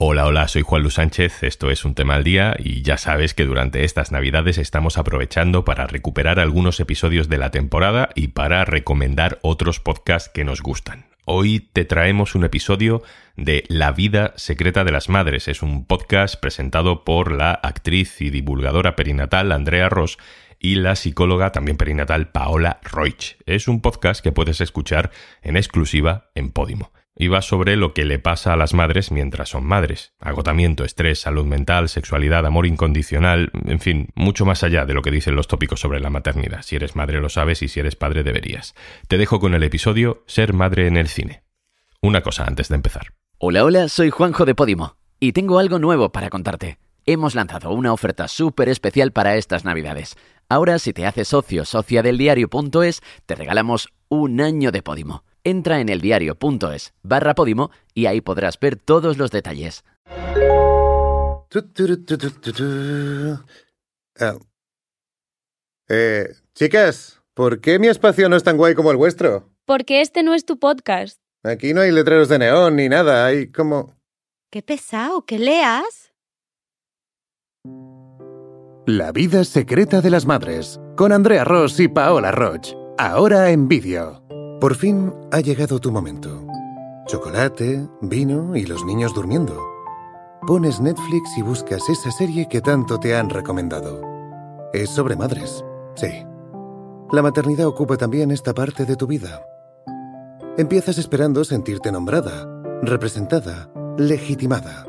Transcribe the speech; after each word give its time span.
Hola, 0.00 0.26
hola, 0.26 0.46
soy 0.46 0.62
Juan 0.62 0.82
Luis 0.82 0.94
Sánchez, 0.94 1.42
esto 1.42 1.72
es 1.72 1.84
Un 1.84 1.96
tema 1.96 2.14
al 2.14 2.22
día 2.22 2.54
y 2.56 2.82
ya 2.82 2.98
sabes 2.98 3.34
que 3.34 3.44
durante 3.44 3.82
estas 3.82 4.12
navidades 4.12 4.56
estamos 4.56 4.96
aprovechando 4.96 5.64
para 5.64 5.88
recuperar 5.88 6.38
algunos 6.38 6.78
episodios 6.78 7.28
de 7.28 7.36
la 7.36 7.50
temporada 7.50 8.08
y 8.14 8.28
para 8.28 8.64
recomendar 8.64 9.40
otros 9.42 9.80
podcasts 9.80 10.30
que 10.32 10.44
nos 10.44 10.62
gustan. 10.62 11.06
Hoy 11.24 11.68
te 11.72 11.84
traemos 11.84 12.36
un 12.36 12.44
episodio 12.44 13.02
de 13.34 13.64
La 13.66 13.90
vida 13.90 14.34
secreta 14.36 14.84
de 14.84 14.92
las 14.92 15.08
madres. 15.08 15.48
Es 15.48 15.62
un 15.62 15.84
podcast 15.84 16.38
presentado 16.38 17.02
por 17.02 17.32
la 17.32 17.50
actriz 17.50 18.20
y 18.20 18.30
divulgadora 18.30 18.94
perinatal 18.94 19.50
Andrea 19.50 19.88
Ross 19.88 20.16
y 20.60 20.76
la 20.76 20.94
psicóloga 20.94 21.50
también 21.50 21.76
perinatal 21.76 22.30
Paola 22.30 22.78
Roich. 22.84 23.36
Es 23.46 23.66
un 23.66 23.80
podcast 23.80 24.22
que 24.22 24.30
puedes 24.30 24.60
escuchar 24.60 25.10
en 25.42 25.56
exclusiva 25.56 26.30
en 26.36 26.52
Podimo 26.52 26.92
y 27.18 27.26
va 27.26 27.42
sobre 27.42 27.76
lo 27.76 27.92
que 27.92 28.04
le 28.04 28.20
pasa 28.20 28.52
a 28.52 28.56
las 28.56 28.74
madres 28.74 29.10
mientras 29.10 29.48
son 29.48 29.66
madres. 29.66 30.12
Agotamiento, 30.20 30.84
estrés, 30.84 31.18
salud 31.18 31.44
mental, 31.44 31.88
sexualidad, 31.88 32.46
amor 32.46 32.64
incondicional, 32.64 33.50
en 33.66 33.80
fin, 33.80 34.08
mucho 34.14 34.46
más 34.46 34.62
allá 34.62 34.86
de 34.86 34.94
lo 34.94 35.02
que 35.02 35.10
dicen 35.10 35.34
los 35.34 35.48
tópicos 35.48 35.80
sobre 35.80 35.98
la 35.98 36.10
maternidad. 36.10 36.62
Si 36.62 36.76
eres 36.76 36.94
madre 36.94 37.20
lo 37.20 37.28
sabes 37.28 37.60
y 37.62 37.68
si 37.68 37.80
eres 37.80 37.96
padre 37.96 38.22
deberías. 38.22 38.74
Te 39.08 39.18
dejo 39.18 39.40
con 39.40 39.54
el 39.54 39.64
episodio 39.64 40.22
Ser 40.26 40.52
madre 40.52 40.86
en 40.86 40.96
el 40.96 41.08
cine. 41.08 41.42
Una 42.00 42.22
cosa 42.22 42.44
antes 42.44 42.68
de 42.68 42.76
empezar. 42.76 43.08
Hola, 43.38 43.64
hola, 43.64 43.88
soy 43.88 44.10
Juanjo 44.10 44.44
de 44.44 44.54
Podimo 44.54 44.96
y 45.18 45.32
tengo 45.32 45.58
algo 45.58 45.80
nuevo 45.80 46.12
para 46.12 46.30
contarte. 46.30 46.78
Hemos 47.04 47.34
lanzado 47.34 47.72
una 47.72 47.92
oferta 47.92 48.28
súper 48.28 48.68
especial 48.68 49.10
para 49.10 49.34
estas 49.36 49.64
navidades. 49.64 50.16
Ahora, 50.48 50.78
si 50.78 50.92
te 50.92 51.04
haces 51.04 51.28
socio 51.28 51.64
socia 51.64 52.02
del 52.02 52.16
diario.es, 52.16 53.02
te 53.26 53.34
regalamos 53.34 53.88
un 54.08 54.40
año 54.40 54.70
de 54.70 54.82
Podimo 54.82 55.24
entra 55.44 55.80
en 55.80 55.88
eldiario.es 55.88 56.94
barra 57.02 57.34
Podimo 57.34 57.70
y 57.94 58.06
ahí 58.06 58.20
podrás 58.20 58.58
ver 58.58 58.76
todos 58.76 59.18
los 59.18 59.30
detalles. 59.30 59.84
Ah. 64.20 64.36
Eh, 65.88 66.28
chicas, 66.54 67.22
¿por 67.34 67.60
qué 67.60 67.78
mi 67.78 67.88
espacio 67.88 68.28
no 68.28 68.36
es 68.36 68.42
tan 68.42 68.56
guay 68.56 68.74
como 68.74 68.90
el 68.90 68.96
vuestro? 68.96 69.48
Porque 69.64 70.00
este 70.00 70.22
no 70.22 70.34
es 70.34 70.44
tu 70.44 70.58
podcast. 70.58 71.18
Aquí 71.44 71.72
no 71.72 71.80
hay 71.80 71.92
letreros 71.92 72.28
de 72.28 72.38
neón 72.38 72.76
ni 72.76 72.88
nada, 72.88 73.26
hay 73.26 73.50
como... 73.50 73.94
Qué 74.50 74.62
pesado, 74.62 75.24
que 75.24 75.38
leas. 75.38 76.12
La 78.86 79.12
vida 79.12 79.44
secreta 79.44 80.00
de 80.00 80.10
las 80.10 80.24
madres, 80.24 80.80
con 80.96 81.12
Andrea 81.12 81.44
Ross 81.44 81.78
y 81.78 81.88
Paola 81.88 82.32
Roch. 82.32 82.74
Ahora 82.96 83.50
en 83.50 83.68
vídeo. 83.68 84.27
Por 84.60 84.74
fin 84.74 85.14
ha 85.30 85.38
llegado 85.38 85.78
tu 85.78 85.92
momento. 85.92 86.44
Chocolate, 87.06 87.88
vino 88.00 88.56
y 88.56 88.66
los 88.66 88.84
niños 88.84 89.14
durmiendo. 89.14 89.56
Pones 90.48 90.80
Netflix 90.80 91.38
y 91.38 91.42
buscas 91.42 91.88
esa 91.88 92.10
serie 92.10 92.48
que 92.48 92.60
tanto 92.60 92.98
te 92.98 93.14
han 93.14 93.30
recomendado. 93.30 94.02
Es 94.72 94.90
sobre 94.90 95.14
madres, 95.14 95.64
sí. 95.94 96.26
La 97.12 97.22
maternidad 97.22 97.68
ocupa 97.68 97.96
también 97.96 98.32
esta 98.32 98.52
parte 98.52 98.84
de 98.84 98.96
tu 98.96 99.06
vida. 99.06 99.42
Empiezas 100.56 100.98
esperando 100.98 101.44
sentirte 101.44 101.92
nombrada, 101.92 102.48
representada, 102.82 103.70
legitimada. 103.96 104.86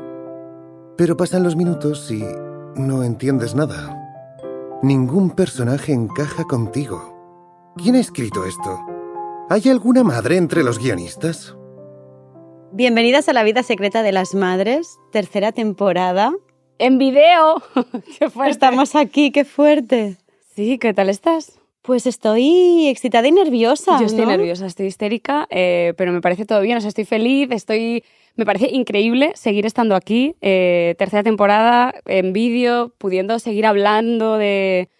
Pero 0.96 1.16
pasan 1.16 1.44
los 1.44 1.54
minutos 1.54 2.10
y 2.10 2.24
no 2.74 3.04
entiendes 3.04 3.54
nada. 3.54 3.96
Ningún 4.82 5.30
personaje 5.30 5.92
encaja 5.92 6.42
contigo. 6.42 7.72
¿Quién 7.76 7.94
ha 7.94 8.00
escrito 8.00 8.44
esto? 8.44 8.80
¿Hay 9.52 9.68
alguna 9.68 10.04
madre 10.04 10.36
entre 10.36 10.62
los 10.62 10.78
guionistas? 10.78 11.56
Bienvenidas 12.70 13.28
a 13.28 13.32
La 13.32 13.42
vida 13.42 13.64
secreta 13.64 14.04
de 14.04 14.12
las 14.12 14.32
madres, 14.32 15.00
tercera 15.10 15.50
temporada. 15.50 16.32
En 16.78 16.98
video. 16.98 17.60
qué 18.20 18.30
fuerte. 18.30 18.52
Estamos 18.52 18.94
aquí, 18.94 19.32
qué 19.32 19.44
fuerte. 19.44 20.18
Sí, 20.54 20.78
¿qué 20.78 20.94
tal 20.94 21.08
estás? 21.08 21.58
Pues 21.82 22.06
estoy 22.06 22.86
excitada 22.86 23.26
y 23.26 23.32
nerviosa. 23.32 23.98
Yo 23.98 24.06
estoy 24.06 24.24
¿no? 24.24 24.30
nerviosa, 24.30 24.66
estoy 24.66 24.86
histérica, 24.86 25.48
eh, 25.50 25.94
pero 25.96 26.12
me 26.12 26.20
parece 26.20 26.46
todo 26.46 26.60
bien, 26.60 26.78
o 26.78 26.80
sea, 26.80 26.86
estoy 26.86 27.04
feliz, 27.04 27.48
estoy... 27.50 28.04
Me 28.36 28.46
parece 28.46 28.68
increíble 28.70 29.32
seguir 29.34 29.66
estando 29.66 29.96
aquí, 29.96 30.36
eh, 30.42 30.94
tercera 30.96 31.24
temporada, 31.24 31.92
en 32.06 32.32
vídeo, 32.32 32.94
pudiendo 32.98 33.40
seguir 33.40 33.66
hablando 33.66 34.36
de, 34.36 34.90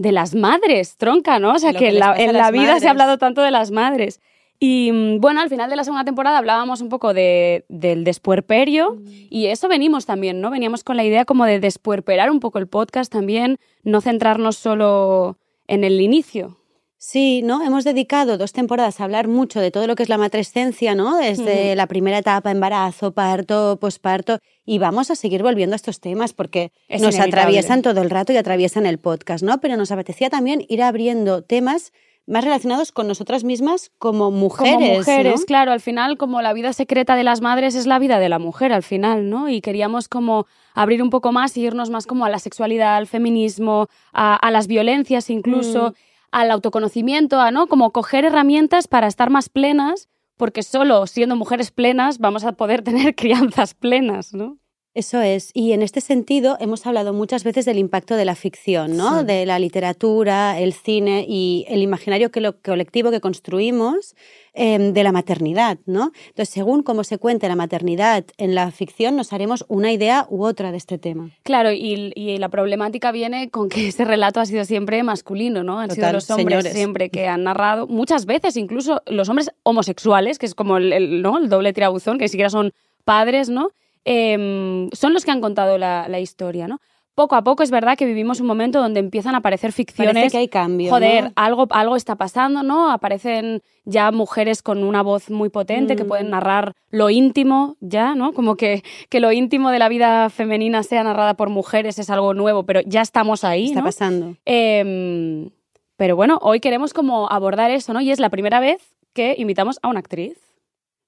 de 0.00 0.12
las 0.12 0.34
madres, 0.34 0.96
tronca, 0.96 1.38
¿no? 1.38 1.52
O 1.52 1.58
sea, 1.58 1.72
Lo 1.72 1.78
que, 1.78 1.84
que 1.86 1.90
en 1.90 1.98
la, 1.98 2.14
en 2.16 2.32
la 2.32 2.50
vida 2.50 2.80
se 2.80 2.88
ha 2.88 2.90
hablado 2.90 3.18
tanto 3.18 3.42
de 3.42 3.50
las 3.50 3.70
madres. 3.70 4.18
Y 4.58 4.90
mm, 4.92 5.20
bueno, 5.20 5.42
al 5.42 5.50
final 5.50 5.68
de 5.68 5.76
la 5.76 5.84
segunda 5.84 6.04
temporada 6.04 6.38
hablábamos 6.38 6.80
un 6.80 6.88
poco 6.88 7.12
de, 7.12 7.66
del 7.68 8.02
despuerperio 8.04 8.92
Mm. 8.94 9.04
y 9.28 9.46
eso 9.46 9.68
venimos 9.68 10.06
también, 10.06 10.40
¿no? 10.40 10.50
Veníamos 10.50 10.84
con 10.84 10.96
la 10.96 11.04
idea 11.04 11.26
como 11.26 11.44
de 11.44 11.60
despuerperar 11.60 12.30
un 12.30 12.40
poco 12.40 12.58
el 12.58 12.66
podcast 12.66 13.12
también, 13.12 13.58
no 13.82 14.00
centrarnos 14.00 14.56
solo 14.56 15.36
en 15.68 15.84
el 15.84 16.00
inicio. 16.00 16.56
Sí, 17.02 17.40
¿no? 17.42 17.62
Hemos 17.62 17.84
dedicado 17.84 18.36
dos 18.36 18.52
temporadas 18.52 19.00
a 19.00 19.04
hablar 19.04 19.26
mucho 19.26 19.58
de 19.58 19.70
todo 19.70 19.86
lo 19.86 19.96
que 19.96 20.02
es 20.02 20.10
la 20.10 20.18
matrescencia, 20.18 20.94
¿no? 20.94 21.16
Desde 21.16 21.74
la 21.74 21.86
primera 21.86 22.18
etapa, 22.18 22.50
embarazo, 22.50 23.12
parto, 23.12 23.78
posparto, 23.80 24.38
y 24.66 24.78
vamos 24.78 25.10
a 25.10 25.14
seguir 25.14 25.42
volviendo 25.42 25.72
a 25.74 25.76
estos 25.76 26.00
temas 26.00 26.34
porque 26.34 26.72
Es 26.88 27.00
nos 27.00 27.14
inevitable. 27.14 27.40
atraviesan 27.40 27.80
todo 27.80 28.02
el 28.02 28.10
rato 28.10 28.34
y 28.34 28.36
atraviesan 28.36 28.84
el 28.84 28.98
podcast, 28.98 29.42
¿no? 29.42 29.62
Pero 29.62 29.78
nos 29.78 29.90
apetecía 29.92 30.28
también 30.28 30.62
ir 30.68 30.82
abriendo 30.82 31.40
temas 31.40 31.94
más 32.26 32.44
relacionados 32.44 32.92
con 32.92 33.08
nosotras 33.08 33.44
mismas 33.44 33.90
como 33.98 34.30
mujeres, 34.30 34.74
como 34.74 34.86
mujeres, 34.98 35.40
¿no? 35.40 35.46
claro, 35.46 35.72
al 35.72 35.80
final 35.80 36.18
como 36.18 36.42
la 36.42 36.52
vida 36.52 36.74
secreta 36.74 37.16
de 37.16 37.24
las 37.24 37.40
madres 37.40 37.74
es 37.74 37.86
la 37.86 37.98
vida 37.98 38.18
de 38.18 38.28
la 38.28 38.38
mujer 38.38 38.74
al 38.74 38.82
final, 38.82 39.30
¿no? 39.30 39.48
Y 39.48 39.62
queríamos 39.62 40.06
como 40.06 40.46
abrir 40.74 41.02
un 41.02 41.08
poco 41.08 41.32
más 41.32 41.56
y 41.56 41.62
irnos 41.62 41.88
más 41.88 42.06
como 42.06 42.26
a 42.26 42.28
la 42.28 42.38
sexualidad, 42.38 42.96
al 42.96 43.06
feminismo, 43.06 43.88
a, 44.12 44.36
a 44.36 44.50
las 44.50 44.66
violencias 44.66 45.30
incluso, 45.30 45.88
Mm. 45.88 46.09
Al 46.30 46.50
autoconocimiento, 46.50 47.40
a 47.40 47.50
no 47.50 47.66
como 47.66 47.92
coger 47.92 48.24
herramientas 48.24 48.88
para 48.88 49.06
estar 49.06 49.30
más 49.30 49.48
plenas, 49.48 50.08
porque 50.36 50.62
solo 50.62 51.06
siendo 51.06 51.36
mujeres 51.36 51.70
plenas 51.70 52.18
vamos 52.18 52.44
a 52.44 52.52
poder 52.52 52.82
tener 52.84 53.14
crianzas 53.14 53.74
plenas, 53.74 54.32
¿no? 54.34 54.58
Eso 54.92 55.20
es. 55.20 55.50
Y 55.54 55.72
en 55.72 55.82
este 55.82 56.00
sentido 56.00 56.56
hemos 56.58 56.84
hablado 56.84 57.12
muchas 57.12 57.44
veces 57.44 57.64
del 57.64 57.78
impacto 57.78 58.16
de 58.16 58.24
la 58.24 58.34
ficción, 58.34 58.96
¿no? 58.96 59.20
Sí. 59.20 59.26
De 59.26 59.46
la 59.46 59.60
literatura, 59.60 60.58
el 60.58 60.72
cine 60.72 61.24
y 61.28 61.64
el 61.68 61.80
imaginario 61.82 62.32
que 62.32 62.40
lo 62.40 62.60
colectivo 62.60 63.12
que 63.12 63.20
construimos 63.20 64.16
em, 64.54 64.92
de 64.92 65.02
la 65.02 65.12
maternidad, 65.12 65.78
¿no? 65.86 66.12
Entonces, 66.28 66.48
según 66.48 66.82
cómo 66.82 67.04
se 67.04 67.18
cuente 67.18 67.48
la 67.48 67.56
maternidad 67.56 68.24
en 68.36 68.54
la 68.54 68.70
ficción, 68.70 69.16
nos 69.16 69.32
haremos 69.32 69.64
una 69.68 69.92
idea 69.92 70.26
u 70.28 70.44
otra 70.44 70.70
de 70.70 70.78
este 70.78 70.98
tema. 70.98 71.30
Claro, 71.42 71.72
y, 71.72 72.12
y 72.14 72.38
la 72.38 72.48
problemática 72.48 73.12
viene 73.12 73.50
con 73.50 73.68
que 73.68 73.88
ese 73.88 74.04
relato 74.04 74.40
ha 74.40 74.46
sido 74.46 74.64
siempre 74.64 75.02
masculino, 75.02 75.62
¿no? 75.62 75.78
Han 75.78 75.90
sido 75.90 76.12
los 76.12 76.30
hombres 76.30 76.46
señores. 76.46 76.72
siempre 76.72 77.10
que 77.10 77.28
han 77.28 77.44
narrado, 77.44 77.86
muchas 77.86 78.26
veces 78.26 78.56
incluso 78.56 79.02
los 79.06 79.28
hombres 79.28 79.50
homosexuales, 79.62 80.38
que 80.38 80.46
es 80.46 80.54
como 80.54 80.76
el, 80.76 80.92
el, 80.92 81.22
¿no? 81.22 81.38
el 81.38 81.48
doble 81.48 81.72
tirabuzón, 81.72 82.18
que 82.18 82.24
ni 82.24 82.28
siquiera 82.28 82.50
son 82.50 82.72
padres, 83.04 83.48
¿no? 83.48 83.70
Em, 84.04 84.88
son 84.92 85.12
los 85.12 85.24
que 85.24 85.30
han 85.30 85.40
contado 85.40 85.76
la, 85.76 86.08
la 86.08 86.20
historia, 86.20 86.66
¿no? 86.66 86.80
Poco 87.14 87.34
a 87.34 87.42
poco 87.42 87.62
es 87.62 87.70
verdad 87.70 87.98
que 87.98 88.06
vivimos 88.06 88.40
un 88.40 88.46
momento 88.46 88.80
donde 88.80 89.00
empiezan 89.00 89.34
a 89.34 89.38
aparecer 89.38 89.72
ficciones. 89.72 90.14
Parece 90.14 90.30
que 90.30 90.38
hay 90.38 90.48
cambio, 90.48 90.90
Joder, 90.90 91.24
¿no? 91.24 91.32
algo, 91.36 91.66
algo 91.70 91.96
está 91.96 92.14
pasando, 92.16 92.62
¿no? 92.62 92.90
Aparecen 92.90 93.62
ya 93.84 94.10
mujeres 94.12 94.62
con 94.62 94.82
una 94.84 95.02
voz 95.02 95.28
muy 95.30 95.48
potente 95.50 95.96
que 95.96 96.04
Mm. 96.04 96.08
pueden 96.08 96.30
narrar 96.30 96.72
lo 96.90 97.10
íntimo, 97.10 97.76
ya, 97.80 98.14
¿no? 98.14 98.32
Como 98.32 98.54
que, 98.56 98.82
que 99.08 99.20
lo 99.20 99.32
íntimo 99.32 99.70
de 99.70 99.78
la 99.80 99.88
vida 99.88 100.30
femenina 100.30 100.82
sea 100.82 101.02
narrada 101.04 101.34
por 101.34 101.50
mujeres 101.50 101.98
es 101.98 102.08
algo 102.10 102.32
nuevo, 102.32 102.62
pero 102.64 102.80
ya 102.86 103.02
estamos 103.02 103.44
ahí, 103.44 103.66
Está 103.66 103.80
¿no? 103.80 103.84
pasando. 103.86 104.36
Em, 104.44 105.50
pero 105.96 106.16
bueno, 106.16 106.38
hoy 106.42 106.60
queremos 106.60 106.94
como 106.94 107.30
abordar 107.30 107.70
eso, 107.70 107.92
¿no? 107.92 108.00
Y 108.00 108.10
es 108.10 108.20
la 108.20 108.30
primera 108.30 108.60
vez 108.60 108.80
que 109.12 109.34
invitamos 109.36 109.78
a 109.82 109.88
una 109.88 109.98
actriz. 110.00 110.38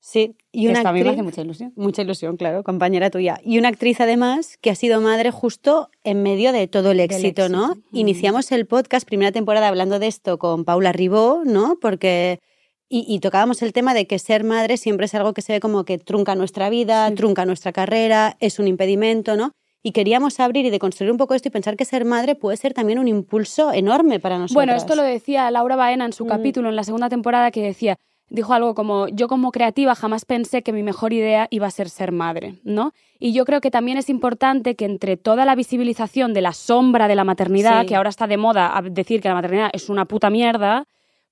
Sí, 0.04 0.34
y 0.50 0.66
una 0.66 0.78
esto 0.80 0.88
a 0.88 0.92
mí 0.92 0.98
me 1.04 1.10
actriz- 1.10 1.12
hace 1.12 1.22
mucha 1.22 1.40
ilusión. 1.42 1.72
Mucha 1.76 2.02
ilusión, 2.02 2.36
claro, 2.36 2.64
compañera 2.64 3.08
tuya. 3.08 3.38
Y 3.44 3.58
una 3.58 3.68
actriz 3.68 4.00
además 4.00 4.56
que 4.60 4.70
ha 4.70 4.74
sido 4.74 5.00
madre 5.00 5.30
justo 5.30 5.90
en 6.02 6.24
medio 6.24 6.50
de 6.52 6.66
todo 6.66 6.90
el 6.90 6.98
éxito, 6.98 7.48
¿no? 7.48 7.76
Mm. 7.92 7.96
Iniciamos 7.98 8.50
el 8.50 8.66
podcast, 8.66 9.06
primera 9.06 9.30
temporada, 9.30 9.68
hablando 9.68 10.00
de 10.00 10.08
esto 10.08 10.38
con 10.38 10.64
Paula 10.64 10.90
Ribó, 10.92 11.42
¿no? 11.44 11.76
Porque... 11.80 12.40
Y, 12.88 13.06
y 13.08 13.20
tocábamos 13.20 13.62
el 13.62 13.72
tema 13.72 13.94
de 13.94 14.06
que 14.08 14.18
ser 14.18 14.42
madre 14.44 14.76
siempre 14.76 15.06
es 15.06 15.14
algo 15.14 15.32
que 15.34 15.40
se 15.40 15.52
ve 15.54 15.60
como 15.60 15.84
que 15.84 15.96
trunca 15.98 16.34
nuestra 16.34 16.68
vida, 16.68 17.08
Sí. 17.08 17.14
trunca 17.14 17.46
nuestra 17.46 17.72
carrera, 17.72 18.36
es 18.40 18.58
un 18.58 18.66
impedimento, 18.68 19.36
¿no? 19.36 19.52
Y 19.84 19.92
queríamos 19.92 20.40
abrir 20.40 20.66
y 20.66 20.70
deconstruir 20.70 21.10
un 21.12 21.16
poco 21.16 21.34
esto 21.34 21.46
y 21.48 21.50
pensar 21.52 21.76
que 21.76 21.84
ser 21.84 22.04
madre 22.04 22.34
puede 22.34 22.56
ser 22.56 22.74
también 22.74 22.98
un 22.98 23.06
impulso 23.08 23.72
enorme 23.72 24.18
para 24.20 24.36
nosotros. 24.36 24.54
Bueno, 24.56 24.74
esto 24.74 24.94
lo 24.96 25.02
decía 25.04 25.50
Laura 25.52 25.76
Baena 25.76 26.04
en 26.04 26.12
su 26.12 26.24
Mm. 26.24 26.28
capítulo 26.28 26.68
en 26.68 26.76
la 26.76 26.84
segunda 26.84 27.08
temporada 27.08 27.50
que 27.52 27.62
decía, 27.62 27.96
dijo 28.32 28.54
algo 28.54 28.74
como, 28.74 29.08
yo 29.08 29.28
como 29.28 29.52
creativa 29.52 29.94
jamás 29.94 30.24
pensé 30.24 30.62
que 30.62 30.72
mi 30.72 30.82
mejor 30.82 31.12
idea 31.12 31.48
iba 31.50 31.66
a 31.66 31.70
ser 31.70 31.90
ser 31.90 32.12
madre, 32.12 32.54
¿no? 32.64 32.92
Y 33.18 33.34
yo 33.34 33.44
creo 33.44 33.60
que 33.60 33.70
también 33.70 33.98
es 33.98 34.08
importante 34.08 34.74
que 34.74 34.86
entre 34.86 35.18
toda 35.18 35.44
la 35.44 35.54
visibilización 35.54 36.32
de 36.32 36.40
la 36.40 36.52
sombra 36.54 37.08
de 37.08 37.14
la 37.14 37.24
maternidad, 37.24 37.82
Sí. 37.82 37.88
que 37.88 37.96
ahora 37.96 38.08
está 38.08 38.26
de 38.26 38.38
moda 38.38 38.76
a 38.76 38.80
decir 38.82 39.20
que 39.20 39.28
la 39.28 39.34
maternidad 39.34 39.70
es 39.74 39.90
una 39.90 40.06
puta 40.06 40.30
mierda, 40.30 40.86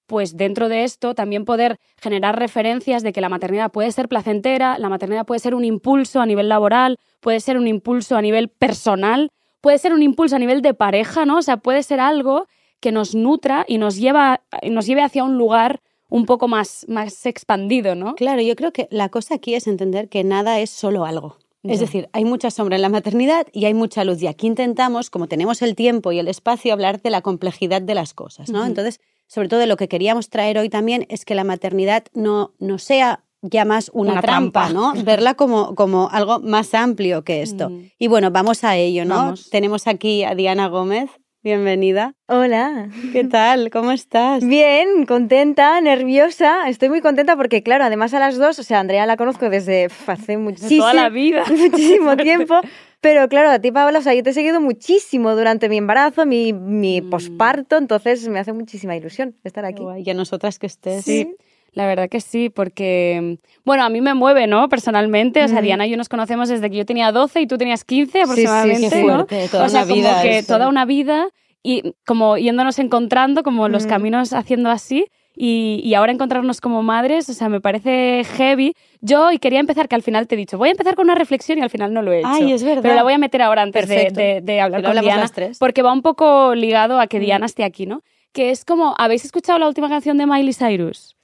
pues 0.07 0.37
dentro 0.37 0.69
de 0.69 0.85
esto 0.85 1.15
también 1.15 1.45
poder 1.47 1.79
generar 2.03 2.39
referencias 2.39 3.03
de 3.03 3.13
que 3.13 3.21
la 3.23 3.29
maternidad 3.31 3.71
puede 3.73 3.93
ser 3.93 4.09
placentera, 4.09 4.77
la 4.79 4.89
maternidad 4.91 5.25
puede 5.25 5.39
ser 5.39 5.55
un 5.55 5.65
impulso 5.65 6.21
a 6.21 6.27
nivel 6.27 6.49
laboral, 6.49 6.99
puede 7.21 7.41
ser 7.41 7.57
un 7.57 7.67
impulso 7.67 8.17
a 8.17 8.23
nivel 8.23 8.49
personal, 8.49 9.31
puede 9.63 9.79
ser 9.79 9.93
un 9.95 10.03
impulso 10.03 10.37
a 10.37 10.39
nivel 10.39 10.61
de 10.61 10.75
pareja, 10.75 11.25
¿no? 11.25 11.39
O 11.39 11.43
sea, 11.43 11.57
puede 11.57 11.83
ser 11.83 12.01
algo 12.01 12.47
que 12.81 12.93
nos 12.93 13.15
nutra 13.15 13.65
y 13.69 13.79
nos, 13.79 13.97
lleva, 13.97 14.41
nos 14.69 14.87
lleve 14.87 15.03
hacia 15.03 15.25
un 15.25 15.39
lugar 15.39 15.81
un 16.11 16.27
poco 16.27 16.49
más, 16.49 16.85
más 16.89 17.25
expandido, 17.25 17.95
¿no? 17.95 18.15
Claro, 18.15 18.43
yo 18.43 18.55
creo 18.57 18.73
que 18.73 18.89
la 18.91 19.09
cosa 19.09 19.37
aquí 19.37 19.55
es 19.55 19.67
entender 19.67 20.09
que 20.09 20.25
nada 20.25 20.61
es 20.61 20.71
solo 20.71 21.05
algo. 21.05 21.39
Es 21.63 21.81
decir, 21.81 22.09
hay 22.13 22.25
mucha 22.25 22.51
sombra 22.51 22.77
en 22.77 22.83
la 22.83 22.89
maternidad 22.89 23.47
y 23.53 23.67
hay 23.67 23.75
mucha 23.75 24.03
luz. 24.05 24.23
Y 24.23 24.27
aquí 24.27 24.47
intentamos, 24.47 25.11
como 25.11 25.27
tenemos 25.27 25.61
el 25.61 25.75
tiempo 25.75 26.11
y 26.11 26.19
el 26.19 26.27
espacio, 26.29 26.73
hablar 26.73 27.03
de 27.03 27.11
la 27.11 27.21
complejidad 27.21 27.83
de 27.83 27.95
las 27.95 28.15
cosas, 28.15 28.49
¿no? 28.51 28.65
Entonces, 28.65 29.01
sobre 29.27 29.49
todo 29.49 29.67
lo 29.67 29.77
que 29.77 29.87
queríamos 29.87 30.31
traer 30.31 30.59
hoy 30.59 30.71
también 30.71 31.07
es 31.11 31.25
que 31.25 31.35
la 31.35 31.45
maternidad 31.45 32.05
no, 32.15 32.55
no 32.59 32.79
sea 32.79 33.25
ya 33.43 33.65
más 33.65 33.91
una, 33.95 34.21
trampa, 34.21 34.71
¿no? 34.71 34.95
Verla 35.05 35.35
como, 35.35 35.75
como 35.75 36.09
algo 36.11 36.41
más 36.41 36.75
amplio 36.75 37.25
que 37.25 37.43
esto. 37.43 37.71
Mm. 37.71 37.91
Y 37.99 38.09
bueno, 38.09 38.31
vamos 38.31 38.65
a 38.65 38.77
ello, 38.77 39.05
¿no? 39.05 39.17
Vamos. 39.17 39.51
Tenemos 39.51 39.87
aquí 39.87 40.25
a 40.25 40.35
Diana 40.35 40.69
Gómez. 40.69 41.11
Bienvenida. 41.43 42.15
Hola. 42.27 42.91
¿Qué 43.13 43.25
tal? 43.25 43.71
¿Cómo 43.71 43.93
estás? 43.93 44.47
Bien, 44.47 45.07
contenta, 45.07 45.81
nerviosa. 45.81 46.69
Estoy 46.69 46.91
muy 46.91 47.01
contenta 47.01 47.35
porque, 47.35 47.63
claro, 47.63 47.85
además 47.85 48.13
a 48.13 48.19
las 48.21 48.37
dos, 48.37 48.59
o 48.59 48.63
sea, 48.63 48.79
Andrea 48.81 49.07
la 49.07 49.17
conozco 49.17 49.49
desde 49.49 49.89
hace 50.07 50.37
muchísimo, 50.37 50.83
toda 50.83 50.93
la 50.93 51.09
vida. 51.09 51.43
muchísimo 51.51 52.15
tiempo. 52.19 52.61
Pero 53.01 53.27
claro, 53.31 53.49
a 53.49 53.59
ti, 53.59 53.73
Paola, 53.73 54.01
o 54.01 54.03
sea, 54.03 54.13
yo 54.13 54.23
te 54.23 54.31
he 54.31 54.35
seguido 54.35 54.61
muchísimo 54.61 55.35
durante 55.35 55.71
mi 55.71 55.79
embarazo, 55.79 56.27
mi, 56.27 56.53
mi 56.53 57.01
Mm. 57.01 57.09
posparto, 57.09 57.79
entonces 57.79 58.29
me 58.29 58.39
hace 58.39 58.53
muchísima 58.53 58.95
ilusión 58.95 59.35
estar 59.43 59.65
aquí. 59.65 59.83
Guay, 59.83 60.03
Y 60.05 60.11
a 60.11 60.15
nosotras 60.15 60.59
que 60.59 60.67
estés. 60.67 61.07
Sí. 61.07 61.35
La 61.73 61.87
verdad 61.87 62.09
que 62.09 62.21
sí, 62.21 62.51
porque, 62.51 63.39
bueno, 63.65 63.85
a 63.85 63.89
mí 63.89 64.01
me 64.01 64.15
mueve, 64.15 64.47
¿no? 64.47 64.69
Personalmente, 64.69 65.45
o 65.45 65.49
sea, 65.49 65.61
Mm. 65.61 65.65
Diana 65.65 65.87
y 65.87 65.91
yo 65.91 65.97
nos 65.97 66.09
conocemos 66.09 66.49
desde 66.49 66.69
que 66.71 66.77
yo 66.77 66.85
tenía 66.87 67.13
12 67.13 67.41
y 67.43 67.47
tú 67.47 67.59
tenías 67.59 67.85
15 67.85 68.11
sí, 68.13 68.19
sí, 68.19 68.21
aproximadamente, 68.23 68.91
qué 68.91 69.03
¿no? 69.05 69.15
fuerte, 69.15 69.49
toda 69.51 69.67
o 69.67 69.69
sea, 69.69 69.85
una 69.85 69.95
vida 69.95 70.11
como 70.11 70.23
que 70.23 70.39
eso. 70.39 70.53
toda 70.55 70.69
una 70.69 70.85
vida 70.85 71.29
y 71.63 71.95
como 72.07 72.39
yéndonos 72.39 72.79
encontrando, 72.79 73.43
como 73.43 73.69
los 73.69 73.87
Mm. 73.87 73.89
caminos 73.89 74.33
haciendo 74.33 74.71
así. 74.71 75.07
Y, 75.43 75.81
y 75.85 75.95
ahora 75.95 76.11
encontrarnos 76.13 76.61
como 76.61 76.83
madres, 76.83 77.29
o 77.31 77.33
sea, 77.35 77.49
me 77.49 77.61
parece 77.61 78.25
heavy. 78.37 78.75
Yo, 79.01 79.31
y 79.31 79.39
quería 79.39 79.61
empezar, 79.61 79.89
que 79.89 79.95
al 79.95 80.03
final 80.03 80.27
te 80.27 80.35
he 80.35 80.39
dicho, 80.39 80.59
voy 80.59 80.69
a 80.69 80.73
empezar 80.73 80.97
con 80.97 81.05
una 81.07 81.15
reflexión 81.15 81.57
y 81.59 81.63
al 81.63 81.71
final 81.71 81.95
no 81.95 82.03
lo 82.03 82.13
he 82.13 82.19
hecho. 82.19 82.29
Ay, 82.29 82.53
es 82.53 82.63
verdad. 82.65 82.83
Pero 82.83 82.95
la 82.95 83.05
voy 83.05 83.13
a 83.15 83.19
meter 83.19 83.41
ahora 83.41 83.63
antes 83.63 83.89
de, 83.89 84.11
de- 84.11 84.41
de 84.43 84.61
hablar 84.61 84.83
Pero 84.83 84.93
con 84.93 85.01
Diana. 85.03 85.21
las 85.23 85.33
tres. 85.33 85.59
Porque 85.59 85.83
va 85.83 85.93
un 85.93 86.03
poco 86.03 86.55
ligado 86.57 86.99
a 87.01 87.07
que 87.07 87.21
Diana 87.21 87.47
esté 87.47 87.63
aquí, 87.65 87.87
¿no? 87.87 88.03
Que 88.33 88.51
es 88.51 88.65
como, 88.65 88.95
¿habéis 88.99 89.25
escuchado 89.25 89.59
la 89.59 89.69
última 89.69 89.89
canción 89.89 90.19
de 90.19 90.27
Miley 90.27 90.53
Cyrus? 90.53 91.17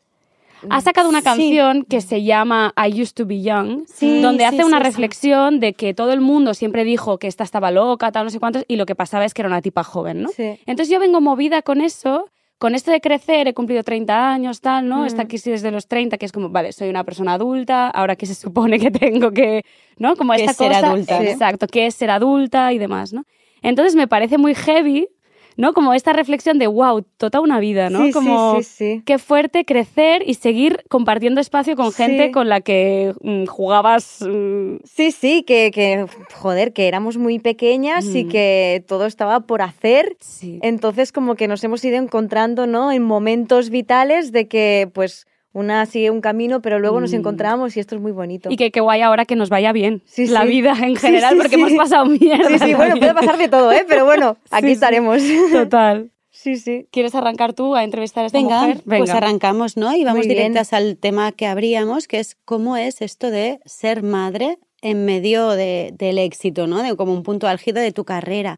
Ha 0.71 0.81
sacado 0.81 1.09
una 1.09 1.21
Sí. 1.21 1.25
canción 1.25 1.85
que 1.85 2.01
se 2.01 2.23
llama 2.23 2.73
I 2.77 3.03
Used 3.03 3.15
to 3.15 3.27
Be 3.27 3.43
Young, 3.43 3.85
Sí, 3.87 4.21
donde 4.23 4.45
sí, 4.45 4.55
hace 4.55 4.65
una 4.65 4.79
reflexión 4.79 5.61
de 5.61 5.73
que 5.75 5.95
todo 5.95 6.13
el 6.13 6.21
mundo 6.21 6.55
siempre 6.55 6.85
dijo 6.85 7.19
que 7.19 7.27
esta 7.27 7.45
estaba 7.45 7.71
loca, 7.71 8.13
tal, 8.13 8.25
no 8.25 8.31
sé 8.31 8.39
cuántos, 8.41 8.65
y 8.69 8.77
lo 8.77 8.87
que 8.87 8.95
pasaba 8.95 9.25
es 9.25 9.35
que 9.35 9.43
era 9.43 9.49
una 9.49 9.63
tipa 9.63 9.85
joven, 9.85 10.23
¿no? 10.23 10.29
Sí. 10.31 10.59
Entonces 10.67 10.89
yo 10.93 10.99
vengo 11.01 11.21
movida 11.21 11.63
con 11.63 11.81
eso, 11.81 12.27
con 12.59 12.75
esto 12.75 12.91
de 12.91 13.01
crecer, 13.03 13.49
he 13.49 13.53
cumplido 13.55 13.83
30 13.83 14.31
años, 14.33 14.61
tal, 14.63 14.89
¿no? 14.89 15.03
Mm. 15.03 15.07
Esta 15.07 15.27
crisis 15.27 15.53
desde 15.53 15.71
los 15.71 15.89
30, 15.89 16.17
que 16.17 16.25
es 16.27 16.33
como, 16.33 16.49
vale, 16.49 16.73
soy 16.73 16.89
una 16.89 17.05
persona 17.05 17.35
adulta, 17.35 17.89
ahora 17.89 18.17
que 18.17 18.25
se 18.27 18.35
supone 18.35 18.79
que 18.79 18.91
tengo 18.91 19.31
que, 19.31 19.63
¿no? 19.99 20.17
Como 20.17 20.33
¿Qué 20.33 20.41
esta 20.45 20.51
es 20.53 20.57
ser 20.57 20.69
cosa, 20.73 20.87
adulta, 20.87 21.21
no? 21.21 21.29
exacto, 21.29 21.67
que 21.67 21.87
es 21.87 21.95
ser 21.95 22.11
adulta 22.11 22.73
y 22.73 22.79
demás, 22.79 23.13
¿no? 23.13 23.25
Entonces 23.63 23.95
me 23.95 24.07
parece 24.09 24.39
muy 24.39 24.55
heavy, 24.55 25.09
¿no? 25.57 25.73
Como 25.73 25.95
esta 25.95 26.13
reflexión 26.13 26.59
de, 26.59 26.67
wow, 26.67 27.03
toda 27.17 27.41
una 27.41 27.59
vida, 27.61 27.91
¿no? 27.91 28.01
Sí, 28.01 28.07
sí, 28.07 28.13
como, 28.13 28.57
sí, 28.59 28.63
sí. 28.63 29.03
qué 29.05 29.19
fuerte 29.19 29.65
crecer 29.65 30.23
y 30.27 30.35
seguir 30.35 30.85
compartiendo 30.89 31.41
espacio 31.41 31.77
con 31.77 31.93
gente 31.93 32.31
con 32.31 32.49
la 32.49 32.61
que 32.61 33.15
mm, 33.23 33.47
jugabas. 33.47 34.21
mm, 34.27 34.77
Sí, 34.85 35.11
sí, 35.13 35.43
que, 35.43 35.71
que, 35.71 36.07
joder, 36.35 36.73
que 36.73 36.89
éramos 36.89 37.17
muy 37.17 37.39
pequeñas 37.39 38.05
y 38.15 38.25
Mm. 38.25 38.29
que 38.29 38.85
todo 38.87 39.07
estaba 39.07 39.41
por 39.41 39.63
hacer. 39.63 40.17
sí. 40.21 40.59
Entonces, 40.63 41.13
como 41.13 41.35
que 41.35 41.49
nos 41.49 41.63
hemos 41.65 41.85
ido 41.85 41.97
encontrando, 41.97 42.67
¿no? 42.67 42.93
En 42.93 43.03
momentos 43.03 43.71
vitales 43.71 44.33
de 44.33 44.49
que, 44.49 44.89
pues, 44.93 45.27
una 45.57 45.87
sigue 45.87 46.11
un 46.11 46.21
camino, 46.21 46.61
pero 46.61 46.79
luego 46.79 47.01
nos 47.01 47.13
Mm. 47.13 47.17
encontramos 47.17 47.77
y 47.77 47.81
esto 47.81 47.95
es 47.95 48.01
muy 48.01 48.13
bonito. 48.13 48.51
Y 48.51 48.57
que 48.57 48.71
qué 48.71 48.81
guay 48.81 49.01
ahora 49.01 49.25
que 49.25 49.37
nos 49.37 49.49
vaya 49.49 49.73
bien 49.73 50.03
Sí, 50.05 50.27
la 50.27 50.43
sí. 50.43 50.49
vida 50.49 50.77
en 50.83 50.97
general, 50.97 51.33
sí, 51.33 51.37
porque 51.41 51.57
sí. 51.57 51.61
hemos 51.63 51.73
pasado 51.73 52.07
mierda. 52.07 52.49
Sí, 52.49 52.59
sí, 52.59 52.75
bueno, 52.75 52.97
puede 52.99 53.15
pasar 53.15 53.39
de 53.39 53.49
todo, 53.49 53.73
¿eh? 53.73 53.85
Pero 53.89 54.05
bueno, 54.05 54.37
aquí 54.51 54.73
estaremos. 54.73 55.23
Total. 55.53 56.11
Sí, 56.31 56.57
sí. 56.57 56.87
¿Quieres 56.93 57.15
arrancar 57.15 57.55
tú 57.55 57.75
a 57.75 57.83
entrevistar 57.85 58.25
a 58.25 58.27
esta 58.27 58.39
Venga, 58.39 58.61
mujer? 58.67 58.83
pues 58.85 59.11
arrancamos, 59.11 59.77
¿no? 59.79 59.97
Y 59.97 60.05
vamos 60.05 60.19
Muy 60.19 60.27
bien. 60.27 60.39
directas 60.53 60.75
al 60.75 60.99
tema 60.99 61.33
que 61.33 61.47
abríamos, 61.47 62.07
que 62.07 62.19
es 62.21 62.37
cómo 62.45 62.77
es 62.77 63.01
esto 63.01 63.31
de 63.31 63.59
ser 63.65 64.03
madre 64.03 64.59
en 64.83 65.07
medio 65.07 65.49
de- 65.51 65.95
del 65.97 66.19
éxito, 66.19 66.67
¿no? 66.67 66.83
De 66.83 66.95
como 66.95 67.15
un 67.15 67.23
punto 67.23 67.49
álgido 67.49 67.81
de 67.81 67.91
tu 67.93 68.05
carrera. 68.05 68.57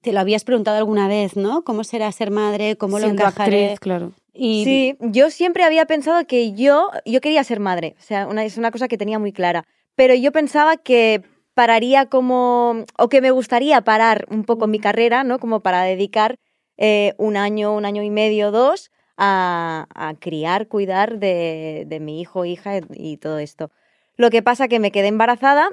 Te 0.00 0.12
lo 0.12 0.20
habías 0.20 0.42
preguntado 0.44 0.78
alguna 0.78 1.06
vez, 1.06 1.36
¿no? 1.36 1.62
¿Cómo 1.62 1.84
será 1.84 2.10
ser 2.10 2.30
madre? 2.30 2.76
¿Cómo 2.76 2.98
lo 2.98 3.04
Siendo 3.04 3.22
encajaré? 3.22 3.64
actriz, 3.66 3.78
claro. 3.80 4.12
Y 4.32 4.64
Sí, 4.64 4.96
yo 5.00 5.30
siempre 5.30 5.64
había 5.64 5.86
pensado 5.86 6.26
que 6.26 6.52
yo, 6.52 6.90
yo 7.04 7.20
quería 7.20 7.44
ser 7.44 7.60
madre, 7.60 7.94
o 7.98 8.02
sea, 8.02 8.26
una, 8.26 8.44
es 8.44 8.56
una 8.56 8.70
cosa 8.70 8.88
que 8.88 8.96
tenía 8.96 9.18
muy 9.18 9.32
clara, 9.32 9.64
pero 9.94 10.14
yo 10.14 10.32
pensaba 10.32 10.78
que 10.78 11.22
pararía 11.54 12.06
como, 12.06 12.84
o 12.98 13.08
que 13.08 13.20
me 13.20 13.30
gustaría 13.30 13.80
parar 13.82 14.26
un 14.30 14.44
poco 14.44 14.66
mi 14.66 14.78
carrera, 14.78 15.22
¿no? 15.22 15.38
Como 15.38 15.60
para 15.60 15.82
dedicar 15.82 16.38
eh, 16.78 17.12
un 17.18 17.36
año, 17.36 17.74
un 17.74 17.84
año 17.84 18.02
y 18.02 18.10
medio, 18.10 18.50
dos, 18.50 18.90
a, 19.18 19.86
a 19.94 20.14
criar, 20.14 20.68
cuidar 20.68 21.18
de, 21.18 21.84
de 21.86 22.00
mi 22.00 22.20
hijo, 22.20 22.46
hija 22.46 22.80
y 22.94 23.18
todo 23.18 23.38
esto. 23.38 23.70
Lo 24.16 24.30
que 24.30 24.42
pasa 24.42 24.68
que 24.68 24.78
me 24.80 24.90
quedé 24.90 25.08
embarazada 25.08 25.68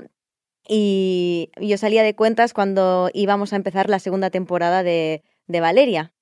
y 0.68 1.50
yo 1.60 1.78
salía 1.78 2.04
de 2.04 2.16
cuentas 2.16 2.54
cuando 2.54 3.10
íbamos 3.14 3.54
a 3.54 3.56
empezar 3.56 3.90
la 3.90 4.00
segunda 4.00 4.30
temporada 4.30 4.84
de, 4.84 5.24
de 5.48 5.62
Valeria. 5.62 6.14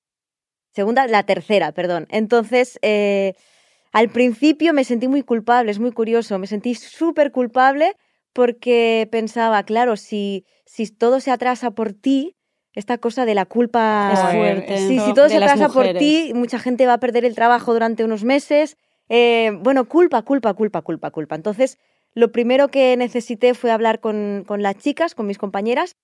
Segunda, 0.78 1.08
la 1.08 1.24
tercera, 1.24 1.72
perdón. 1.72 2.06
Entonces, 2.08 2.78
eh, 2.82 3.34
al 3.90 4.10
principio 4.10 4.72
me 4.72 4.84
sentí 4.84 5.08
muy 5.08 5.24
culpable, 5.24 5.72
es 5.72 5.80
muy 5.80 5.90
curioso, 5.90 6.38
me 6.38 6.46
sentí 6.46 6.76
súper 6.76 7.32
culpable 7.32 7.96
porque 8.32 9.08
pensaba, 9.10 9.60
claro, 9.64 9.96
si, 9.96 10.46
si 10.66 10.86
todo 10.86 11.18
se 11.18 11.32
atrasa 11.32 11.72
por 11.72 11.94
ti, 11.94 12.36
esta 12.74 12.96
cosa 12.96 13.26
de 13.26 13.34
la 13.34 13.44
culpa 13.44 14.12
Es 14.12 14.36
fuerte. 14.36 14.86
si 14.86 15.14
todo 15.14 15.24
de 15.24 15.30
se 15.30 15.36
atrasa 15.38 15.68
por 15.68 15.94
ti, 15.94 16.30
mucha 16.32 16.60
gente 16.60 16.86
va 16.86 16.92
a 16.92 17.00
perder 17.00 17.24
el 17.24 17.34
trabajo 17.34 17.72
durante 17.72 18.04
unos 18.04 18.22
meses. 18.22 18.76
Eh, 19.08 19.50
bueno, 19.60 19.88
culpa, 19.88 20.22
culpa, 20.22 20.54
culpa, 20.54 20.82
culpa, 20.82 21.10
culpa. 21.10 21.34
Entonces, 21.34 21.78
lo 22.14 22.30
primero 22.30 22.68
que 22.68 22.96
necesité 22.96 23.54
fue 23.54 23.72
hablar 23.72 23.98
con, 23.98 24.44
con 24.46 24.62
las 24.62 24.76
chicas, 24.76 25.16
con 25.16 25.26
mis 25.26 25.38
compañeras, 25.38 25.96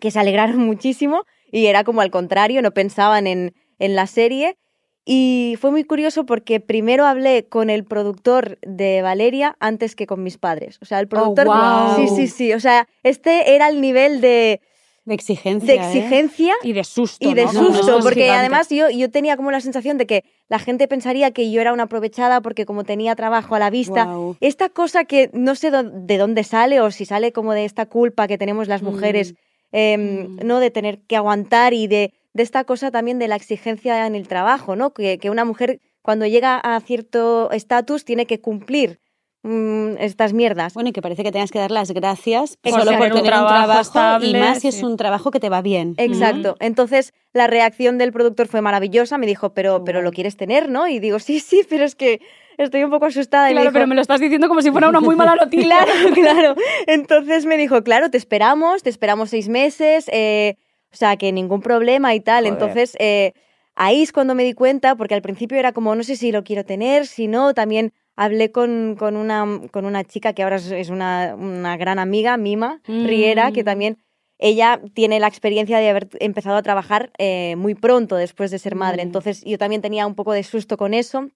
que 0.00 0.12
se 0.12 0.20
alegraron 0.20 0.58
muchísimo 0.64 1.24
y 1.50 1.66
era 1.66 1.82
como 1.82 2.02
al 2.02 2.12
contrario, 2.12 2.62
no 2.62 2.70
pensaban 2.70 3.26
en, 3.26 3.52
en 3.84 3.94
la 3.96 4.06
serie. 4.06 4.56
Y 5.04 5.56
fue 5.60 5.72
muy 5.72 5.82
curioso 5.82 6.24
porque 6.26 6.60
primero 6.60 7.06
hablé 7.06 7.46
con 7.48 7.70
el 7.70 7.84
productor 7.84 8.58
de 8.62 9.02
Valeria 9.02 9.56
antes 9.58 9.96
que 9.96 10.06
con 10.06 10.22
mis 10.22 10.38
padres. 10.38 10.78
O 10.80 10.84
sea, 10.84 11.00
el 11.00 11.08
productor... 11.08 11.46
guau. 11.46 11.96
Sí, 11.96 12.06
sí, 12.14 12.28
sí. 12.28 12.52
O 12.52 12.60
sea, 12.60 12.86
este 13.02 13.54
era 13.56 13.68
el 13.68 13.80
nivel 13.80 14.20
de, 14.20 14.60
de 15.04 15.14
exigencia. 15.14 15.66
de 15.74 15.80
¿eh? 15.80 15.84
exigencia 15.84 16.54
Y 16.62 16.72
de 16.72 16.84
susto. 16.84 17.28
y 17.28 17.34
de 17.34 17.46
¿no? 17.46 17.52
No, 17.52 17.62
no, 17.70 17.74
susto, 17.74 17.98
porque 18.00 18.30
además 18.30 18.68
yo, 18.70 18.90
yo 18.90 19.10
tenía 19.10 19.36
como 19.36 19.50
la 19.50 19.60
sensación 19.60 19.98
de 19.98 20.06
que 20.06 20.22
la 20.48 20.60
gente 20.60 20.86
pensaría 20.86 21.32
que 21.32 21.50
yo 21.50 21.60
era 21.60 21.72
una 21.72 21.84
aprovechada 21.84 22.40
porque 22.40 22.64
como 22.64 22.84
tenía 22.84 23.16
trabajo 23.16 23.56
a 23.56 23.58
la 23.58 23.70
vista, 23.70 24.04
Guau. 24.04 24.36
esta 24.40 24.68
cosa 24.68 25.04
que 25.04 25.30
no 25.32 25.56
sé 25.56 25.72
de 25.72 26.16
dónde 26.16 26.44
sale 26.44 26.80
o 26.80 26.92
si 26.92 27.06
sale 27.06 27.32
como 27.32 27.54
de 27.54 27.64
esta 27.64 27.86
culpa 27.86 28.28
que 28.28 28.38
tenemos 28.38 28.68
las 28.68 28.82
mujeres, 28.82 29.34
em, 29.72 30.36
Mm. 30.36 30.46
¿no? 30.46 30.60
De 30.60 30.70
tener 30.70 31.00
que 31.08 31.16
aguantar 31.16 31.74
y 31.74 31.88
de, 31.88 32.12
de 32.34 32.42
esta 32.42 32.64
cosa 32.64 32.90
también 32.90 33.18
de 33.18 33.28
la 33.28 33.36
exigencia 33.36 34.06
en 34.06 34.14
el 34.14 34.28
trabajo, 34.28 34.76
¿no? 34.76 34.92
Que, 34.92 35.18
que 35.18 35.30
una 35.30 35.44
mujer 35.44 35.80
cuando 36.02 36.26
llega 36.26 36.58
a 36.58 36.80
cierto 36.80 37.50
estatus 37.52 38.04
tiene 38.04 38.26
que 38.26 38.40
cumplir 38.40 39.00
mm, 39.42 39.96
estas 39.98 40.32
mierdas. 40.32 40.74
Bueno, 40.74 40.90
y 40.90 40.92
que 40.92 41.02
parece 41.02 41.22
que 41.22 41.32
tengas 41.32 41.50
que 41.50 41.58
dar 41.58 41.70
las 41.70 41.90
gracias 41.92 42.56
Por 42.56 42.72
solo 42.72 42.96
por 42.98 43.08
tener 43.08 43.18
un 43.18 43.46
trabajo 43.46 44.24
y 44.24 44.34
más 44.34 44.60
si 44.60 44.68
es 44.68 44.82
un 44.82 44.96
trabajo 44.96 45.30
que 45.30 45.40
te 45.40 45.48
va 45.48 45.62
bien. 45.62 45.94
Exacto. 45.98 46.56
Entonces, 46.60 47.12
la 47.32 47.46
reacción 47.46 47.98
del 47.98 48.12
productor 48.12 48.48
fue 48.48 48.60
maravillosa. 48.60 49.18
Me 49.18 49.26
dijo, 49.26 49.52
pero, 49.54 49.84
pero 49.84 50.02
lo 50.02 50.10
quieres 50.10 50.36
tener, 50.36 50.68
¿no? 50.68 50.88
Y 50.88 50.98
digo, 50.98 51.18
sí, 51.18 51.38
sí, 51.40 51.62
pero 51.68 51.84
es 51.84 51.94
que 51.94 52.20
estoy 52.58 52.82
un 52.84 52.90
poco 52.90 53.06
asustada. 53.06 53.50
Y 53.50 53.54
me 53.54 53.60
Claro, 53.60 53.70
dijo, 53.70 53.74
pero 53.74 53.86
me 53.86 53.94
lo 53.94 54.00
estás 54.00 54.20
diciendo 54.20 54.48
como 54.48 54.62
si 54.62 54.70
fuera 54.70 54.88
una 54.88 55.00
muy 55.00 55.16
mala 55.16 55.34
noticia. 55.40 55.66
Claro, 55.66 55.92
claro. 56.14 56.54
Entonces 56.86 57.46
me 57.46 57.56
dijo, 57.56 57.82
claro, 57.84 58.10
te 58.10 58.18
esperamos, 58.18 58.82
te 58.82 58.90
esperamos 58.90 59.30
seis 59.30 59.48
meses, 59.48 60.06
eh, 60.12 60.56
o 60.92 60.96
sea, 60.96 61.16
que 61.16 61.32
ningún 61.32 61.62
problema 61.62 62.14
y 62.14 62.20
tal. 62.20 62.44
Joder. 62.44 62.52
Entonces, 62.52 62.96
eh, 62.98 63.32
ahí 63.74 64.02
es 64.02 64.12
cuando 64.12 64.34
me 64.34 64.44
di 64.44 64.52
cuenta, 64.52 64.94
porque 64.96 65.14
al 65.14 65.22
principio 65.22 65.58
era 65.58 65.72
como, 65.72 65.94
no 65.94 66.02
sé 66.02 66.16
si 66.16 66.32
lo 66.32 66.44
quiero 66.44 66.64
tener, 66.64 67.06
si 67.06 67.28
no, 67.28 67.54
también 67.54 67.92
hablé 68.16 68.52
con, 68.52 68.96
con, 68.98 69.16
una, 69.16 69.60
con 69.70 69.84
una 69.84 70.04
chica 70.04 70.32
que 70.32 70.42
ahora 70.42 70.56
es, 70.56 70.90
una, 70.90 71.34
una 71.36 71.76
gran 71.76 71.98
amiga, 71.98 72.36
Mima 72.36 72.80
Mm. 72.86 73.06
Riera, 73.06 73.52
que 73.52 73.64
también 73.64 73.98
ella 74.38 74.80
tiene 74.92 75.20
la 75.20 75.28
experiencia 75.28 75.78
de 75.78 75.88
haber 75.88 76.08
empezado 76.20 76.56
a 76.56 76.62
trabajar 76.62 77.10
eh, 77.18 77.54
muy 77.56 77.74
pronto 77.74 78.16
después 78.16 78.50
de 78.50 78.58
ser 78.58 78.74
madre. 78.74 79.04
Mm. 79.04 79.06
Entonces 79.06 79.42
yo 79.44 79.56
también 79.56 79.82
tenía 79.82 80.06
un 80.06 80.14
poco 80.14 80.32
de 80.32 80.42
susto 80.42 80.76
con 80.76 80.94
eso. 80.94 81.30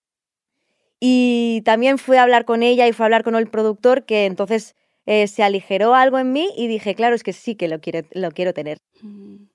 Y 0.99 1.63
también 1.65 1.99
fui 1.99 2.17
a 2.17 2.23
hablar 2.23 2.45
con 2.45 2.63
ella 2.63 2.87
y 2.89 2.93
fue 2.93 3.05
a 3.05 3.07
hablar 3.07 3.23
con 3.23 3.37
el 3.37 3.49
productor 3.49 4.05
que 4.05 4.25
entonces 4.25 4.75
eh, 5.07 5.27
se 5.29 5.43
aligeró 5.43 5.95
algo 5.95 6.19
en 6.19 6.33
mí 6.33 6.51
y 6.57 6.67
dije, 6.67 6.95
claro, 6.95 7.15
es 7.15 7.23
que 7.23 7.33
sí 7.33 7.55
que 7.55 7.69
lo 7.69 7.81
quiero, 7.81 8.07
lo 8.13 8.31
quiero 8.33 8.53
tener. 8.53 8.79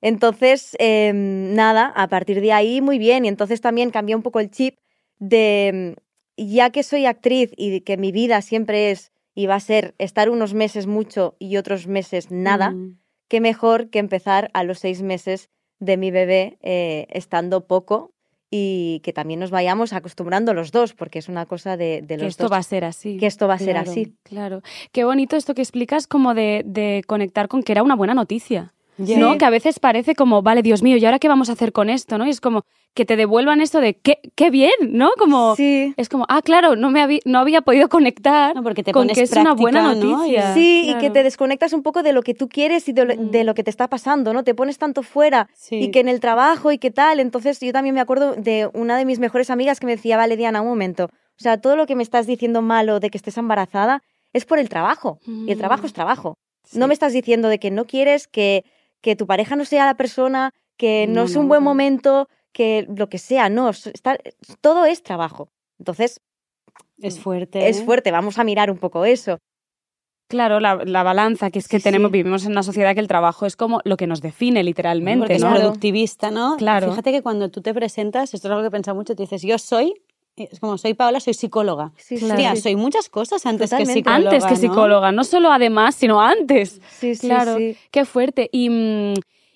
Entonces, 0.02 0.76
em, 0.80 1.54
nada, 1.54 1.92
a 1.96 2.08
partir 2.08 2.42
de 2.42 2.54
ahí 2.54 2.82
muy 2.82 2.98
bien. 2.98 3.26
Y 3.26 3.28
entonces 3.28 3.62
también 3.62 3.92
cambié 3.92 4.16
un 4.16 4.24
poco 4.24 4.40
el 4.40 4.50
chip 4.50 4.78
de, 5.20 5.96
mm, 6.38 6.44
ya 6.56 6.70
que 6.72 6.84
soy 6.84 7.06
actriz 7.06 7.52
y 7.58 7.82
que 7.82 7.98
mi 7.98 8.12
vida 8.12 8.42
siempre 8.42 8.92
es 8.92 9.12
y 9.36 9.46
va 9.46 9.56
a 9.56 9.60
ser 9.60 9.94
estar 9.98 10.30
unos 10.30 10.54
meses 10.54 10.88
mucho 10.88 11.36
y 11.40 11.58
otros 11.58 11.88
meses 11.88 12.32
nada, 12.32 12.72
Mm. 12.72 12.98
qué 13.28 13.40
mejor 13.42 13.90
que 13.90 14.00
empezar 14.00 14.50
a 14.54 14.64
los 14.64 14.80
seis 14.80 15.02
meses 15.02 15.50
de 15.80 15.98
mi 15.98 16.12
bebé 16.12 16.58
eh, 16.62 17.08
estando 17.12 17.66
poco 17.68 18.14
y 18.54 19.00
que 19.04 19.14
también 19.14 19.40
nos 19.40 19.50
vayamos 19.50 19.94
acostumbrando 19.94 20.54
los 20.54 20.72
dos, 20.74 20.94
porque 20.94 21.20
es 21.20 21.30
una 21.30 21.46
cosa 21.46 21.78
de, 21.78 22.02
de 22.02 22.18
Que 22.18 22.24
los 22.24 22.28
esto 22.32 22.44
dos. 22.44 22.52
va 22.52 22.58
a 22.58 22.64
ser 22.64 22.84
así. 22.84 23.18
que 23.18 23.26
esto 23.26 23.48
va 23.48 23.54
a 23.54 23.60
ser 23.60 23.78
así. 23.78 24.14
Claro. 24.24 24.62
Qué 24.92 25.06
bonito 25.06 25.38
esto 25.38 25.56
que 25.56 25.62
explicas 25.62 26.06
como 26.06 26.34
de, 26.34 26.62
de 26.66 27.02
conectar 27.08 27.48
con 27.48 27.64
que 27.64 27.72
era 27.72 27.82
una 27.82 27.96
buena 27.96 28.14
noticia. 28.14 28.74
¿No? 29.18 29.38
Que 29.38 29.46
a 29.46 29.50
veces 29.50 29.80
parece 29.80 30.16
como, 30.16 30.42
vale, 30.42 30.62
Dios 30.62 30.82
mío, 30.84 30.98
¿y 30.98 31.06
ahora 31.06 31.20
qué 31.20 31.28
vamos 31.28 31.50
a 31.50 31.54
hacer 31.54 31.72
con 31.72 31.90
esto? 31.90 32.18
¿no? 32.18 32.26
Y 32.26 32.30
es 32.30 32.42
como 32.42 32.64
que 32.94 33.06
te 33.06 33.16
devuelvan 33.16 33.62
esto 33.62 33.80
de 33.80 33.94
qué, 33.98 34.20
qué 34.36 34.50
bien, 34.50 34.72
¿no? 34.90 35.12
Como 35.18 35.56
Sí. 35.56 35.94
es 35.96 36.10
como, 36.10 36.26
ah, 36.28 36.42
claro, 36.42 36.76
no 36.76 36.90
me 36.92 37.02
había, 37.02 37.20
no 37.24 37.40
había 37.40 37.62
podido 37.62 37.88
conectar 37.88 38.54
No, 38.54 38.64
porque 38.64 38.84
te 38.84 38.92
con 38.92 39.04
pones 39.04 39.18
que 39.18 39.24
es 39.24 39.32
una 39.32 39.54
buena 39.54 39.94
noticia. 39.94 40.54
Sí, 40.54 40.90
y 40.90 40.96
que 40.98 41.10
te 41.10 41.24
desconectas 41.24 41.72
un 41.74 41.84
poco 41.84 42.04
de 42.04 42.12
lo 42.12 42.22
que 42.22 42.34
tú 42.34 42.50
quieres 42.50 42.90
y 42.90 42.94
de 42.94 43.06
lo, 43.06 43.16
Mm. 43.16 43.32
de 43.32 43.44
lo 43.46 43.54
que 43.54 43.64
te 43.64 43.70
está 43.70 43.88
pasando, 43.88 44.34
¿no? 44.34 44.44
Te 44.44 44.54
pones 44.56 44.78
tanto 44.78 45.04
fuera 45.04 45.48
Sí. 45.56 45.76
y 45.78 45.92
que 45.92 46.02
en 46.02 46.10
el 46.10 46.20
trabajo 46.20 46.72
y 46.74 46.78
qué 46.80 46.92
tal. 46.92 47.20
Entonces 47.22 47.60
yo 47.62 47.72
también 47.72 47.96
me 47.96 48.02
acuerdo 48.02 48.36
de 48.36 48.70
una 48.74 48.98
de 48.98 49.06
mis 49.06 49.20
mejores 49.20 49.50
amigas 49.50 49.80
que 49.80 49.86
me 49.86 49.94
decía, 49.96 50.18
vale, 50.18 50.36
Diana, 50.36 50.62
un 50.62 50.68
momento. 50.68 51.06
O 51.06 51.44
sea, 51.44 51.60
todo 51.62 51.78
lo 51.78 51.86
que 51.86 51.96
me 51.96 52.04
estás 52.04 52.28
diciendo 52.28 52.62
malo 52.62 53.00
de 53.00 53.10
que 53.10 53.18
estés 53.18 53.38
embarazada 53.38 54.02
es 54.34 54.46
por 54.46 54.60
el 54.60 54.68
trabajo. 54.68 55.18
Y 55.26 55.52
el 55.54 55.58
trabajo 55.58 55.84
Mm. 55.84 55.86
es 55.86 55.94
trabajo. 55.94 56.36
No 56.74 56.88
me 56.88 56.94
estás 56.94 57.14
diciendo 57.14 57.48
de 57.48 57.58
que 57.60 57.72
no 57.72 57.86
quieres 57.86 58.28
que, 58.28 58.64
que 59.02 59.16
tu 59.16 59.28
pareja 59.28 59.56
no 59.56 59.66
sea 59.66 59.86
la 59.86 59.96
persona, 59.98 60.54
que 60.78 61.06
no, 61.08 61.22
No, 61.22 61.24
es 61.26 61.36
un 61.36 61.48
buen 61.48 61.64
momento, 61.64 62.28
que 62.54 62.88
lo 62.96 63.10
que 63.10 63.18
sea, 63.18 63.50
no. 63.50 63.70
está- 63.70 64.18
todo 64.62 64.86
es 64.86 65.04
trabajo. 65.04 65.50
Entonces, 65.80 66.22
Es 67.00 67.20
fuerte. 67.20 67.68
es 67.70 67.80
¿eh? 67.80 67.86
fuerte, 67.86 68.12
vamos 68.12 68.38
a 68.40 68.44
mirar 68.44 68.70
un 68.72 68.78
poco 68.78 69.06
eso. 69.06 69.38
Claro, 70.28 70.60
la, 70.62 70.76
la 70.86 71.04
balanza, 71.04 71.52
que 71.52 71.60
es 71.60 71.68
que 71.68 71.80
Sí, 71.80 71.84
tenemos, 71.84 72.10
sí. 72.10 72.14
vivimos 72.14 72.46
en 72.46 72.52
una 72.54 72.64
sociedad 72.64 72.94
que 72.94 73.02
el 73.02 73.08
trabajo 73.10 73.46
es 73.46 73.58
como 73.58 73.82
lo 73.84 73.98
que 73.98 74.08
nos 74.08 74.22
define 74.22 74.64
literalmente, 74.64 75.20
Porque 75.28 75.36
es 75.36 75.44
productivista, 75.44 76.32
¿no? 76.32 76.56
Claro. 76.58 76.90
Fíjate 76.90 77.12
que 77.12 77.22
cuando 77.22 77.50
tú 77.50 77.62
te 77.62 77.74
presentas, 77.74 78.34
esto 78.34 78.48
es 78.48 78.52
algo 78.52 78.62
que 78.62 78.68
he 78.68 78.72
pensado 78.72 78.96
mucho, 78.96 79.14
te 79.14 79.24
dices, 79.24 79.42
yo 79.42 79.58
soy, 79.58 79.94
es 80.52 80.60
como 80.60 80.78
soy 80.78 80.94
Paola, 80.94 81.20
soy 81.20 81.34
psicóloga. 81.34 81.92
Sí, 81.98 82.16
Hostia, 82.16 82.56
soy 82.56 82.76
muchas 82.76 83.10
cosas 83.10 83.46
antes 83.46 83.70
Totalmente. 83.70 83.94
que 83.94 84.10
psicóloga. 84.10 84.30
Antes 84.30 84.46
que 84.46 84.52
¿no? 84.68 84.74
psicóloga, 84.74 85.12
no 85.12 85.24
solo 85.24 85.52
además, 85.52 85.96
sino 85.96 86.22
antes. 86.22 86.82
Sí, 86.90 87.16
sí, 87.16 87.28
Claro, 87.28 87.58
sí. 87.58 87.76
qué 87.92 88.06
fuerte. 88.06 88.50
Y, 88.52 88.70
mm, 88.70 89.14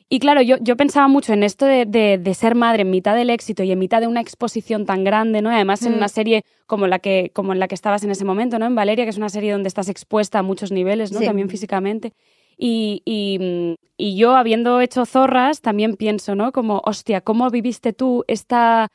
y 0.08 0.20
claro, 0.20 0.42
yo, 0.42 0.58
yo 0.62 0.78
pensaba 0.78 1.08
mucho 1.08 1.34
en 1.34 1.42
esto 1.44 1.66
de, 1.66 1.86
de- 1.86 2.18
de 2.20 2.34
ser 2.36 2.54
madre 2.54 2.84
en 2.84 2.92
mitad 2.92 3.16
del 3.16 3.30
éxito 3.32 3.64
y 3.64 3.72
en 3.72 3.80
mitad 3.80 4.02
de 4.02 4.08
una 4.08 4.22
exposición 4.22 4.86
tan 4.86 5.04
grande, 5.04 5.42
¿no? 5.42 5.50
Además, 5.50 5.82
en 5.84 5.94
Mm. 5.94 5.98
una 5.98 6.08
serie 6.10 6.44
como 6.68 6.86
la, 6.88 7.00
que, 7.00 7.32
como 7.34 7.54
en 7.54 7.60
la 7.60 7.68
que 7.68 7.76
estabas 7.76 8.04
en 8.04 8.12
ese 8.12 8.24
momento, 8.26 8.60
¿no? 8.60 8.66
En 8.68 8.76
Valeria, 8.76 9.04
que 9.06 9.10
es 9.10 9.18
una 9.18 9.30
serie 9.30 9.52
donde 9.52 9.68
estás 9.68 9.90
expuesta 9.90 10.40
a 10.40 10.44
muchos 10.44 10.72
niveles, 10.72 11.12
¿no? 11.12 11.20
Sí. 11.20 11.26
También 11.26 11.50
físicamente. 11.50 12.14
Y, 12.58 13.02
y, 13.04 13.38
mm, 13.40 13.76
y 13.98 14.16
yo, 14.16 14.36
habiendo 14.36 14.80
hecho 14.80 15.06
zorras, 15.06 15.62
también 15.62 15.96
pienso, 15.96 16.36
¿no? 16.36 16.52
Como, 16.52 16.82
hostia, 16.86 17.20
¿cómo 17.22 17.50
viviste 17.50 17.92
tú 17.92 18.24
esta, 18.28 18.90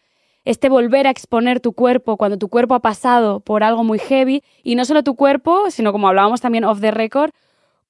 este 0.45 0.69
volver 0.69 1.07
a 1.07 1.11
exponer 1.11 1.61
tu 1.61 1.73
cuerpo 1.73 2.17
cuando 2.17 2.39
tu 2.39 2.49
cuerpo 2.49 2.75
ha 2.75 2.81
pasado 2.81 3.41
por 3.41 3.63
algo 3.63 3.85
muy 3.85 3.99
heavy? 3.99 4.43
Y 4.63 4.75
no 4.75 4.85
solo 4.85 5.03
tu 5.03 5.15
cuerpo, 5.17 5.71
sino 5.71 5.93
como 5.93 6.09
hablábamos 6.09 6.41
también 6.41 6.65
off 6.65 6.81
the 6.81 6.91
record, 6.91 7.31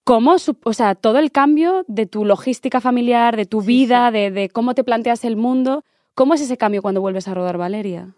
cómo, 0.05 0.37
o 0.65 0.73
sea, 0.73 0.95
todo 0.95 1.19
el 1.19 1.31
cambio 1.31 1.85
de 1.87 2.07
tu 2.07 2.25
logística 2.25 2.81
familiar, 2.81 3.37
de 3.37 3.47
tu 3.47 3.61
Sí, 3.61 3.67
vida, 3.67 4.11
De, 4.11 4.31
de 4.31 4.49
cómo 4.49 4.75
te 4.75 4.85
planteas 4.85 5.25
el 5.25 5.37
mundo. 5.37 5.85
¿Cómo 6.15 6.35
es 6.35 6.41
ese 6.41 6.57
cambio 6.57 6.83
cuando 6.83 7.01
vuelves 7.01 7.29
a 7.29 7.35
rodar 7.35 7.57
Valeria? 7.59 8.15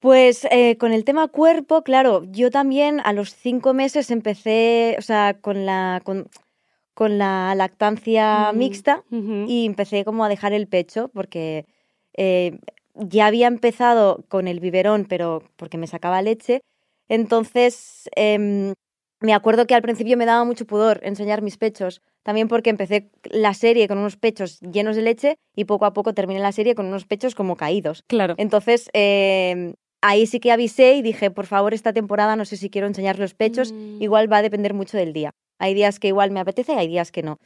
Pues 0.00 0.46
eh, 0.50 0.76
con 0.78 0.92
el 0.92 1.04
tema 1.04 1.28
cuerpo, 1.28 1.82
claro, 1.82 2.22
yo 2.30 2.50
también 2.50 3.00
a 3.04 3.12
los 3.12 3.34
cinco 3.34 3.74
meses 3.74 4.10
empecé, 4.10 4.96
o 4.98 5.02
sea, 5.02 5.34
con 5.40 5.66
la, 5.66 6.00
con, 6.04 6.28
con 6.94 7.18
la 7.18 7.54
lactancia 7.54 8.50
Mm. 8.52 8.56
mixta 8.58 9.02
y 9.46 9.66
empecé 9.66 10.04
como 10.04 10.24
a 10.24 10.28
dejar 10.28 10.52
el 10.52 10.66
pecho 10.68 11.10
porque 11.12 11.66
eh, 12.16 12.58
ya 13.00 13.26
había 13.26 13.46
empezado 13.46 14.24
con 14.28 14.46
el 14.48 14.60
biberón, 14.60 15.06
pero 15.08 15.42
porque 15.56 15.78
me 15.78 15.86
sacaba 15.86 16.22
leche. 16.22 16.60
Entonces, 17.08 18.08
em, 18.14 18.72
me 19.20 19.34
acuerdo 19.34 19.66
que 19.66 19.74
al 19.74 19.82
principio 19.82 20.16
me 20.16 20.26
daba 20.26 20.44
mucho 20.44 20.64
pudor 20.64 21.00
enseñar 21.02 21.42
mis 21.42 21.56
pechos, 21.58 22.00
también 22.22 22.48
porque 22.48 22.70
empecé 22.70 23.10
la 23.24 23.52
serie 23.54 23.88
con 23.88 23.98
unos 23.98 24.16
pechos 24.16 24.60
llenos 24.60 24.96
de 24.96 25.02
leche 25.02 25.34
y 25.56 25.64
poco 25.64 25.84
a 25.86 25.92
poco 25.92 26.14
terminé 26.14 26.40
la 26.40 26.52
serie 26.52 26.74
con 26.74 26.86
unos 26.86 27.04
pechos 27.06 27.34
como 27.34 27.56
caídos. 27.56 28.04
Claro. 28.06 28.34
Entonces, 28.38 28.88
eh, 28.92 29.74
ahí 30.02 30.26
sí 30.26 30.38
que 30.40 30.52
avisé 30.52 30.94
y 30.94 31.02
dije, 31.02 31.30
por 31.30 31.46
favor, 31.46 31.74
esta 31.74 31.92
temporada 31.92 32.36
no 32.36 32.44
sé 32.44 32.56
si 32.56 32.70
quiero 32.70 32.86
enseñar 32.86 33.18
los 33.18 33.34
pechos, 33.34 33.72
Mm. 33.72 34.00
igual 34.00 34.32
va 34.32 34.38
a 34.38 34.42
depender 34.42 34.72
mucho 34.72 34.96
del 34.96 35.12
día. 35.12 35.32
Hay 35.58 35.74
días 35.74 35.98
que 35.98 36.08
igual 36.08 36.30
me 36.30 36.40
apetece 36.40 36.72
y 36.72 36.76
hay 36.76 36.88
días 36.88 37.10
que 37.12 37.22
no. 37.22 37.38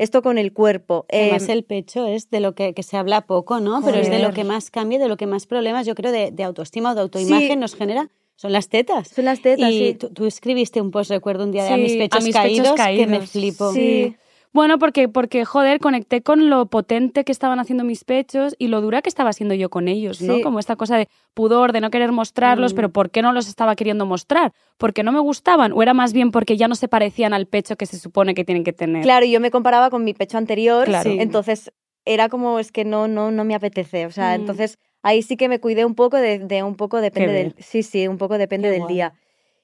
Esto 0.00 0.22
con 0.22 0.38
el 0.38 0.52
cuerpo. 0.52 1.04
Además, 1.12 1.48
eh, 1.48 1.52
el 1.52 1.64
pecho 1.64 2.06
es 2.06 2.30
de 2.30 2.40
lo 2.40 2.54
que, 2.54 2.72
que 2.74 2.82
se 2.82 2.96
habla 2.96 3.20
poco, 3.26 3.60
¿no? 3.60 3.82
Pero 3.84 3.98
es 3.98 4.10
de 4.10 4.18
lo 4.18 4.32
que 4.32 4.44
más 4.44 4.70
cambia, 4.70 4.98
de 4.98 5.08
lo 5.08 5.16
que 5.16 5.26
más 5.26 5.46
problemas, 5.46 5.86
yo 5.86 5.94
creo, 5.94 6.10
de, 6.10 6.30
de 6.30 6.42
autoestima 6.42 6.92
o 6.92 6.94
de 6.94 7.02
autoimagen 7.02 7.48
Sí. 7.50 7.56
nos 7.56 7.74
genera, 7.74 8.08
son 8.36 8.52
las 8.52 8.68
tetas. 8.68 9.08
son 9.08 9.26
las 9.26 9.42
tetas, 9.42 9.70
y 9.70 9.78
sí. 9.90 9.94
tú, 9.94 10.08
tú 10.08 10.24
escribiste 10.26 10.80
un 10.80 10.90
post, 10.90 11.10
recuerdo 11.10 11.44
un 11.44 11.52
día 11.52 11.64
de 11.64 11.68
Sí, 11.68 11.74
a 11.74 11.76
mis 11.76 11.92
a 11.94 11.98
pechos, 11.98 12.24
mis 12.24 12.34
pechos 12.36 12.72
caídos, 12.76 12.98
que 12.98 13.06
me 13.06 13.18
caídos. 13.18 13.30
flipo. 13.30 13.72
Sí. 13.72 14.16
Bueno, 14.52 14.78
porque, 14.80 15.08
porque, 15.08 15.44
joder, 15.44 15.78
conecté 15.78 16.22
con 16.22 16.50
lo 16.50 16.66
potente 16.66 17.22
que 17.24 17.30
estaban 17.30 17.60
haciendo 17.60 17.84
mis 17.84 18.02
pechos 18.04 18.56
y 18.58 18.66
lo 18.66 18.80
dura 18.80 19.00
que 19.00 19.08
estaba 19.08 19.32
siendo 19.32 19.54
yo 19.54 19.70
con 19.70 19.86
ellos, 19.86 20.20
¿no? 20.20 20.36
Sí. 20.36 20.42
Como 20.42 20.58
esta 20.58 20.74
cosa 20.74 20.96
de 20.96 21.08
pudor, 21.34 21.72
de 21.72 21.80
no 21.80 21.90
querer 21.90 22.10
mostrarlos, 22.10 22.72
Mm. 22.72 22.76
pero 22.76 22.88
¿por 22.92 23.10
qué 23.10 23.22
no 23.22 23.32
los 23.32 23.46
estaba 23.46 23.76
queriendo 23.76 24.06
mostrar? 24.06 24.52
¿Porque 24.76 25.04
no 25.04 25.12
me 25.12 25.20
gustaban? 25.20 25.72
¿O 25.72 25.82
era 25.82 25.94
más 25.94 26.12
bien 26.12 26.32
porque 26.32 26.56
ya 26.56 26.66
no 26.66 26.74
se 26.74 26.88
parecían 26.88 27.32
al 27.32 27.46
pecho 27.46 27.76
que 27.76 27.86
se 27.86 27.96
supone 27.98 28.34
que 28.34 28.44
tienen 28.44 28.64
que 28.64 28.72
tener? 28.72 29.02
Claro, 29.04 29.24
yo 29.24 29.38
me 29.40 29.52
comparaba 29.52 29.88
con 29.88 30.02
mi 30.02 30.14
pecho 30.14 30.36
anterior, 30.36 30.84
Claro. 30.86 31.08
Sí. 31.10 31.16
entonces 31.20 31.70
era 32.04 32.28
como, 32.28 32.58
es 32.58 32.72
que 32.72 32.84
no, 32.84 33.06
no, 33.06 33.30
no 33.30 33.44
me 33.44 33.54
apetece. 33.54 34.06
O 34.06 34.10
sea, 34.10 34.30
Mm. 34.32 34.40
entonces 34.40 34.78
ahí 35.04 35.22
sí 35.22 35.36
que 35.36 35.48
me 35.48 35.60
cuidé 35.60 35.84
un 35.84 35.94
poco 35.94 36.16
de, 36.16 36.40
de 36.40 36.62
un 36.64 36.74
poco 36.74 37.00
depende 37.00 37.32
del... 37.32 37.54
Sí, 37.58 37.84
sí, 37.84 38.08
un 38.08 38.18
poco 38.18 38.36
depende 38.36 38.66
Qué 38.68 38.72
del 38.72 38.80
guay. 38.82 38.94
día. 38.94 39.12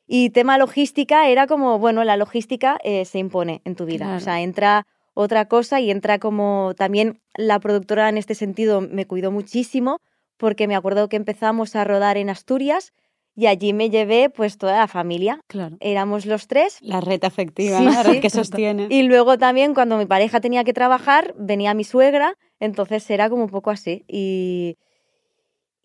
Y 0.07 0.31
tema 0.31 0.57
logística 0.59 1.29
era 1.29 1.47
como, 1.47 1.79
bueno, 1.79 2.05
la 2.05 2.17
logística 2.17 2.79
eh, 2.85 3.05
se 3.05 3.19
impone 3.19 3.61
en 3.65 3.75
tu 3.75 3.85
vida. 3.87 4.05
Claro. 4.05 4.17
O 4.19 4.21
sea, 4.21 4.41
entra 4.41 4.87
otra 5.15 5.47
cosa 5.47 5.81
y 5.81 5.91
entra 5.91 6.19
como 6.19 6.75
también 6.77 7.21
la 7.35 7.59
productora 7.59 8.09
en 8.09 8.19
este 8.19 8.35
sentido 8.35 8.81
me 8.81 9.07
cuidó 9.07 9.31
muchísimo 9.31 9.99
porque 10.37 10.69
me 10.69 10.77
acuerdo 10.77 11.09
que 11.09 11.17
empezamos 11.17 11.75
a 11.75 11.85
rodar 11.85 12.19
en 12.19 12.29
Asturias 12.31 12.93
y 13.35 13.47
allí 13.47 13.73
me 13.73 13.91
llevé 13.91 14.31
pues 14.31 14.59
toda 14.59 14.79
la 14.79 14.89
familia. 14.89 15.41
Claro. 15.47 15.77
Éramos 15.81 16.25
los 16.27 16.47
tres 16.47 16.79
La 16.81 17.01
red 17.01 17.23
afectiva, 17.25 17.79
Sí, 17.79 17.85
¿no? 17.85 17.93
La 17.93 18.03
red 18.03 18.13
sí. 18.15 18.21
que 18.21 18.31
sostiene. 18.31 18.87
y 18.91 19.03
luego 19.03 19.39
también 19.39 19.75
cuando 19.75 19.97
mi 19.99 20.07
pareja 20.07 20.41
tenía 20.41 20.65
que 20.65 20.73
trabajar, 20.73 21.35
venía 21.39 21.75
mi 21.75 21.85
suegra, 21.85 22.35
entonces 22.61 23.09
era 23.11 23.29
como 23.29 23.45
un 23.45 23.51
poco 23.51 23.71
así. 23.71 24.05
Y, 24.09 24.77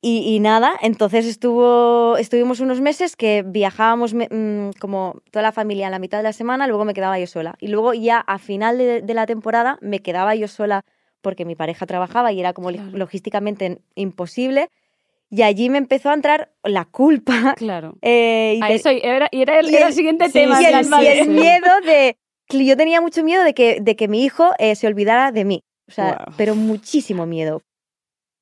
y, 0.01 0.35
y 0.35 0.39
nada, 0.39 0.73
entonces 0.81 1.25
estuvo, 1.27 2.17
estuvimos 2.17 2.59
unos 2.59 2.81
meses 2.81 3.15
que 3.15 3.43
viajábamos 3.45 4.13
me- 4.15 4.27
mm, 4.31 4.71
como 4.79 5.21
toda 5.31 5.43
la 5.43 5.51
familia 5.51 5.85
en 5.85 5.91
la 5.91 5.99
mitad 5.99 6.17
de 6.17 6.23
la 6.23 6.33
semana, 6.33 6.65
luego 6.67 6.85
me 6.85 6.93
quedaba 6.95 7.19
yo 7.19 7.27
sola. 7.27 7.55
Y 7.59 7.67
luego 7.67 7.93
ya 7.93 8.17
a 8.19 8.39
final 8.39 8.77
de, 8.79 9.01
de 9.01 9.13
la 9.13 9.25
temporada 9.27 9.77
me 9.81 9.99
quedaba 9.99 10.33
yo 10.35 10.47
sola 10.47 10.83
porque 11.21 11.45
mi 11.45 11.55
pareja 11.55 11.85
trabajaba 11.85 12.31
y 12.31 12.39
era 12.39 12.53
como 12.53 12.69
Claro. 12.69 12.89
logísticamente 12.97 13.79
imposible. 13.93 14.69
Y 15.29 15.43
allí 15.43 15.69
me 15.69 15.77
empezó 15.77 16.09
a 16.09 16.13
entrar 16.15 16.51
la 16.63 16.85
culpa. 16.85 17.53
Claro. 17.55 17.93
eh, 18.01 18.59
y 18.59 18.71
eso 18.73 18.89
era, 18.89 19.29
y 19.31 19.41
era 19.43 19.59
el, 19.59 19.69
y 19.69 19.75
era 19.75 19.85
el- 19.85 19.91
el 19.91 19.93
siguiente 19.95 20.25
sí, 20.27 20.33
tema. 20.33 20.61
y 20.61 20.65
el, 20.65 20.87
y 21.03 21.07
el 21.07 21.29
miedo 21.29 21.69
de... 21.85 22.17
Yo 22.49 22.75
tenía 22.75 22.99
mucho 22.99 23.23
miedo 23.23 23.43
de 23.43 23.53
que, 23.53 23.79
de 23.81 23.95
que 23.95 24.07
mi 24.09 24.23
hijo 24.25 24.49
eh, 24.57 24.75
se 24.75 24.87
olvidara 24.87 25.31
de 25.31 25.45
mí. 25.45 25.63
O 25.87 25.91
sea, 25.91 26.25
pero 26.37 26.55
muchísimo 26.55 27.25
miedo. 27.25 27.61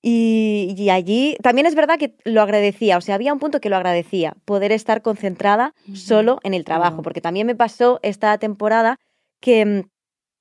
Y, 0.01 0.75
y 0.77 0.89
allí 0.91 1.35
también 1.43 1.67
es 1.67 1.75
verdad 1.75 1.99
que 1.99 2.15
lo 2.23 2.41
agradecía, 2.41 2.97
o 2.97 3.01
sea, 3.01 3.15
había 3.15 3.33
un 3.33 3.39
punto 3.39 3.59
que 3.59 3.69
lo 3.69 3.75
agradecía, 3.75 4.33
poder 4.45 4.71
estar 4.71 5.01
concentrada 5.01 5.73
solo 5.93 6.39
en 6.43 6.53
el 6.53 6.63
trabajo, 6.63 7.01
porque 7.01 7.19
también 7.19 7.45
me 7.47 7.55
pasó 7.55 7.99
esta 8.01 8.37
temporada 8.37 8.97
que 9.41 9.65
mm, 9.65 9.81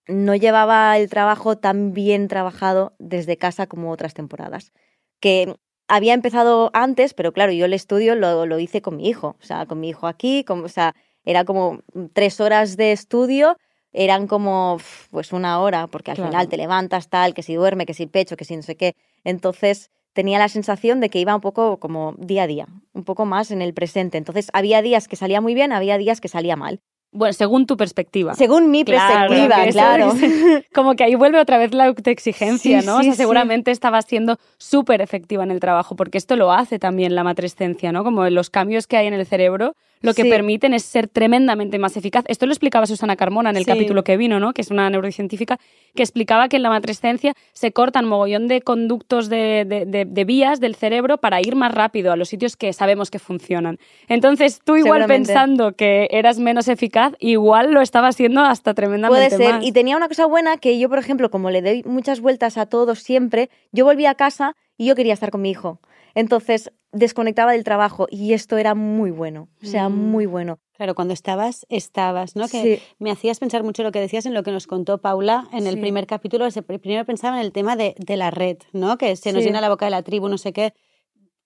no 0.08 0.36
llevaba 0.36 0.96
el 0.96 1.10
trabajo 1.10 1.58
tan 1.58 1.92
bien 1.92 2.28
trabajado 2.28 2.94
desde 2.98 3.36
casa 3.36 3.66
como 3.66 3.90
otras 3.90 4.14
temporadas. 4.14 4.72
Que 5.20 5.56
había 5.88 6.14
empezado 6.14 6.70
antes, 6.72 7.12
pero 7.14 7.32
claro, 7.32 7.50
yo 7.50 7.64
el 7.64 7.72
estudio 7.72 8.14
lo, 8.14 8.46
lo 8.46 8.58
hice 8.60 8.80
con 8.80 8.96
mi 8.96 9.08
hijo, 9.08 9.36
o 9.40 9.44
sea, 9.44 9.66
con 9.66 9.80
mi 9.80 9.88
hijo 9.88 10.06
aquí, 10.06 10.44
como, 10.44 10.64
o 10.64 10.68
sea, 10.68 10.94
era 11.24 11.44
como 11.44 11.80
tres 12.12 12.40
horas 12.40 12.76
de 12.76 12.92
estudio 12.92 13.56
eran 13.92 14.26
como 14.26 14.78
pues 15.10 15.32
una 15.32 15.60
hora, 15.60 15.86
porque 15.86 16.10
al 16.10 16.16
Claro. 16.16 16.30
final 16.30 16.48
te 16.48 16.56
levantas 16.56 17.08
tal, 17.08 17.34
que 17.34 17.42
si 17.42 17.54
duerme, 17.54 17.86
que 17.86 17.94
si 17.94 18.06
pecho, 18.06 18.36
que 18.36 18.44
si 18.44 18.56
no 18.56 18.62
sé 18.62 18.76
qué. 18.76 18.94
Entonces 19.24 19.90
tenía 20.12 20.38
la 20.38 20.48
sensación 20.48 21.00
de 21.00 21.10
que 21.10 21.20
iba 21.20 21.34
un 21.34 21.40
poco 21.40 21.78
como 21.78 22.14
día 22.18 22.42
a 22.44 22.46
día, 22.46 22.66
un 22.92 23.04
poco 23.04 23.24
más 23.24 23.50
en 23.50 23.62
el 23.62 23.72
presente. 23.74 24.18
Entonces 24.18 24.48
había 24.52 24.82
días 24.82 25.06
que 25.08 25.16
salía 25.16 25.40
muy 25.40 25.54
bien, 25.54 25.72
había 25.72 25.96
días 25.98 26.20
que 26.20 26.28
salía 26.28 26.56
mal. 26.56 26.80
Bueno, 27.10 27.32
según 27.32 27.64
tu 27.66 27.78
perspectiva. 27.78 28.34
Según 28.34 28.70
mi 28.70 28.84
Claro, 28.84 29.30
perspectiva, 29.30 29.66
claro. 29.70 30.12
es- 30.12 30.66
Como 30.74 30.94
que 30.94 31.04
ahí 31.04 31.14
vuelve 31.14 31.40
otra 31.40 31.56
vez 31.56 31.72
la 31.72 31.86
autoexigencia, 31.86 32.80
Sí, 32.82 32.86
¿no? 32.86 32.98
o 32.98 33.02
sea, 33.02 33.12
sí. 33.12 33.16
seguramente 33.16 33.70
estabas 33.70 34.04
siendo 34.04 34.36
súper 34.58 35.00
efectiva 35.00 35.42
en 35.42 35.50
el 35.50 35.60
trabajo, 35.60 35.96
porque 35.96 36.18
esto 36.18 36.36
lo 36.36 36.52
hace 36.52 36.78
también 36.78 37.14
la 37.14 37.24
matrescencia, 37.24 37.92
¿no? 37.92 38.04
Como 38.04 38.28
los 38.28 38.50
cambios 38.50 38.86
que 38.86 38.98
hay 38.98 39.06
en 39.06 39.14
el 39.14 39.24
cerebro, 39.24 39.74
lo 40.00 40.14
que 40.14 40.22
Sí. 40.22 40.30
permiten 40.30 40.74
es 40.74 40.84
ser 40.84 41.08
tremendamente 41.08 41.78
más 41.78 41.96
eficaz. 41.96 42.24
Esto 42.28 42.46
lo 42.46 42.52
explicaba 42.52 42.86
Susana 42.86 43.16
Carmona 43.16 43.50
en 43.50 43.56
el 43.56 43.64
Sí. 43.64 43.70
capítulo 43.70 44.04
que 44.04 44.16
vino, 44.16 44.40
¿no? 44.40 44.52
Que 44.52 44.62
es 44.62 44.70
una 44.70 44.88
neurocientífica 44.90 45.58
que 45.94 46.02
explicaba 46.02 46.48
que 46.48 46.56
en 46.56 46.62
la 46.62 46.70
matrescencia 46.70 47.34
se 47.52 47.72
cortan 47.72 48.04
mogollón 48.06 48.48
de 48.48 48.60
conductos 48.62 49.28
de, 49.28 49.64
de- 49.66 49.86
de- 49.86 50.04
de 50.04 50.24
vías 50.24 50.60
del 50.60 50.74
cerebro 50.74 51.18
para 51.18 51.40
ir 51.40 51.56
más 51.56 51.72
rápido 51.74 52.12
a 52.12 52.16
los 52.16 52.28
sitios 52.28 52.56
que 52.56 52.72
sabemos 52.72 53.10
que 53.10 53.18
funcionan. 53.18 53.78
Entonces, 54.08 54.60
tú 54.64 54.76
igual 54.76 55.06
pensando 55.06 55.72
que 55.72 56.08
eras 56.10 56.38
menos 56.38 56.68
eficaz, 56.68 57.14
igual 57.18 57.72
lo 57.72 57.80
estabas 57.80 58.14
haciendo 58.14 58.42
hasta 58.42 58.74
tremendamente 58.74 59.28
Puede 59.36 59.44
ser. 59.44 59.54
más. 59.56 59.64
Y 59.66 59.72
tenía 59.72 59.96
una 59.96 60.08
cosa 60.08 60.26
buena 60.26 60.56
que 60.58 60.78
yo, 60.78 60.88
por 60.88 60.98
ejemplo, 60.98 61.30
como 61.30 61.50
le 61.50 61.62
doy 61.62 61.82
muchas 61.84 62.20
vueltas 62.20 62.56
a 62.58 62.66
todo 62.66 62.94
siempre, 62.94 63.50
yo 63.72 63.84
volvía 63.84 64.10
a 64.10 64.14
casa 64.14 64.54
y 64.76 64.86
yo 64.86 64.94
quería 64.94 65.12
estar 65.14 65.30
con 65.30 65.42
mi 65.42 65.50
hijo. 65.50 65.80
Entonces 66.18 66.72
desconectaba 66.90 67.52
del 67.52 67.62
trabajo 67.62 68.06
y 68.10 68.32
esto 68.32 68.56
era 68.56 68.74
muy 68.74 69.10
bueno. 69.12 69.48
O 69.62 69.66
sea, 69.66 69.88
Mm. 69.88 70.10
muy 70.10 70.26
bueno. 70.26 70.58
Claro, 70.72 70.94
cuando 70.96 71.14
estabas, 71.14 71.64
estabas, 71.68 72.34
¿no? 72.34 72.48
Que 72.48 72.62
Sí. 72.78 72.82
me 72.98 73.10
hacías 73.12 73.38
pensar 73.38 73.62
mucho 73.62 73.82
lo 73.84 73.92
que 73.92 74.00
decías 74.00 74.26
en 74.26 74.34
lo 74.34 74.42
que 74.42 74.50
nos 74.50 74.66
contó 74.66 74.98
Paula 74.98 75.48
en 75.52 75.66
el 75.68 75.74
Sí. 75.74 75.80
primer 75.80 76.06
capítulo. 76.08 76.50
Se- 76.50 76.62
Primero 76.62 77.04
pensaba 77.04 77.38
en 77.38 77.44
el 77.46 77.52
tema 77.52 77.76
de, 77.76 77.94
de 77.98 78.16
la 78.16 78.30
red, 78.32 78.56
¿no? 78.72 78.98
Que 78.98 79.14
se 79.14 79.32
nos 79.32 79.42
Sí. 79.42 79.48
llena 79.48 79.60
la 79.60 79.68
boca 79.68 79.84
de 79.84 79.90
la 79.92 80.02
tribu, 80.02 80.28
no 80.28 80.38
sé 80.38 80.52
qué. 80.52 80.72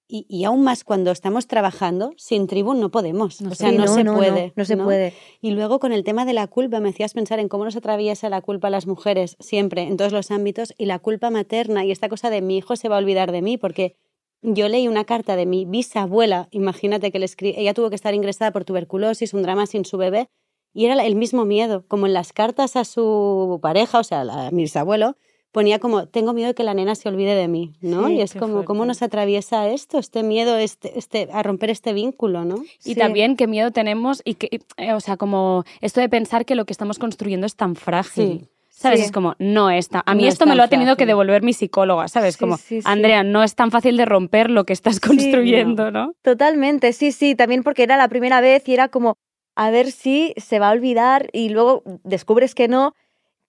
Y, 0.08 0.24
y 0.28 0.44
aún 0.44 0.62
más 0.62 0.84
cuando 0.84 1.10
estamos 1.10 1.46
trabajando, 1.46 2.12
sin 2.16 2.46
tribu 2.46 2.72
no 2.74 2.90
podemos. 2.90 3.40
No 3.42 3.50
o 3.50 3.54
se 3.54 3.56
sea, 3.64 3.70
Sí, 3.70 3.76
no, 3.78 3.88
se 3.88 4.04
no, 4.04 4.14
puede. 4.14 4.52
No, 4.56 4.64
se 4.64 4.76
puede. 4.76 5.12
Y 5.42 5.50
luego 5.52 5.80
con 5.80 5.92
el 5.92 6.02
tema 6.04 6.24
de 6.24 6.32
la 6.34 6.46
culpa, 6.46 6.80
me 6.80 6.90
hacías 6.90 7.12
pensar 7.14 7.40
en 7.40 7.48
cómo 7.48 7.64
nos 7.64 7.76
atraviesa 7.76 8.28
la 8.30 8.40
culpa 8.42 8.68
a 8.68 8.70
las 8.70 8.86
mujeres 8.86 9.36
siempre, 9.40 9.82
en 9.82 9.96
todos 9.98 10.12
los 10.12 10.30
ámbitos, 10.30 10.72
y 10.78 10.84
la 10.86 10.98
culpa 10.98 11.30
materna 11.30 11.84
y 11.84 11.90
esta 11.90 12.08
cosa 12.08 12.30
de 12.30 12.40
mi 12.42 12.56
hijo 12.58 12.76
se 12.76 12.88
va 12.88 12.96
a 12.96 12.98
olvidar 13.00 13.32
de 13.32 13.42
mí, 13.42 13.56
porque 13.58 13.96
yo 14.42 14.68
leí 14.68 14.88
una 14.88 15.04
carta 15.04 15.36
de 15.36 15.46
mi 15.46 15.64
bisabuela, 15.64 16.48
imagínate 16.50 17.10
que 17.12 17.18
le 17.18 17.26
escri- 17.26 17.54
ella 17.56 17.74
tuvo 17.74 17.88
que 17.90 17.96
estar 17.96 18.14
ingresada 18.14 18.50
por 18.52 18.64
tuberculosis, 18.64 19.34
un 19.34 19.42
drama 19.42 19.66
sin 19.66 19.84
su 19.84 19.96
bebé, 19.96 20.28
y 20.74 20.86
era 20.86 20.94
el 21.04 21.14
mismo 21.16 21.44
miedo, 21.44 21.84
como 21.88 22.06
en 22.06 22.12
las 22.12 22.32
cartas 22.32 22.76
a 22.76 22.84
su 22.84 23.58
pareja, 23.62 23.98
o 24.00 24.04
sea, 24.04 24.22
a 24.22 24.50
mi 24.50 24.62
bisabuelo, 24.62 25.16
ponía 25.52 25.78
como, 25.78 26.06
tengo 26.08 26.32
miedo 26.32 26.48
de 26.48 26.54
que 26.54 26.64
la 26.64 26.72
nena 26.72 26.94
se 26.94 27.10
olvide 27.10 27.34
de 27.34 27.46
mí, 27.46 27.74
¿no? 27.82 28.06
Sí, 28.08 28.14
y 28.14 28.20
es 28.22 28.32
como, 28.34 28.64
¿cómo 28.64 28.86
nos 28.86 29.02
atraviesa 29.02 29.68
esto, 29.68 29.98
este 29.98 30.22
miedo, 30.22 30.56
este, 30.56 30.98
este, 30.98 31.28
a 31.30 31.42
romper 31.42 31.68
este 31.68 31.92
vínculo, 31.92 32.46
¿no? 32.46 32.56
Y 32.84 32.94
Sí. 32.94 32.94
también 32.94 33.36
qué 33.36 33.46
miedo 33.46 33.70
tenemos 33.70 34.22
y 34.24 34.34
que, 34.36 34.60
eh, 34.78 34.94
o 34.94 35.00
sea, 35.00 35.18
como 35.18 35.64
esto 35.82 36.00
de 36.00 36.08
pensar 36.08 36.46
que 36.46 36.54
lo 36.54 36.64
que 36.64 36.72
estamos 36.72 36.98
construyendo 36.98 37.46
es 37.46 37.54
tan 37.54 37.76
frágil. 37.76 38.40
Sí. 38.40 38.48
¿Sabes? 38.82 38.98
Sí. 39.00 39.04
Es 39.06 39.12
como, 39.12 39.34
no 39.38 39.70
es 39.70 39.88
tan... 39.88 40.02
A 40.06 40.14
mí 40.14 40.22
No 40.22 40.28
es 40.28 40.34
esto 40.34 40.46
me 40.46 40.54
lo 40.54 40.62
ha 40.62 40.68
tenido 40.68 40.96
que 40.96 41.06
devolver 41.06 41.42
mi 41.42 41.52
psicóloga, 41.52 42.08
¿sabes? 42.08 42.34
Sí, 42.34 42.40
como, 42.40 42.56
sí. 42.58 42.80
Andrea, 42.84 43.22
no 43.22 43.42
es 43.42 43.54
tan 43.54 43.70
fácil 43.70 43.96
de 43.96 44.04
romper 44.04 44.50
lo 44.50 44.64
que 44.64 44.72
estás 44.72 45.00
construyendo, 45.00 45.90
¿no? 45.90 46.12
Totalmente, 46.22 46.92
sí, 46.92 47.12
sí. 47.12 47.34
También 47.34 47.62
porque 47.62 47.82
era 47.84 47.96
la 47.96 48.08
primera 48.08 48.40
vez 48.40 48.68
y 48.68 48.74
era 48.74 48.88
como, 48.88 49.14
a 49.56 49.70
ver 49.70 49.90
si 49.90 50.34
se 50.36 50.58
va 50.58 50.68
a 50.68 50.72
olvidar 50.72 51.28
y 51.32 51.48
luego 51.50 51.82
descubres 52.04 52.54
que 52.54 52.68
no 52.68 52.94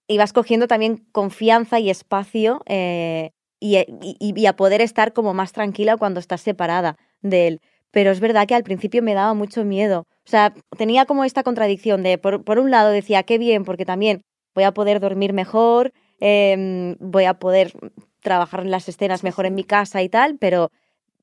y 0.07 0.17
vas 0.17 0.33
cogiendo 0.33 0.67
también 0.67 1.05
confianza 1.11 1.79
y 1.79 1.89
espacio 1.89 2.61
eh, 2.65 3.31
y, 3.59 3.77
y- 3.77 4.17
y 4.19 4.45
a 4.45 4.55
poder 4.55 4.81
estar 4.81 5.13
como 5.13 5.33
más 5.33 5.53
tranquila 5.53 5.95
cuando 5.97 6.19
estás 6.19 6.41
separada 6.41 6.97
de 7.21 7.47
él. 7.47 7.61
Pero 7.91 8.11
es 8.11 8.19
verdad 8.19 8.47
que 8.47 8.55
al 8.55 8.63
principio 8.63 9.01
me 9.01 9.13
daba 9.13 9.33
mucho 9.33 9.63
miedo. 9.63 10.01
O 10.25 10.29
sea, 10.29 10.53
tenía 10.77 11.05
como 11.05 11.23
esta 11.23 11.43
contradicción 11.43 12.03
de, 12.03 12.17
por, 12.17 12.43
por 12.43 12.59
un 12.59 12.69
lado 12.71 12.89
decía, 12.89 13.23
qué 13.23 13.37
bien, 13.37 13.63
porque 13.63 13.85
también 13.85 14.21
voy 14.55 14.63
a 14.63 14.73
poder 14.73 14.99
dormir 14.99 15.33
mejor, 15.33 15.93
em, 16.19 16.95
voy 16.99 17.25
a 17.25 17.35
poder 17.35 17.73
trabajar 18.21 18.61
en 18.61 18.71
las 18.71 18.87
escenas 18.87 19.23
mejor 19.23 19.45
en 19.45 19.55
mi 19.55 19.63
casa 19.63 20.01
y 20.01 20.09
tal, 20.09 20.37
pero 20.37 20.71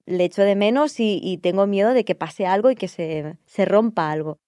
le 0.07 0.25
echo 0.25 0.43
de 0.43 0.57
menos 0.57 1.01
y, 1.01 1.21
y 1.23 1.39
tengo 1.39 1.67
miedo 1.67 1.93
de 1.93 2.05
que 2.05 2.15
pase 2.15 2.47
algo 2.47 2.71
y 2.71 2.75
que 2.75 2.89
se, 2.89 3.37
se 3.47 3.65
rompa 3.65 4.11
algo. 4.11 4.39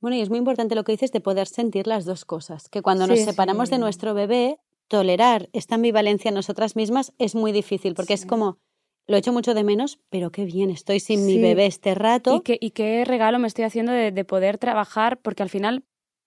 Bueno, 0.00 0.16
y 0.16 0.20
es 0.20 0.30
muy 0.30 0.38
importante 0.38 0.74
lo 0.74 0.84
que 0.84 0.92
dices 0.92 1.10
de 1.10 1.20
poder 1.20 1.48
sentir 1.48 1.86
las 1.86 2.04
dos 2.04 2.24
cosas, 2.24 2.68
que 2.68 2.82
cuando 2.82 3.06
nos 3.06 3.18
Sí, 3.18 3.24
separamos 3.24 3.68
de 3.68 3.78
nuestro 3.78 4.14
bebé, 4.14 4.58
tolerar 4.86 5.48
esta 5.52 5.74
ambivalencia 5.74 6.28
en 6.28 6.36
nosotras 6.36 6.76
mismas 6.76 7.12
es 7.18 7.34
muy 7.34 7.52
difícil, 7.52 7.94
porque 7.94 8.14
es 8.14 8.24
como, 8.24 8.58
lo 9.06 9.16
echo 9.16 9.32
mucho 9.32 9.54
de 9.54 9.64
menos, 9.64 9.98
pero 10.08 10.30
qué 10.30 10.44
bien, 10.44 10.70
estoy 10.70 11.00
sin 11.00 11.26
mi 11.26 11.38
bebé 11.40 11.66
este 11.66 11.94
rato. 11.94 12.36
Y 12.36 12.40
qué, 12.42 12.58
y 12.60 12.70
qué 12.70 13.04
regalo 13.04 13.38
me 13.38 13.48
estoy 13.48 13.64
haciendo 13.64 13.90
de, 13.90 14.12
de 14.12 14.24
poder 14.24 14.58
trabajar, 14.58 15.18
porque 15.20 15.42
al 15.42 15.50
final... 15.50 15.84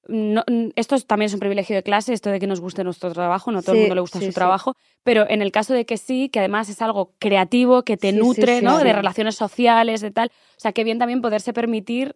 No, 0.07 0.43
esto 0.75 0.95
es- 0.95 1.05
también 1.05 1.27
es 1.27 1.33
un 1.33 1.39
privilegio 1.39 1.75
de 1.75 1.83
clase, 1.83 2.13
esto 2.13 2.31
de 2.31 2.39
que 2.39 2.47
nos 2.47 2.59
guste 2.59 2.83
nuestro 2.83 3.11
trabajo, 3.13 3.51
no 3.51 3.59
a 3.59 3.61
todo 3.61 3.73
el 3.75 3.81
mundo 3.81 3.95
le 3.95 4.01
gusta 4.01 4.19
sí, 4.19 4.25
su 4.25 4.31
sí. 4.31 4.35
trabajo, 4.35 4.75
pero 5.03 5.29
en 5.29 5.41
el 5.41 5.51
caso 5.51 5.73
de 5.73 5.85
que 5.85 5.97
sí, 5.97 6.29
que 6.29 6.39
además 6.39 6.69
es 6.69 6.81
algo 6.81 7.13
creativo, 7.19 7.83
que 7.83 7.97
te 7.97 8.11
nutre, 8.11 8.61
¿no? 8.61 8.79
De 8.79 8.93
relaciones 8.93 9.35
sociales, 9.35 10.01
de 10.01 10.11
tal. 10.11 10.29
O 10.57 10.59
sea, 10.59 10.71
qué 10.71 10.83
bien 10.83 10.97
también 10.97 11.21
poderse 11.21 11.53
permitir 11.53 12.15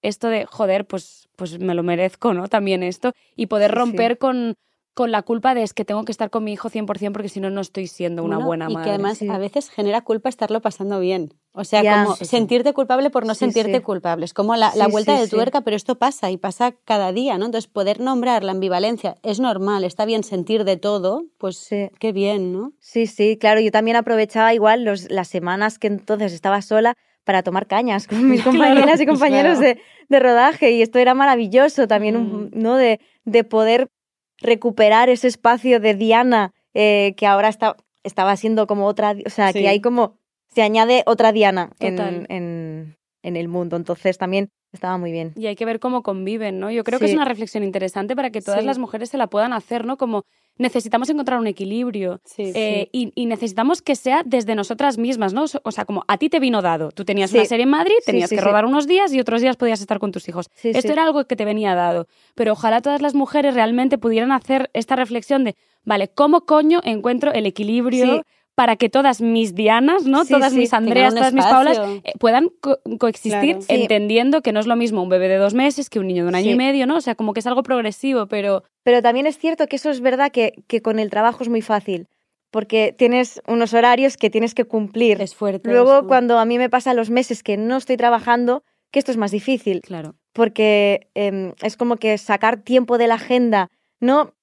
esto 0.00 0.28
de, 0.28 0.46
joder, 0.46 0.86
pues, 0.86 1.28
pues 1.36 1.58
me 1.58 1.74
lo 1.74 1.82
merezco, 1.82 2.32
¿no? 2.34 2.48
También 2.48 2.82
esto. 2.82 3.12
Y 3.36 3.46
poder 3.46 3.70
romper 3.72 4.18
Con, 4.18 4.54
con 4.94 5.10
la 5.10 5.22
culpa 5.22 5.54
de 5.54 5.62
es 5.62 5.72
que 5.72 5.84
tengo 5.84 6.04
que 6.04 6.12
estar 6.12 6.28
con 6.30 6.44
mi 6.44 6.52
hijo 6.52 6.68
100% 6.68 7.12
porque 7.12 7.28
si 7.30 7.40
no, 7.40 7.48
no 7.50 7.60
estoy 7.62 7.86
siendo 7.86 8.22
una 8.22 8.36
Bueno, 8.36 8.46
buena 8.46 8.66
y 8.70 8.74
madre. 8.74 8.84
que 8.84 8.90
además 8.90 9.18
sí. 9.18 9.28
a 9.28 9.38
veces 9.38 9.70
genera 9.70 10.02
culpa 10.02 10.28
estarlo 10.28 10.60
pasando 10.60 11.00
bien. 11.00 11.32
O 11.52 11.64
sea, 11.64 11.82
como 12.04 12.14
Sí, 12.16 12.24
sí. 12.24 12.30
sentirte 12.30 12.72
culpable 12.74 13.08
por 13.10 13.24
no 13.26 13.34
Sí, 13.34 13.40
sentirte 13.40 13.76
sí. 13.76 13.80
culpable. 13.82 14.24
Es 14.24 14.34
como 14.34 14.54
la, 14.56 14.72
la 14.74 14.86
Sí, 14.86 14.90
vuelta 14.92 15.14
sí, 15.14 15.20
de 15.20 15.26
sí. 15.28 15.30
tuerca, 15.36 15.62
pero 15.62 15.76
esto 15.76 15.98
pasa 15.98 16.30
y 16.30 16.36
pasa 16.36 16.72
cada 16.84 17.12
día, 17.12 17.38
¿no? 17.38 17.46
Entonces, 17.46 17.70
poder 17.70 18.00
nombrar 18.00 18.44
la 18.44 18.52
ambivalencia 18.52 19.14
es 19.22 19.40
normal, 19.40 19.84
está 19.84 20.04
bien 20.04 20.24
sentir 20.24 20.64
de 20.64 20.76
todo, 20.76 21.24
pues 21.38 21.56
Sí. 21.56 21.88
qué 21.98 22.12
bien, 22.12 22.52
¿no? 22.52 22.72
Sí, 22.78 23.06
sí, 23.06 23.38
claro, 23.38 23.60
yo 23.60 23.70
también 23.70 23.96
aprovechaba 23.96 24.52
igual 24.54 24.84
los, 24.84 25.10
las 25.10 25.28
semanas 25.28 25.78
que 25.78 25.86
entonces 25.86 26.32
estaba 26.32 26.60
sola 26.62 26.94
para 27.24 27.42
tomar 27.42 27.66
cañas 27.66 28.06
con 28.08 28.28
mis 28.28 28.42
compañeras 28.92 29.00
y 29.00 29.06
compañeros 29.06 29.58
claro. 29.58 29.74
de, 29.76 29.80
de 30.08 30.18
rodaje 30.20 30.72
y 30.72 30.82
esto 30.82 30.98
era 30.98 31.14
maravilloso 31.14 31.86
también, 31.86 32.16
Mm. 32.16 32.50
¿no? 32.52 32.76
De, 32.76 32.98
de 33.24 33.44
poder 33.44 33.88
recuperar 34.42 35.08
ese 35.08 35.28
espacio 35.28 35.80
de 35.80 35.94
Diana 35.94 36.52
eh, 36.74 37.14
que 37.16 37.26
ahora 37.26 37.48
está, 37.48 37.76
estaba 38.02 38.36
siendo 38.36 38.66
como 38.66 38.86
otra, 38.86 39.14
o 39.26 39.30
sea, 39.30 39.52
Sí. 39.52 39.60
que 39.60 39.68
hay 39.68 39.80
como, 39.80 40.18
se 40.48 40.62
añade 40.62 41.02
otra 41.06 41.32
Diana 41.32 41.70
en, 41.80 42.26
en 43.22 43.36
el 43.36 43.48
mundo, 43.48 43.76
entonces 43.76 44.18
también 44.18 44.50
estaba 44.72 44.96
muy 44.98 45.12
bien. 45.12 45.32
Y 45.36 45.46
hay 45.46 45.54
que 45.56 45.64
ver 45.64 45.78
cómo 45.80 46.02
conviven, 46.02 46.58
¿no? 46.58 46.70
Yo 46.70 46.82
creo 46.82 46.98
que 46.98 47.04
es 47.04 47.10
Sí. 47.10 47.16
una 47.16 47.26
reflexión 47.26 47.62
interesante 47.62 48.16
para 48.16 48.30
que 48.30 48.40
todas 48.40 48.60
Sí. 48.60 48.66
las 48.66 48.78
mujeres 48.78 49.10
se 49.10 49.18
la 49.18 49.26
puedan 49.26 49.52
hacer, 49.52 49.84
¿no? 49.84 49.96
Como 49.98 50.24
necesitamos 50.58 51.08
encontrar 51.10 51.38
un 51.38 51.46
equilibrio 51.46 52.20
Sí, 52.24 52.52
eh, 52.54 52.88
y, 52.92 53.12
y 53.14 53.26
necesitamos 53.26 53.80
que 53.82 53.96
sea 53.96 54.22
desde 54.24 54.54
nosotras 54.54 54.98
mismas, 54.98 55.32
¿no? 55.34 55.44
O 55.62 55.70
sea, 55.72 55.84
como 55.84 56.04
a 56.08 56.18
ti 56.18 56.28
te 56.28 56.40
vino 56.40 56.62
dado. 56.62 56.90
Tú 56.90 57.04
tenías 57.04 57.30
Sí. 57.30 57.38
una 57.38 57.46
serie 57.46 57.64
en 57.64 57.70
Madrid, 57.70 57.94
Sí, 58.00 58.06
tenías 58.12 58.28
sí, 58.30 58.36
que 58.36 58.42
sí. 58.42 58.46
rodar 58.46 58.64
unos 58.64 58.86
días 58.86 59.12
y 59.12 59.20
otros 59.20 59.40
días 59.42 59.56
podías 59.56 59.80
estar 59.80 59.98
con 59.98 60.10
tus 60.12 60.28
hijos. 60.28 60.48
Sí, 60.54 60.68
Esto 60.70 60.80
sí. 60.82 60.88
era 60.92 61.04
algo 61.04 61.24
que 61.26 61.36
te 61.36 61.44
venía 61.44 61.74
dado. 61.74 62.06
Pero 62.34 62.52
ojalá 62.52 62.80
todas 62.80 63.00
las 63.02 63.14
mujeres 63.14 63.54
realmente 63.54 63.98
pudieran 63.98 64.32
hacer 64.32 64.70
esta 64.74 64.96
reflexión 64.96 65.44
de, 65.44 65.54
vale, 65.84 66.08
¿cómo 66.08 66.42
coño 66.42 66.80
encuentro 66.84 67.32
el 67.32 67.46
equilibrio? 67.46 68.22
Para 68.54 68.76
que 68.76 68.90
todas 68.90 69.20
mis 69.22 69.54
Dianas, 69.54 70.04
¿no? 70.04 70.24
Sí, 70.24 70.34
todas 70.34 70.52
sí, 70.52 70.58
mis 70.58 70.74
Andreas, 70.74 71.14
todas 71.14 71.32
mis 71.32 71.44
Paulas, 71.44 71.78
eh, 72.04 72.12
puedan 72.18 72.50
co- 72.60 72.80
coexistir 72.98 73.56
Claro. 73.56 73.64
Entendiendo 73.68 74.42
que 74.42 74.52
no 74.52 74.60
es 74.60 74.66
lo 74.66 74.76
mismo 74.76 75.02
un 75.02 75.08
bebé 75.08 75.28
de 75.28 75.36
dos 75.36 75.54
meses 75.54 75.88
que 75.88 75.98
un 75.98 76.06
niño 76.06 76.24
de 76.24 76.28
un 76.28 76.34
año 76.34 76.50
y 76.50 76.54
medio, 76.56 76.86
¿no? 76.86 76.96
O 76.96 77.00
sea, 77.00 77.14
como 77.14 77.32
que 77.32 77.40
es 77.40 77.46
algo 77.46 77.62
progresivo, 77.62 78.26
pero 78.26 78.62
Pero 78.82 79.00
también 79.00 79.26
es 79.26 79.38
cierto 79.38 79.66
que 79.66 79.76
eso 79.76 79.88
es 79.90 80.00
verdad 80.00 80.30
que, 80.32 80.52
que 80.66 80.82
con 80.82 80.98
el 80.98 81.08
trabajo 81.08 81.42
es 81.42 81.48
muy 81.48 81.62
fácil, 81.62 82.08
porque 82.50 82.94
tienes 82.96 83.40
unos 83.46 83.72
horarios 83.72 84.16
que 84.18 84.28
tienes 84.28 84.52
que 84.54 84.64
cumplir. 84.66 85.22
Es 85.22 85.34
fuerte. 85.34 85.70
Luego, 85.70 85.96
esto. 85.96 86.08
cuando 86.08 86.38
a 86.38 86.44
mí 86.44 86.58
me 86.58 86.68
pasa 86.68 86.92
los 86.92 87.08
meses 87.08 87.42
que 87.42 87.56
no 87.56 87.78
estoy 87.78 87.96
trabajando, 87.96 88.62
que 88.90 88.98
esto 88.98 89.10
es 89.12 89.16
más 89.16 89.30
difícil, 89.30 89.80
claro. 89.80 90.14
porque 90.34 91.08
em, 91.14 91.54
es 91.62 91.78
como 91.78 91.96
que 91.96 92.18
sacar 92.18 92.58
tiempo 92.58 92.98
de 92.98 93.06
la 93.06 93.14
agenda, 93.14 93.70
¿no? 94.00 94.34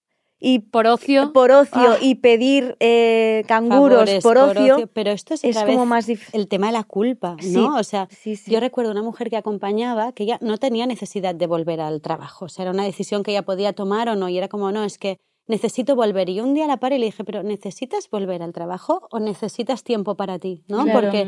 Y 0.41 0.59
Por 0.59 0.87
ocio, 0.87 1.33
por 1.33 1.51
ocio 1.51 1.91
Ah. 1.93 1.97
y 2.01 2.15
pedir 2.15 2.77
eh, 2.79 3.43
canguros 3.47 3.99
Favores, 4.09 4.23
por 4.23 4.37
ocio, 4.37 4.89
Pero 4.93 5.11
esto 5.11 5.33
es, 5.33 5.43
es 5.43 5.57
otra 5.57 5.67
como 5.67 5.79
vez 5.81 5.87
más 5.89 6.07
difícil. 6.07 6.39
el 6.39 6.47
tema 6.47 6.67
de 6.67 6.73
la 6.73 6.83
culpa, 6.85 7.35
Sí. 7.39 7.51
¿no? 7.51 7.75
O 7.77 7.83
sea, 7.83 8.07
Sí, 8.09 8.35
sí. 8.37 8.49
Yo 8.49 8.59
recuerdo 8.61 8.91
una 8.91 9.03
mujer 9.03 9.29
que 9.29 9.35
acompañaba 9.37 10.13
que 10.13 10.23
ella 10.23 10.37
no 10.41 10.57
tenía 10.57 10.85
necesidad 10.87 11.35
de 11.35 11.45
volver 11.47 11.81
al 11.81 11.99
trabajo. 12.01 12.45
O 12.45 12.49
sea, 12.49 12.63
era 12.63 12.71
una 12.71 12.83
decisión 12.83 13.21
que 13.23 13.31
ella 13.31 13.41
podía 13.43 13.73
tomar 13.73 14.07
o 14.07 14.15
no. 14.15 14.29
Y 14.29 14.37
era 14.37 14.47
como, 14.47 14.71
no, 14.71 14.85
es 14.85 14.97
que 14.97 15.17
necesito 15.47 15.95
volver. 15.95 16.29
Y 16.29 16.39
un 16.39 16.53
día 16.53 16.67
la 16.67 16.77
paré 16.77 16.95
y 16.95 16.99
le 16.99 17.07
dije, 17.07 17.23
pero 17.23 17.43
¿necesitas 17.43 18.09
volver 18.09 18.41
al 18.43 18.53
trabajo 18.53 19.07
o 19.11 19.19
necesitas 19.19 19.83
tiempo 19.83 20.15
para 20.15 20.39
ti? 20.39 20.63
¿no? 20.67 20.83
Claro. 20.83 21.01
Porque 21.01 21.21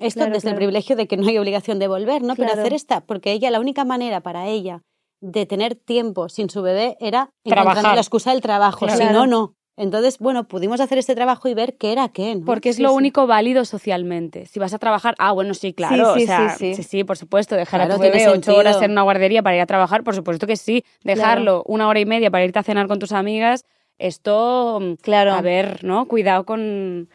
esto 0.00 0.20
Claro, 0.20 0.34
desde 0.34 0.50
el 0.50 0.56
privilegio 0.56 0.96
de 0.96 1.06
que 1.06 1.16
no 1.16 1.28
hay 1.28 1.38
obligación 1.38 1.78
de 1.78 1.86
volver, 1.88 2.20
¿no? 2.22 2.34
Pero 2.36 2.52
hacer 2.52 2.72
esta, 2.74 3.00
porque 3.00 3.32
ella, 3.32 3.50
la 3.50 3.60
única 3.60 3.84
manera 3.84 4.20
para 4.20 4.48
ella 4.48 4.82
de 5.20 5.46
tener 5.46 5.74
tiempo 5.74 6.28
sin 6.28 6.48
su 6.50 6.62
bebé 6.62 6.96
era 7.00 7.30
la 7.44 7.94
excusa 7.96 8.30
del 8.32 8.40
trabajo. 8.40 8.88
Si 8.88 9.04
no, 9.04 9.26
no. 9.26 9.54
Entonces, 9.76 10.18
bueno, 10.18 10.46
pudimos 10.46 10.78
hacer 10.80 10.98
este 10.98 11.14
trabajo 11.14 11.48
y 11.48 11.54
ver 11.54 11.78
qué 11.78 11.92
era 11.92 12.08
qué. 12.10 12.34
¿no? 12.34 12.44
Porque 12.44 12.68
es 12.68 12.76
Sí, 12.76 12.82
lo 12.82 12.90
sí. 12.90 12.94
único 12.96 13.26
válido 13.26 13.64
socialmente. 13.64 14.44
Si 14.44 14.58
vas 14.58 14.74
a 14.74 14.78
trabajar, 14.78 15.14
ah, 15.18 15.32
bueno, 15.32 15.54
sí, 15.54 15.72
claro. 15.72 16.14
sí, 16.14 16.24
o 16.24 16.26
sea, 16.26 16.50
sí, 16.50 16.74
sí. 16.74 16.82
sí, 16.82 17.04
por 17.04 17.16
supuesto. 17.16 17.54
Dejar 17.56 17.80
Claro, 17.80 17.94
a 17.94 17.96
tu 17.96 18.02
bebé 18.02 18.24
ocho 18.26 18.32
sentido. 18.32 18.56
horas 18.58 18.82
en 18.82 18.90
una 18.90 19.02
guardería 19.02 19.42
para 19.42 19.56
ir 19.56 19.62
a 19.62 19.66
trabajar, 19.66 20.04
por 20.04 20.14
supuesto 20.14 20.46
que 20.46 20.56
sí. 20.56 20.84
Dejarlo 21.02 21.62
una 21.66 21.88
hora 21.88 21.98
y 21.98 22.04
media 22.04 22.30
para 22.30 22.44
irte 22.44 22.58
a 22.58 22.62
cenar 22.62 22.88
con 22.88 22.98
tus 22.98 23.12
amigas, 23.12 23.64
esto, 23.96 24.80
mm, 24.80 24.94
Claro. 25.02 25.32
a 25.32 25.40
ver, 25.40 25.82
¿no? 25.82 26.06
Cuidado 26.08 26.44
con, 26.44 27.08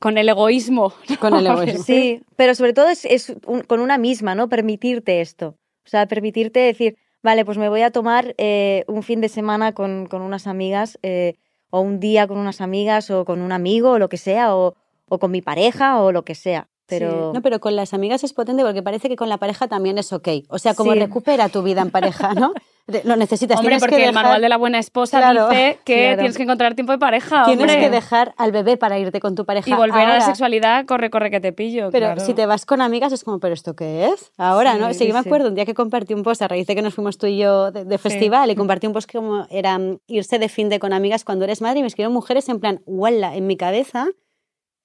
con 0.00 0.18
el 0.18 0.28
egoísmo. 0.28 0.92
Con 1.20 1.34
el 1.34 1.46
egoísmo. 1.46 1.84
Sí, 1.84 2.22
pero 2.34 2.56
sobre 2.56 2.72
todo 2.72 2.88
es, 2.88 3.04
es 3.04 3.34
un- 3.46 3.60
con 3.62 3.78
una 3.78 3.98
misma, 3.98 4.34
¿no? 4.34 4.48
Permitirte 4.48 5.20
esto. 5.20 5.56
O 5.86 5.88
sea, 5.88 6.06
permitirte 6.06 6.58
decir, 6.60 6.96
vale, 7.24 7.44
pues 7.44 7.58
me 7.58 7.68
voy 7.68 7.82
a 7.82 7.90
tomar 7.90 8.34
eh, 8.38 8.84
un 8.86 9.02
fin 9.02 9.20
de 9.20 9.28
semana 9.28 9.72
con, 9.72 10.06
con 10.06 10.22
unas 10.22 10.46
amigas, 10.46 10.98
eh, 11.02 11.34
o 11.70 11.80
un 11.80 11.98
día 11.98 12.28
con 12.28 12.38
unas 12.38 12.60
amigas, 12.60 13.10
o 13.10 13.24
con 13.24 13.40
un 13.40 13.50
amigo, 13.50 13.92
o 13.92 13.98
lo 13.98 14.08
que 14.08 14.16
sea, 14.18 14.54
o, 14.54 14.76
o 15.08 15.18
con 15.18 15.32
mi 15.32 15.42
pareja, 15.42 16.00
o 16.00 16.12
lo 16.12 16.24
que 16.24 16.36
sea. 16.36 16.68
Pero 16.86 17.32
No, 17.32 17.40
pero 17.42 17.58
con 17.60 17.74
las 17.74 17.94
amigas 17.94 18.22
es 18.24 18.32
potente 18.34 18.62
porque 18.62 18.82
parece 18.82 19.08
que 19.08 19.16
con 19.16 19.28
la 19.30 19.38
pareja 19.38 19.66
también 19.68 19.96
es 19.98 20.12
ok. 20.12 20.28
O 20.50 20.58
sea, 20.58 20.74
como 20.74 20.92
Sí. 20.92 20.98
recupera 21.00 21.48
tu 21.48 21.62
vida 21.62 21.80
en 21.80 21.90
pareja, 21.90 22.34
¿no? 22.34 22.52
Lo 23.04 23.16
necesitas. 23.16 23.58
Hombre, 23.58 23.70
tienes 23.70 23.82
porque 23.82 23.96
que 23.96 24.02
el 24.02 24.08
dejar, 24.10 24.24
manual 24.24 24.42
de 24.42 24.48
la 24.50 24.58
buena 24.58 24.78
esposa 24.78 25.18
Claro, 25.18 25.48
dice 25.48 25.78
que 25.84 25.94
claro. 26.02 26.16
tienes 26.18 26.36
que 26.36 26.42
encontrar 26.42 26.74
tiempo 26.74 26.92
de 26.92 26.98
pareja, 26.98 27.44
Tienes 27.46 27.62
hombre. 27.62 27.80
que 27.80 27.88
dejar 27.88 28.34
al 28.36 28.52
bebé 28.52 28.76
para 28.76 28.98
irte 28.98 29.20
con 29.20 29.34
tu 29.34 29.46
pareja. 29.46 29.70
Y 29.70 29.72
volver 29.74 30.02
a 30.06 30.14
la 30.14 30.20
sexualidad, 30.20 30.84
corre, 30.84 31.08
corre 31.08 31.30
que 31.30 31.40
te 31.40 31.52
pillo. 31.54 31.88
Pero 31.90 32.06
claro. 32.08 32.20
si 32.20 32.34
te 32.34 32.44
vas 32.44 32.66
con 32.66 32.82
amigas 32.82 33.10
es 33.12 33.24
como, 33.24 33.38
¿pero 33.40 33.54
esto 33.54 33.74
qué 33.74 34.08
es? 34.08 34.32
Ahora, 34.36 34.74
¿no? 34.74 34.88
Sí, 34.88 34.98
Sí, 34.98 35.06
yo 35.08 35.14
me 35.14 35.20
acuerdo 35.20 35.48
un 35.48 35.54
día 35.54 35.64
que 35.64 35.72
compartí 35.74 36.12
un 36.12 36.22
post 36.22 36.42
a 36.42 36.48
raíz 36.48 36.66
de 36.66 36.74
que 36.74 36.82
nos 36.82 36.94
fuimos 36.94 37.16
tú 37.16 37.26
y 37.26 37.38
yo 37.38 37.70
de, 37.72 37.84
de 37.86 37.98
festival 37.98 38.50
y 38.50 38.54
compartí 38.54 38.86
un 38.86 38.92
post 38.92 39.08
que 39.10 39.16
como 39.18 39.46
era 39.50 39.78
irse 40.06 40.38
de 40.38 40.48
fin 40.50 40.68
de 40.68 40.78
con 40.78 40.92
amigas 40.92 41.24
cuando 41.24 41.44
eres 41.44 41.62
madre 41.62 41.78
y 41.78 41.82
me 41.82 41.88
escribieron 41.88 42.12
mujeres 42.12 42.48
en 42.50 42.60
plan, 42.60 42.80
¡wala! 42.84 43.34
En 43.34 43.46
mi 43.46 43.56
cabeza 43.56 44.08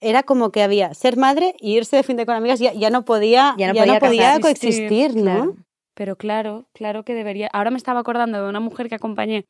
era 0.01 0.23
como 0.23 0.51
que 0.51 0.63
había 0.63 0.93
ser 0.93 1.17
madre 1.17 1.53
y 1.59 1.75
irse 1.75 1.97
de 1.97 2.03
fin 2.03 2.15
de 2.15 2.25
con 2.25 2.35
amigas 2.35 2.59
ya, 2.59 2.71
ya 2.71 2.89
no 2.89 3.03
podía, 3.03 3.55
Ya 3.57 3.67
no 3.67 3.73
podía 3.73 3.99
casarse, 3.99 4.41
coexistir, 4.41 5.15
¿no? 5.17 5.55
Pero 5.99 6.15
claro, 6.15 6.69
claro 6.71 7.03
que 7.03 7.13
debería. 7.13 7.49
Ahora 7.51 7.71
me 7.71 7.77
estaba 7.77 7.99
acordando 7.99 8.41
de 8.41 8.47
una 8.47 8.61
mujer 8.61 8.87
que 8.87 8.95
acompañé 8.95 9.43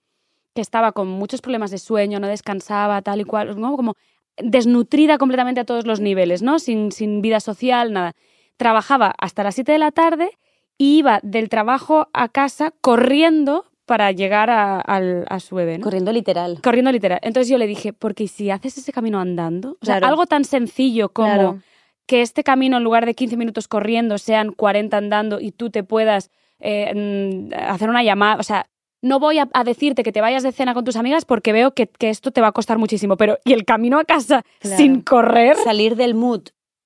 que 0.56 0.62
estaba 0.62 0.94
con 0.94 1.08
muchos 1.08 1.42
problemas 1.42 1.70
de 1.70 1.78
sueño, 1.78 2.20
no 2.20 2.26
descansaba, 2.28 3.04
tal 3.04 3.22
y 3.22 3.24
cual, 3.24 3.62
¿no? 3.62 3.76
Como 3.76 3.94
desnutrida 4.36 5.20
completamente 5.20 5.62
a 5.62 5.66
todos 5.66 5.86
los 5.86 6.00
niveles, 6.00 6.42
¿no? 6.42 6.58
Sin, 6.58 6.92
sin 6.92 7.22
vida 7.22 7.40
social, 7.40 7.94
nada. 7.94 8.14
Trabajaba 8.58 9.14
hasta 9.20 9.44
las 9.44 9.54
7 9.54 9.74
de 9.74 9.78
la 9.78 9.92
tarde 9.92 10.32
y 10.76 10.98
iba 10.98 11.20
del 11.22 11.50
trabajo 11.50 12.08
a 12.14 12.30
casa 12.30 12.74
corriendo 12.82 13.66
para 13.86 14.12
llegar 14.12 14.50
a, 14.50 15.40
su 15.40 15.54
bebé, 15.54 15.78
¿no? 15.78 15.84
Corriendo 15.84 16.12
literal. 16.12 16.62
Corriendo 16.64 16.92
literal. 16.92 17.20
Entonces 17.22 17.48
yo 17.48 17.60
le 17.60 17.68
dije, 17.68 17.94
porque 17.94 18.28
si 18.28 18.50
haces 18.50 18.76
ese 18.76 18.92
camino 18.92 19.20
andando, 19.20 19.78
o 19.80 19.86
sea, 19.86 19.98
Claro. 19.98 20.08
algo 20.08 20.26
tan 20.26 20.46
sencillo 20.46 21.10
como 21.10 21.28
Claro. 21.28 21.60
Que 22.10 22.22
este 22.24 22.44
camino 22.44 22.78
en 22.78 22.84
lugar 22.84 23.06
de 23.06 23.14
15 23.14 23.38
minutos 23.38 23.68
corriendo 23.68 24.18
sean 24.18 24.52
40 24.52 24.98
andando 24.98 25.40
y 25.40 25.52
tú 25.52 25.70
te 25.70 25.84
puedas 25.84 26.32
eh, 26.60 26.92
mm, 26.96 27.54
hacer 27.54 27.88
una 27.90 28.02
llamada, 28.04 28.38
o 28.40 28.44
sea, 28.44 28.66
no 29.02 29.20
voy 29.20 29.38
a, 29.38 29.48
a 29.54 29.64
decirte 29.64 30.02
que 30.04 30.12
te 30.12 30.20
vayas 30.20 30.42
de 30.44 30.52
cena 30.52 30.74
con 30.74 30.84
tus 30.84 30.96
amigas 30.96 31.24
porque 31.24 31.54
veo 31.54 31.72
que, 31.76 31.86
que 31.88 32.10
esto 32.10 32.32
te 32.32 32.42
va 32.42 32.48
a 32.48 32.52
costar 32.52 32.80
muchísimo, 32.80 33.16
pero 33.16 33.38
y 33.46 33.54
el 33.54 33.64
camino 33.64 34.00
a 34.00 34.04
casa 34.06 34.44
Claro. 34.60 34.78
sin 34.78 35.02
correr, 35.02 35.56
Salir 35.58 35.96
del 35.96 36.16
mood. 36.16 36.42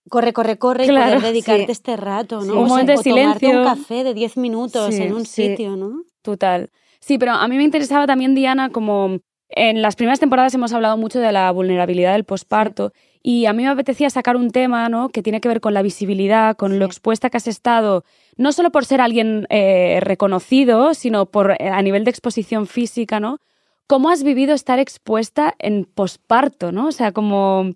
Corre, 0.10 0.34
corre, 0.34 0.58
corre 0.58 0.86
Claro, 0.86 1.14
y 1.14 1.16
poder 1.20 1.22
dedicarte 1.32 1.66
sí. 1.68 1.72
este 1.72 1.96
rato, 1.96 2.42
¿no? 2.42 2.44
Sí. 2.44 2.50
O 2.52 2.60
Un 2.60 2.66
sea, 2.68 2.78
momento 2.78 2.92
de 2.92 2.98
o 3.00 3.02
tomarte 3.04 3.40
silencio. 3.40 3.60
un 3.62 3.66
café 3.66 4.04
de 4.04 4.14
10 4.14 4.38
minutos 4.38 4.94
Sí, 4.94 5.02
en 5.04 5.14
un 5.14 5.26
sitio, 5.26 5.78
¿no? 5.78 6.04
total. 6.22 6.70
Sí, 7.00 7.18
pero 7.18 7.32
a 7.32 7.48
mí 7.48 7.56
me 7.58 7.64
interesaba 7.64 8.06
también, 8.06 8.36
Diana, 8.36 8.70
como 8.70 9.20
en 9.50 9.82
las 9.82 9.96
primeras 9.96 10.20
temporadas 10.20 10.54
hemos 10.54 10.74
hablado 10.74 10.98
mucho 10.98 11.20
de 11.20 11.32
la 11.32 11.50
vulnerabilidad 11.52 12.12
del 12.14 12.26
posparto 12.26 12.92
y 13.26 13.46
a 13.46 13.54
mí 13.54 13.64
me 13.64 13.70
apetecía 13.70 14.10
sacar 14.10 14.36
un 14.36 14.52
tema 14.52 14.90
¿no? 14.90 15.08
que 15.08 15.24
tiene 15.24 15.40
que 15.40 15.48
ver 15.48 15.62
con 15.62 15.74
la 15.74 15.82
visibilidad, 15.82 16.58
con 16.58 16.78
lo 16.78 16.86
expuesta 16.86 17.30
que 17.30 17.38
has 17.38 17.48
estado, 17.48 18.04
no 18.36 18.52
solo 18.52 18.70
por 18.70 18.84
ser 18.84 19.00
alguien 19.00 19.48
eh, 19.50 20.00
reconocido, 20.02 20.94
sino 20.94 21.26
por 21.26 21.52
eh, 21.52 21.70
a 21.70 21.82
nivel 21.82 22.04
de 22.04 22.12
exposición 22.12 22.68
física, 22.68 23.22
¿no? 23.22 23.40
¿Cómo 23.88 24.10
has 24.10 24.24
vivido 24.24 24.54
estar 24.54 24.80
expuesta 24.80 25.56
en 25.60 25.86
posparto, 25.86 26.74
¿no? 26.74 26.88
O 26.88 26.92
sea, 26.92 27.14
como 27.14 27.72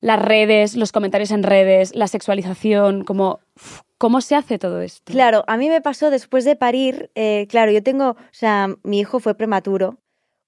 las 0.00 0.20
redes, 0.20 0.76
los 0.76 0.90
comentarios 0.90 1.30
en 1.30 1.44
redes, 1.44 1.94
la 1.94 2.08
sexualización, 2.08 3.04
como 3.04 3.38
¿cómo 3.98 4.20
se 4.20 4.34
hace 4.34 4.58
todo 4.58 4.80
esto? 4.80 5.12
Claro, 5.12 5.44
a 5.46 5.56
mí 5.56 5.68
me 5.68 5.80
pasó 5.80 6.10
después 6.10 6.44
de 6.44 6.56
parir, 6.56 7.10
eh, 7.14 7.46
claro, 7.48 7.70
yo 7.70 7.84
tengo, 7.84 8.10
o 8.10 8.16
sea, 8.32 8.74
mi 8.82 8.98
hijo 9.00 9.20
fue 9.20 9.36
prematuro, 9.36 9.98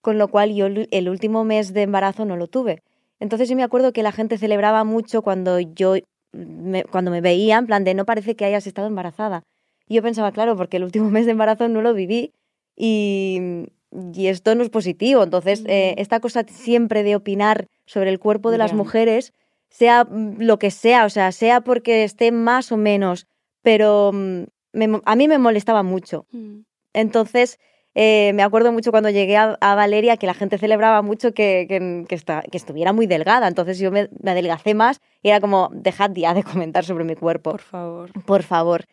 con 0.01 0.19
lo 0.19 0.29
cual 0.29 0.55
yo 0.55 0.67
el 0.67 1.09
último 1.09 1.45
mes 1.45 1.73
de 1.73 1.83
embarazo 1.83 2.25
no 2.25 2.37
lo 2.37 2.49
tuve. 2.49 2.83
Entonces 3.21 3.49
yo 3.49 3.57
me 3.57 3.63
acuerdo 3.63 3.93
que 3.93 4.03
la 4.03 4.13
gente 4.13 4.39
celebraba 4.39 4.83
mucho 4.85 5.23
cuando 5.23 5.61
yo, 5.61 5.95
me, 6.33 6.85
cuando 6.85 7.11
me 7.11 7.21
veía, 7.21 7.59
en 7.59 7.67
plan 7.67 7.85
de 7.85 7.95
no 7.95 8.07
parece 8.07 8.35
que 8.35 8.47
hayas 8.47 8.67
estado 8.67 8.89
embarazada. 8.89 9.43
Y 9.87 9.95
yo 9.95 10.03
pensaba, 10.03 10.33
claro, 10.33 10.57
porque 10.57 10.79
el 10.79 10.85
último 10.85 11.11
mes 11.11 11.27
de 11.27 11.33
embarazo 11.33 11.69
no 11.69 11.83
lo 11.83 11.95
viví 11.95 12.33
y, 12.77 13.69
y 14.15 14.27
esto 14.29 14.55
no 14.55 14.63
es 14.63 14.71
positivo. 14.71 15.23
Entonces, 15.23 15.63
eh, 15.67 15.95
esta 15.99 16.21
cosa 16.21 16.45
siempre 16.49 17.03
de 17.03 17.17
opinar 17.17 17.67
sobre 17.87 18.11
el 18.11 18.19
cuerpo 18.19 18.51
de 18.51 18.59
las 18.59 18.73
mujeres, 18.73 19.33
sea 19.69 20.05
mm, 20.05 20.41
lo 20.41 20.59
que 20.59 20.71
sea, 20.71 21.05
o 21.05 21.11
sea, 21.11 21.33
sea 21.33 21.61
porque 21.61 22.05
esté 22.05 22.33
más 22.33 22.73
o 22.73 22.77
menos, 22.77 23.27
pero 23.63 24.13
mm, 24.13 24.45
me 24.73 25.01
a 25.05 25.17
mí 25.17 25.29
me 25.29 25.39
molestaba 25.39 25.83
mucho. 25.83 26.27
Mm. 26.33 26.61
Entonces, 26.93 27.59
eh, 27.95 28.33
me 28.35 28.43
acuerdo 28.43 28.73
mucho 28.73 28.91
cuando 28.91 29.11
llegué 29.11 29.37
a, 29.37 29.57
a 29.61 29.75
Valeria 29.75 30.17
que 30.17 30.27
la 30.27 30.35
gente 30.35 30.59
celebraba 30.59 31.03
mucho 31.03 31.33
que, 31.35 31.67
que, 31.69 32.05
que 32.09 32.15
esta- 32.15 32.43
que 32.43 32.57
estuviera 32.57 32.93
muy 32.93 33.07
delgada. 33.07 33.49
Entonces 33.49 33.79
yo 33.79 33.91
me, 33.91 34.09
me 34.23 34.31
adelgacé 34.31 34.75
más 34.75 35.01
y 35.23 35.29
era 35.29 35.41
como, 35.41 35.71
dejad 35.73 36.11
ya 36.15 36.35
de 36.35 36.43
comentar 36.45 36.85
sobre 36.85 37.05
mi 37.05 37.17
cuerpo, 37.17 37.51
Por 37.53 37.61
favor. 37.61 38.11
por 38.25 38.43
favor. 38.43 38.85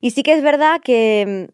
Y 0.00 0.10
sí 0.10 0.22
que 0.22 0.34
es 0.34 0.42
verdad 0.42 0.80
que 0.82 1.46
mm, 1.48 1.52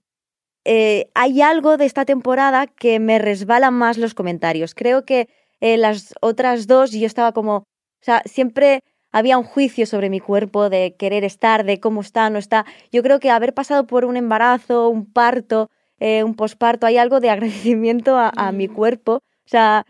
eh, 0.65 1.11
hay 1.15 1.41
algo 1.43 1.77
de 1.77 1.85
esta 1.87 2.05
temporada 2.05 2.67
que 2.67 2.99
me 3.01 3.19
resbalan 3.19 3.75
más 3.75 3.99
los 3.99 4.15
comentarios. 4.15 4.75
Creo 4.75 5.05
que 5.05 5.29
eh, 5.61 5.77
las 5.77 6.15
otras 6.21 6.67
dos 6.67 6.91
yo 6.93 7.07
estaba 7.07 7.33
como, 7.33 7.57
o 7.57 7.65
sea, 8.03 8.23
siempre 8.27 8.81
había 9.11 9.39
un 9.39 9.45
juicio 9.45 9.87
sobre 9.87 10.11
mi 10.11 10.21
cuerpo 10.21 10.69
de 10.69 10.95
querer 10.99 11.25
estar, 11.25 11.65
de 11.65 11.81
cómo 11.81 12.01
está, 12.03 12.29
no 12.29 12.39
está. 12.39 12.67
Yo 12.93 13.03
creo 13.03 13.21
que 13.21 13.31
haber 13.31 13.55
pasado 13.55 13.87
por 13.87 14.05
un 14.05 14.17
embarazo, 14.17 14.89
un 14.91 15.11
parto, 15.11 15.71
eh, 16.01 16.23
un 16.25 16.35
posparto, 16.35 16.87
hay 16.87 16.97
algo 16.99 17.21
de 17.21 17.31
agradecimiento 17.31 18.17
a, 18.17 18.31
a 18.37 18.53
mi 18.53 18.69
Mm. 18.69 18.75
cuerpo, 18.75 19.13
o 19.17 19.49
sea, 19.49 19.85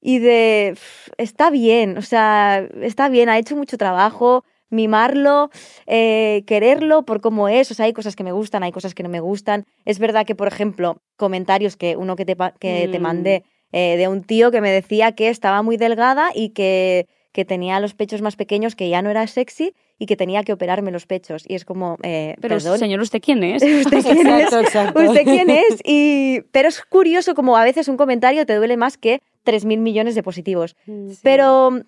y 0.00 0.18
de, 0.18 0.72
"Pff, 0.74 1.08
está 1.18 1.50
bien, 1.50 1.98
o 1.98 2.02
sea, 2.02 2.66
está 2.82 3.08
bien, 3.08 3.28
ha 3.28 3.38
hecho 3.38 3.56
mucho 3.56 3.76
trabajo, 3.76 4.44
mimarlo, 4.70 5.50
eh, 5.86 6.42
quererlo 6.46 7.04
por 7.04 7.20
cómo 7.20 7.48
es, 7.48 7.70
o 7.70 7.74
sea, 7.74 7.86
hay 7.86 7.92
cosas 7.92 8.14
que 8.16 8.24
me 8.24 8.32
gustan, 8.32 8.62
hay 8.62 8.72
cosas 8.72 8.94
que 8.94 9.02
no 9.02 9.08
me 9.08 9.20
gustan. 9.20 9.64
Es 9.84 9.98
verdad 9.98 10.24
que, 10.24 10.34
por 10.36 10.46
ejemplo, 10.48 11.02
comentarios 11.16 11.76
que 11.76 11.96
uno 11.96 12.14
que 12.16 12.24
te, 12.24 12.36
que 12.60 12.88
te 12.90 12.98
Mm. 12.98 13.02
mandé 13.02 13.44
eh, 13.72 13.96
de 13.96 14.08
un 14.08 14.22
tío 14.24 14.50
que 14.50 14.60
me 14.60 14.70
decía 14.70 15.12
que 15.12 15.28
estaba 15.28 15.62
muy 15.62 15.76
delgada 15.76 16.30
y 16.34 16.50
que, 16.50 17.06
que 17.32 17.44
tenía 17.44 17.78
los 17.80 17.94
pechos 17.94 18.22
más 18.22 18.36
pequeños, 18.36 18.74
que 18.74 18.88
ya 18.88 19.02
no 19.02 19.10
era 19.10 19.26
sexy 19.26 19.74
y 19.98 20.06
que 20.06 20.16
tenía 20.16 20.42
que 20.42 20.52
operarme 20.52 20.90
los 20.90 21.06
pechos. 21.06 21.44
Y 21.46 21.54
es 21.54 21.64
como, 21.64 21.96
eh, 22.02 22.34
Pero, 22.40 22.56
perdón. 22.56 22.78
señor, 22.78 23.00
¿usted 23.00 23.20
quién 23.22 23.42
es? 23.44 23.62
¿Usted 23.86 24.02
quién 24.02 24.26
es? 24.26 24.44
Exacto, 24.44 24.60
exacto. 24.60 25.02
¿Usted 25.02 25.24
quién 25.24 25.50
es? 25.50 25.80
Y, 25.84 26.40
pero 26.50 26.68
es 26.68 26.82
curioso 26.82 27.34
como 27.34 27.56
a 27.56 27.64
veces 27.64 27.88
un 27.88 27.96
comentario 27.96 28.46
te 28.46 28.54
duele 28.54 28.76
más 28.76 28.98
que 28.98 29.22
3.000 29.44 29.78
millones 29.78 30.14
de 30.14 30.22
positivos. 30.22 30.76
Pero 31.22 31.82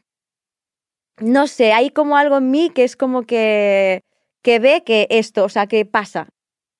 no 1.19 1.47
sé, 1.47 1.73
hay 1.73 1.91
como 1.91 2.17
algo 2.17 2.39
en 2.39 2.51
mí 2.51 2.71
que 2.71 2.85
es 2.85 2.97
como 2.97 3.23
que, 3.23 4.03
que 4.43 4.59
ve 4.59 4.83
que 4.85 5.07
esto, 5.11 5.45
o 5.45 5.49
sea, 5.49 5.67
que 5.67 5.85
pasa. 5.85 6.29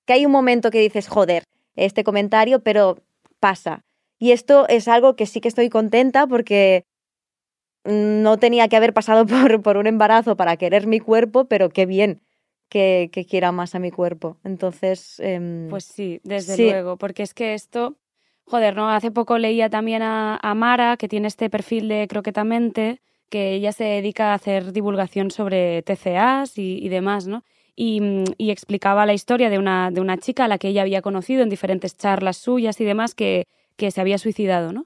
Que 0.07 0.15
hay 0.15 0.27
un 0.27 0.33
momento 0.33 0.71
que 0.71 0.81
dices, 0.81 1.09
joder, 1.09 1.45
este 1.77 2.05
comentario, 2.05 2.61
pero 2.61 2.99
pasa. 3.41 3.85
Y 4.19 4.31
esto 4.31 4.69
es 4.69 4.89
algo 4.89 5.17
que 5.17 5.27
sí 5.27 5.41
que 5.41 5.49
estoy 5.49 5.69
contenta 5.69 6.27
porque 6.27 6.85
no 7.85 8.39
tenía 8.39 8.69
que 8.69 8.77
haber 8.77 8.93
pasado 8.93 9.27
por, 9.27 9.63
por 9.63 9.77
un 9.77 9.87
embarazo 9.87 10.37
para 10.37 10.57
querer 10.57 10.87
mi 10.87 11.01
cuerpo, 11.01 11.47
pero 11.47 11.69
qué 11.71 11.87
bien 11.87 12.21
que, 12.69 13.11
que 13.13 13.25
quiera 13.27 13.53
más 13.53 13.75
a 13.75 13.79
mi 13.79 13.91
cuerpo. 13.91 14.39
Entonces, 14.45 15.19
em, 15.21 15.69
Pues 15.69 15.85
sí, 15.85 16.21
desde 16.25 16.57
Sí. 16.57 16.65
luego, 16.65 16.97
porque 16.97 17.23
es 17.23 17.35
que 17.35 17.55
esto, 17.55 17.97
joder, 18.45 18.75
¿no? 18.77 18.89
Hace 18.91 19.11
poco 19.11 19.39
leía 19.39 19.69
también 19.69 20.03
a, 20.03 20.39
a 20.43 20.55
Mara, 20.55 20.97
que 20.97 21.09
tiene 21.09 21.29
este 21.29 21.51
perfil 21.51 21.89
de 21.89 22.07
Croquetamente, 22.09 23.01
que 23.29 23.53
ella 23.55 23.73
se 23.73 23.85
dedica 23.85 24.33
a 24.33 24.35
hacer 24.35 24.73
divulgación 24.73 25.31
sobre 25.31 25.83
TCAs 25.83 26.59
y, 26.59 26.79
y 26.85 26.89
demás, 26.89 27.27
¿no? 27.27 27.45
Y, 27.75 28.01
mm, 28.01 28.25
y 28.39 28.51
explicaba 28.51 29.07
la 29.07 29.15
historia 29.15 29.49
de 29.51 29.59
una, 29.59 29.91
de 29.91 30.01
una 30.03 30.19
chica 30.19 30.45
a 30.45 30.49
la 30.49 30.59
que 30.59 30.69
ella 30.69 30.83
había 30.83 31.01
conocido 31.03 31.43
en 31.43 31.49
diferentes 31.49 31.97
charlas 31.97 32.37
suyas 32.37 32.81
y 32.81 32.85
demás 32.85 33.15
que, 33.15 33.47
que 33.77 33.91
se 33.91 34.01
había 34.03 34.19
suicidado, 34.19 34.73
¿no? 34.73 34.85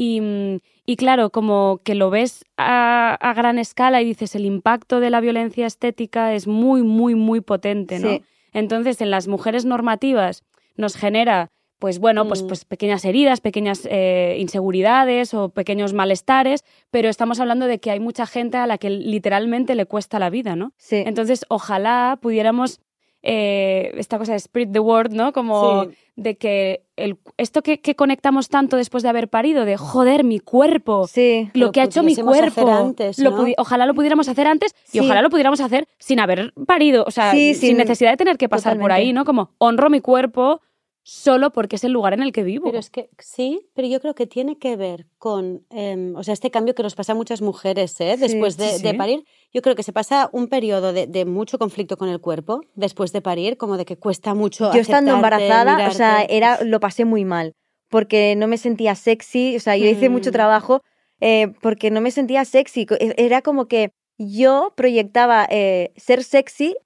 Y, 0.00 0.60
y 0.86 0.94
claro, 0.94 1.30
como 1.30 1.80
que 1.82 1.96
lo 1.96 2.08
ves 2.08 2.44
a, 2.56 3.14
a 3.14 3.34
gran 3.34 3.58
escala 3.58 4.00
y 4.00 4.04
dices, 4.04 4.36
el 4.36 4.44
impacto 4.44 5.00
de 5.00 5.10
la 5.10 5.20
violencia 5.20 5.66
estética 5.66 6.34
es 6.34 6.46
muy, 6.46 6.82
muy, 6.82 7.16
muy 7.16 7.40
potente, 7.40 7.98
¿no? 7.98 8.10
Sí. 8.10 8.22
Entonces, 8.52 9.00
en 9.00 9.10
las 9.10 9.26
mujeres 9.26 9.64
normativas 9.64 10.44
nos 10.76 10.94
genera 10.96 11.50
pues 11.80 12.00
bueno, 12.00 12.26
pues, 12.26 12.42
Mm. 12.42 12.46
pues 12.48 12.64
pequeñas 12.64 13.04
heridas, 13.04 13.40
pequeñas 13.40 13.86
eh, 13.88 14.36
inseguridades 14.40 15.32
o 15.32 15.50
pequeños 15.50 15.92
malestares, 15.92 16.64
pero 16.90 17.08
estamos 17.08 17.38
hablando 17.38 17.66
de 17.66 17.78
que 17.78 17.92
hay 17.92 18.00
mucha 18.00 18.26
gente 18.26 18.56
a 18.56 18.66
la 18.66 18.78
que 18.78 18.90
literalmente 18.90 19.76
le 19.76 19.86
cuesta 19.86 20.18
la 20.18 20.28
vida, 20.28 20.56
¿no? 20.56 20.72
Sí. 20.76 20.96
Entonces, 21.06 21.44
ojalá 21.48 22.18
pudiéramos 22.20 22.80
eh, 23.22 23.92
esta 23.96 24.18
cosa 24.18 24.32
de 24.32 24.38
spread 24.40 24.68
the 24.72 24.78
word, 24.80 25.12
¿no? 25.12 25.32
Como 25.32 25.84
Sí. 25.84 25.90
de 26.16 26.36
que 26.36 26.82
el, 26.96 27.16
esto 27.36 27.62
que, 27.62 27.80
que 27.80 27.94
conectamos 27.94 28.48
tanto 28.48 28.76
después 28.76 29.02
de 29.02 29.08
haber 29.08 29.28
parido, 29.28 29.64
de 29.64 29.76
joder, 29.76 30.24
mi 30.24 30.38
cuerpo, 30.40 31.06
Sí. 31.06 31.50
lo 31.54 31.66
Lo 31.66 31.72
que 31.72 31.80
ha 31.80 31.84
hecho 31.84 32.02
mi 32.02 32.14
cuerpo. 32.16 32.68
antes, 32.70 33.18
lo 33.18 33.34
ojalá 33.56 33.86
lo 33.86 33.94
pudiéramos 33.94 34.28
hacer 34.28 34.46
antes 34.46 34.74
Sí. 34.84 34.98
y 34.98 35.00
ojalá 35.00 35.22
lo 35.22 35.30
pudiéramos 35.30 35.60
hacer 35.60 35.86
sin 35.98 36.20
haber 36.20 36.52
parido, 36.66 37.04
o 37.06 37.10
sea, 37.10 37.32
sin 37.32 37.76
necesidad 37.76 38.10
de 38.12 38.16
tener 38.16 38.36
que 38.38 38.48
pasar 38.48 38.78
por 38.78 38.92
ahí, 38.92 39.12
¿no? 39.12 39.24
Como 39.24 39.50
honro 39.58 39.90
mi 39.90 40.00
cuerpo 40.00 40.60
solo 41.08 41.50
porque 41.52 41.76
es 41.76 41.84
el 41.84 41.92
lugar 41.92 42.12
en 42.12 42.22
el 42.22 42.32
que 42.32 42.42
vivo. 42.42 42.66
Pero 42.66 42.78
es 42.78 42.90
que 42.90 43.08
sí, 43.18 43.70
pero 43.74 43.88
yo 43.88 43.98
creo 43.98 44.14
que 44.14 44.26
tiene 44.26 44.58
que 44.58 44.76
ver 44.76 45.06
con, 45.16 45.64
em, 45.70 46.14
o 46.14 46.22
sea, 46.22 46.34
este 46.34 46.50
cambio 46.50 46.74
que 46.74 46.82
nos 46.82 46.94
pasa 46.94 47.12
a 47.12 47.14
muchas 47.14 47.40
mujeres, 47.40 47.98
¿eh? 48.00 48.14
Sí, 48.16 48.20
Después 48.20 48.58
de, 48.58 48.72
sí, 48.76 48.82
de 48.82 48.90
sí. 48.90 48.96
parir, 48.98 49.24
yo 49.50 49.62
creo 49.62 49.74
que 49.74 49.82
se 49.82 49.94
pasa 49.94 50.28
un 50.32 50.48
periodo 50.48 50.92
de, 50.92 51.06
de 51.06 51.24
mucho 51.24 51.58
conflicto 51.58 51.96
con 51.96 52.10
el 52.10 52.20
cuerpo 52.20 52.60
después 52.74 53.10
de 53.12 53.22
parir, 53.22 53.56
como 53.56 53.78
de 53.78 53.86
que 53.86 53.96
cuesta 53.96 54.34
mucho. 54.34 54.70
Yo 54.74 54.80
estando 54.80 55.12
embarazada, 55.14 55.88
o 55.88 55.92
sea, 55.92 56.24
era, 56.24 56.62
lo 56.62 56.78
pasé 56.78 57.06
muy 57.06 57.24
mal, 57.24 57.54
porque 57.88 58.34
no 58.36 58.46
me 58.46 58.58
sentía 58.58 58.94
sexy, 58.94 59.56
o 59.56 59.60
sea, 59.60 59.78
yo 59.78 59.86
hice 59.86 60.10
mucho 60.10 60.28
Mm. 60.28 60.32
trabajo 60.34 60.82
eh, 61.20 61.54
porque 61.62 61.90
no 61.90 62.02
me 62.02 62.10
sentía 62.10 62.44
sexy. 62.44 62.86
E- 63.00 63.14
Era 63.16 63.40
como 63.40 63.66
que 63.66 63.90
yo 64.18 64.72
proyectaba 64.76 65.46
eh, 65.50 65.92
ser 65.96 66.22
sexy 66.22 66.76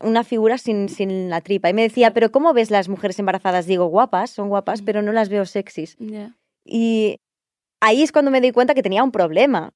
una 0.00 0.24
figura 0.24 0.58
sin, 0.58 0.88
sin 0.88 1.28
la 1.30 1.40
tripa. 1.40 1.68
Y 1.70 1.74
me 1.74 1.82
decía, 1.82 2.12
pero 2.12 2.30
¿cómo 2.32 2.52
ves 2.52 2.70
las 2.70 2.88
mujeres 2.88 3.18
embarazadas? 3.18 3.66
Digo, 3.66 3.86
guapas, 3.86 4.30
son 4.30 4.48
guapas, 4.48 4.82
pero 4.82 5.02
no 5.02 5.12
las 5.12 5.28
veo 5.28 5.44
sexys. 5.46 5.96
Y 6.64 7.16
ahí 7.80 8.02
es 8.02 8.12
cuando 8.12 8.30
me 8.30 8.40
di 8.40 8.52
cuenta 8.52 8.74
que 8.74 8.82
tenía 8.82 9.02
un 9.04 9.12
problema. 9.12 9.72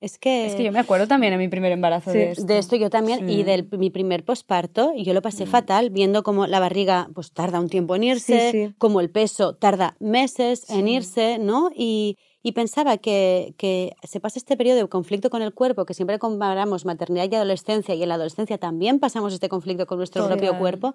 Es 0.00 0.16
que, 0.16 0.46
Es 0.46 0.54
que 0.54 0.62
yo 0.62 0.70
me 0.70 0.78
acuerdo 0.78 1.08
también 1.08 1.32
en 1.32 1.40
mi 1.40 1.48
primer 1.48 1.72
embarazo 1.72 2.12
Sí, 2.12 2.18
de 2.18 2.30
esto. 2.30 2.44
de 2.44 2.58
esto 2.58 2.76
yo 2.76 2.88
también, 2.88 3.28
y 3.28 3.42
de 3.42 3.66
mi 3.76 3.90
primer 3.90 4.24
posparto, 4.24 4.92
y 4.94 5.02
yo 5.04 5.12
lo 5.12 5.22
pasé 5.22 5.44
Mm. 5.44 5.48
fatal, 5.48 5.90
viendo 5.90 6.22
cómo 6.22 6.46
la 6.46 6.60
barriga 6.60 7.08
pues 7.16 7.32
tarda 7.32 7.58
un 7.58 7.68
tiempo 7.68 7.96
en 7.96 8.04
irse, 8.04 8.50
sí. 8.52 8.74
como 8.78 9.00
el 9.00 9.10
peso 9.10 9.56
tarda 9.56 9.96
meses 9.98 10.70
en 10.70 10.86
irse, 10.86 11.38
¿no? 11.40 11.70
Y, 11.74 12.16
y 12.42 12.52
pensaba 12.52 12.96
que, 12.98 13.54
que 13.58 13.94
se 14.04 14.20
pasa 14.20 14.38
este 14.38 14.56
periodo 14.56 14.78
de 14.78 14.88
conflicto 14.88 15.28
con 15.30 15.42
el 15.42 15.52
cuerpo, 15.54 15.84
que 15.84 15.94
siempre 15.94 16.18
comparamos 16.18 16.84
maternidad 16.84 17.28
y 17.30 17.34
adolescencia, 17.34 17.94
y 17.94 18.02
en 18.02 18.08
la 18.08 18.14
adolescencia 18.14 18.58
también 18.58 19.00
pasamos 19.00 19.32
este 19.32 19.48
conflicto 19.48 19.86
con 19.86 19.98
nuestro 19.98 20.22
Total. 20.22 20.38
propio 20.38 20.58
cuerpo, 20.58 20.94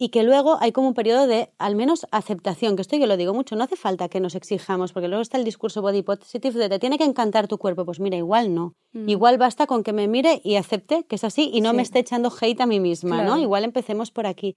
y 0.00 0.10
que 0.10 0.22
luego 0.22 0.58
hay 0.60 0.70
como 0.70 0.86
un 0.86 0.94
periodo 0.94 1.26
de 1.26 1.50
al 1.58 1.74
menos 1.74 2.06
aceptación, 2.12 2.76
que 2.76 2.82
esto 2.82 2.96
yo 2.96 3.08
lo 3.08 3.16
digo 3.16 3.34
mucho, 3.34 3.56
no 3.56 3.64
hace 3.64 3.74
falta 3.74 4.08
que 4.08 4.20
nos 4.20 4.36
exijamos, 4.36 4.92
porque 4.92 5.08
luego 5.08 5.22
está 5.22 5.36
el 5.38 5.44
discurso 5.44 5.82
body 5.82 6.02
positive 6.02 6.56
de 6.56 6.68
te 6.68 6.78
tiene 6.78 6.98
que 6.98 7.04
encantar 7.04 7.48
tu 7.48 7.58
cuerpo, 7.58 7.84
pues 7.84 7.98
mira, 7.98 8.16
igual 8.16 8.54
no. 8.54 8.74
Mm. 8.92 9.08
Igual 9.08 9.38
basta 9.38 9.66
con 9.66 9.82
que 9.82 9.92
me 9.92 10.06
mire 10.06 10.40
y 10.44 10.54
acepte 10.54 11.02
que 11.08 11.16
es 11.16 11.24
así 11.24 11.50
y 11.52 11.60
no 11.60 11.72
me 11.72 11.82
esté 11.82 11.98
echando 11.98 12.30
hate 12.40 12.60
a 12.60 12.66
mí 12.66 12.78
misma, 12.78 13.16
Claro. 13.16 13.30
¿no? 13.30 13.38
Igual 13.42 13.64
empecemos 13.64 14.12
por 14.12 14.26
aquí. 14.28 14.54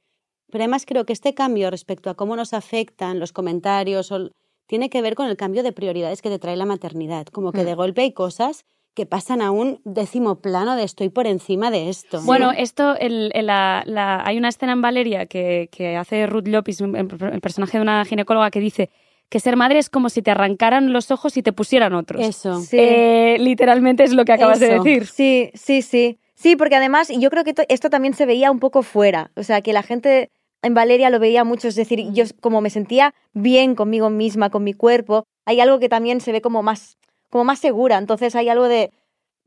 Pero 0.52 0.64
además 0.64 0.86
creo 0.86 1.06
que 1.06 1.14
este 1.14 1.34
cambio 1.34 1.72
respecto 1.72 2.12
a 2.12 2.16
cómo 2.16 2.36
nos 2.36 2.54
afectan 2.54 3.20
los 3.20 3.34
comentarios 3.34 4.12
o- 4.12 4.30
tiene 4.72 4.90
que 4.90 5.02
ver 5.02 5.16
con 5.16 5.28
el 5.28 5.36
cambio 5.36 5.64
de 5.64 5.74
prioridades 5.74 6.22
que 6.22 6.30
te 6.30 6.40
trae 6.40 6.56
la 6.56 6.66
maternidad. 6.66 7.26
Como 7.26 7.52
que 7.52 7.64
Mm. 7.64 7.66
de 7.66 7.74
golpe 7.76 8.02
hay 8.04 8.14
cosas 8.14 8.64
que 8.94 9.06
pasan 9.06 9.42
a 9.42 9.52
un 9.52 9.82
décimo 9.84 10.40
plano 10.40 10.78
de 10.78 10.84
estoy 10.86 11.10
por 11.10 11.28
encima 11.28 11.70
de 11.72 11.90
esto. 11.90 12.22
Bueno, 12.22 12.54
esto, 12.54 12.96
el, 12.98 13.32
el- 13.34 13.48
la- 13.48 13.84
la- 13.86 14.26
hay 14.26 14.38
una 14.38 14.48
escena 14.48 14.72
en 14.72 14.82
Valeria 14.82 15.26
que, 15.26 15.68
que 15.74 15.98
hace 15.98 16.26
Ruth 16.26 16.48
Lopis, 16.48 16.80
el, 16.80 17.08
personaje 17.42 17.80
de 17.80 17.82
una 17.82 18.06
ginecóloga, 18.06 18.50
que 18.50 18.62
dice 18.62 18.90
que 19.28 19.42
ser 19.42 19.58
madre 19.58 19.78
es 19.78 19.90
como 19.90 20.08
si 20.08 20.22
te 20.22 20.32
arrancaran 20.32 20.94
los 20.94 21.12
ojos 21.12 21.36
y 21.36 21.44
te 21.44 21.52
pusieran 21.52 21.94
otros. 21.94 22.26
eso. 22.26 22.62
Sí. 22.62 22.78
Eh, 22.80 23.36
literalmente 23.42 24.06
es 24.06 24.14
lo 24.14 24.24
que 24.24 24.32
acabas 24.32 24.62
de 24.62 24.70
decir. 24.80 25.06
Sí, 25.06 25.52
sí, 25.54 25.82
sí. 25.82 26.18
Sí, 26.34 26.56
porque 26.56 26.78
además 26.78 27.10
yo 27.14 27.30
creo 27.30 27.44
que 27.44 27.54
to- 27.54 27.64
esto 27.68 27.90
también 27.90 28.14
se 28.14 28.26
veía 28.26 28.50
un 28.52 28.60
poco 28.60 28.84
fuera. 28.84 29.32
O 29.36 29.44
sea, 29.44 29.60
que 29.62 29.74
la 29.74 29.84
gente 29.84 30.30
en 30.64 30.74
Valeria 30.74 31.10
lo 31.10 31.20
veía 31.20 31.44
mucho. 31.44 31.68
Es 31.68 31.76
decir, 31.76 32.12
yo 32.14 32.24
como 32.42 32.62
me 32.62 32.70
sentía 32.70 33.14
bien 33.34 33.76
conmigo 33.76 34.10
misma, 34.10 34.50
con 34.50 34.64
mi 34.64 34.74
cuerpo, 34.74 35.24
hay 35.46 35.60
algo 35.60 35.80
que 35.80 35.90
también 35.90 36.22
se 36.22 36.32
ve 36.32 36.42
como 36.42 36.62
más, 36.64 36.98
como 37.30 37.44
más 37.44 37.60
segura. 37.60 37.98
Entonces 37.98 38.36
hay 38.36 38.50
algo 38.50 38.68
de... 38.68 38.92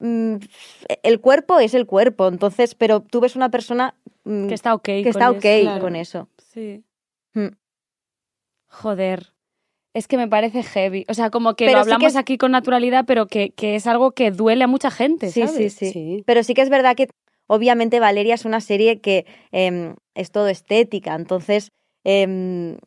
mm, 0.00 0.36
el 1.02 1.20
cuerpo 1.20 1.58
es 1.60 1.74
el 1.74 1.86
cuerpo, 1.86 2.28
entonces, 2.28 2.74
pero 2.74 3.00
tú 3.00 3.20
ves 3.20 3.36
una 3.36 3.48
persona 3.50 3.94
mm, 4.24 4.48
Que 4.48 4.54
está 4.54 4.74
ok. 4.74 4.82
que 4.82 5.02
con 5.02 5.08
está 5.10 5.30
eso. 5.30 5.62
claro. 5.62 5.80
con 5.80 5.96
eso. 5.96 6.28
Sí. 6.52 6.82
Mm. 7.34 7.48
Joder. 8.68 9.32
Es 9.92 10.08
que 10.08 10.16
me 10.16 10.26
parece 10.26 10.64
heavy. 10.64 11.04
O 11.08 11.14
sea, 11.14 11.30
como 11.30 11.54
que 11.54 11.66
Pero 11.66 11.78
lo 11.78 11.84
sí 11.84 11.88
que 11.88 11.94
hablamos 11.94 12.12
es- 12.14 12.16
aquí 12.18 12.36
con 12.36 12.50
naturalidad, 12.50 13.04
pero 13.06 13.26
que, 13.28 13.50
que 13.50 13.76
es 13.76 13.86
algo 13.86 14.10
que 14.10 14.32
duele 14.32 14.64
a 14.64 14.66
mucha 14.66 14.90
gente, 14.90 15.30
Sí, 15.30 15.46
¿sabes? 15.46 15.54
sí, 15.56 15.70
sí, 15.70 15.92
Sí. 15.92 16.22
Pero 16.26 16.42
sí 16.42 16.54
que 16.54 16.62
es 16.62 16.68
verdad 16.70 16.96
que 16.96 17.08
obviamente 17.46 18.00
Valeria 18.00 18.34
es 18.34 18.44
una 18.44 18.60
serie 18.60 19.00
que 19.00 19.26
em, 19.52 19.94
es 20.14 20.30
todo 20.30 20.48
estética, 20.48 21.14
entonces 21.14 21.70
em, 22.04 22.78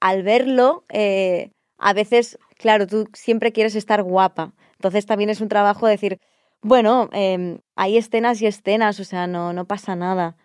al 0.00 0.22
verlo, 0.22 0.84
eh, 0.90 1.50
a 1.78 1.92
veces, 1.92 2.38
claro, 2.56 2.86
tú 2.86 3.08
siempre 3.14 3.52
quieres 3.52 3.74
estar 3.74 4.02
guapa, 4.02 4.52
entonces 4.74 5.06
también 5.06 5.30
es 5.30 5.40
un 5.40 5.48
trabajo 5.48 5.86
decir, 5.86 6.18
bueno, 6.62 7.08
em, 7.12 7.58
hay 7.76 7.96
escenas 7.96 8.40
y 8.42 8.46
escenas, 8.46 8.98
o 9.00 9.04
sea, 9.04 9.26
no, 9.26 9.52
no 9.52 9.64
pasa 9.64 9.94
nada. 9.96 10.36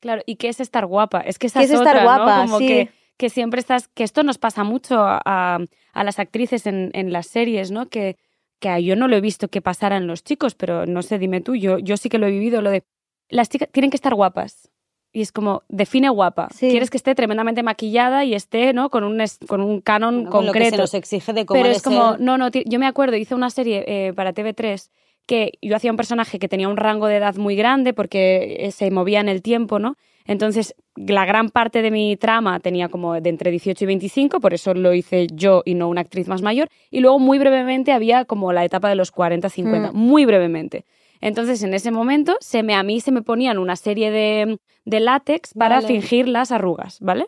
Claro, 0.00 0.22
¿y 0.26 0.36
qué 0.36 0.48
es 0.48 0.60
estar 0.60 0.84
guapa? 0.86 1.20
Es 1.20 1.38
que 1.38 1.46
esa 1.46 1.60
¿Qué 1.60 1.64
es 1.64 1.70
estar 1.72 1.96
otra, 1.96 2.04
¿no? 2.04 2.24
guapa? 2.24 2.42
Como 2.42 2.58
Sí. 2.58 2.66
que, 2.66 2.88
que 3.16 3.30
siempre 3.30 3.60
estás, 3.60 3.88
que 3.88 4.04
esto 4.04 4.22
nos 4.22 4.36
pasa 4.38 4.62
mucho 4.64 4.98
a, 4.98 5.20
a- 5.24 5.58
a 5.94 6.04
las 6.04 6.18
actrices 6.18 6.66
en, 6.66 6.90
en 6.92 7.12
las 7.12 7.26
series, 7.28 7.70
¿no? 7.70 7.88
Que, 7.88 8.16
que 8.58 8.82
yo 8.82 8.96
no 8.96 9.08
lo 9.08 9.16
he 9.16 9.20
visto 9.20 9.48
que 9.48 9.60
pasara 9.60 9.96
en 9.96 10.06
los 10.06 10.24
chicos, 10.24 10.54
pero 10.54 10.86
no 10.86 11.02
sé, 11.02 11.18
dime 11.18 11.40
tú, 11.40 11.54
yo, 11.54 11.78
yo 11.78 11.96
sí 11.96 12.08
que 12.08 12.18
lo 12.18 12.26
he 12.26 12.30
vivido, 12.30 12.62
lo 12.62 12.70
de 12.70 12.84
las 13.28 13.48
chicas 13.48 13.68
tienen 13.72 13.90
que 13.90 13.96
estar 13.96 14.14
guapas. 14.14 14.70
Y 15.12 15.22
es 15.22 15.32
como, 15.32 15.62
define 15.68 16.10
guapa. 16.10 16.48
Sí. 16.54 16.68
Quieres 16.68 16.90
que 16.90 16.98
esté 16.98 17.14
tremendamente 17.14 17.62
maquillada 17.62 18.24
y 18.24 18.34
esté, 18.34 18.74
¿no? 18.74 18.90
Con 18.90 19.02
un, 19.02 19.22
con 19.46 19.62
un 19.62 19.80
canon 19.80 20.14
Bueno, 20.14 20.30
con 20.30 20.46
lo 20.46 20.52
que 20.52 20.58
se 20.58 20.64
concreto. 20.64 20.82
nos 20.82 20.94
exige 20.94 21.32
de 21.32 21.46
cómo 21.46 21.62
Pero 21.62 21.74
es 21.74 21.82
como, 21.82 22.16
no, 22.18 22.36
no, 22.36 22.50
yo 22.50 22.78
me 22.78 22.86
acuerdo, 22.86 23.16
hice 23.16 23.34
una 23.34 23.48
serie 23.48 23.84
eh, 23.86 24.12
para 24.12 24.34
TV3 24.34 24.90
que 25.26 25.52
yo 25.60 25.74
hacía 25.74 25.90
un 25.90 25.96
personaje 25.96 26.38
que 26.38 26.48
tenía 26.48 26.68
un 26.68 26.76
rango 26.76 27.06
de 27.06 27.16
edad 27.16 27.34
muy 27.36 27.56
grande 27.56 27.92
porque 27.92 28.58
eh, 28.60 28.70
se 28.72 28.90
movía 28.90 29.20
en 29.20 29.28
el 29.28 29.42
tiempo, 29.42 29.78
¿no? 29.78 29.96
Entonces, 30.26 30.74
la 30.96 31.24
gran 31.24 31.50
parte 31.50 31.82
de 31.82 31.90
mi 31.90 32.16
trama 32.16 32.58
tenía 32.60 32.88
como 32.88 33.20
de 33.20 33.28
entre 33.30 33.50
18 33.50 33.84
y 33.84 33.86
25, 33.86 34.40
por 34.40 34.54
eso 34.54 34.74
lo 34.74 34.92
hice 34.94 35.26
yo 35.32 35.62
y 35.64 35.74
no 35.74 35.88
una 35.88 36.00
actriz 36.00 36.26
más 36.28 36.42
mayor. 36.42 36.68
Y 36.90 37.00
luego, 37.00 37.18
muy 37.18 37.38
brevemente, 37.38 37.92
había 37.92 38.24
como 38.24 38.52
la 38.52 38.64
etapa 38.64 38.88
de 38.88 38.96
los 38.96 39.10
40, 39.10 39.48
50, 39.48 39.92
Mm. 39.92 39.96
muy 39.96 40.24
brevemente. 40.24 40.84
Entonces, 41.20 41.62
en 41.62 41.74
ese 41.74 41.90
momento, 41.90 42.36
se 42.40 42.62
me, 42.62 42.74
a 42.74 42.82
mí 42.82 43.00
se 43.00 43.12
me 43.12 43.22
ponían 43.22 43.58
una 43.58 43.76
serie 43.76 44.10
de, 44.10 44.58
de 44.84 45.00
látex 45.00 45.54
para 45.54 45.76
Vale. 45.76 45.86
fingir 45.88 46.28
las 46.28 46.52
arrugas, 46.52 46.98
¿vale? 47.00 47.26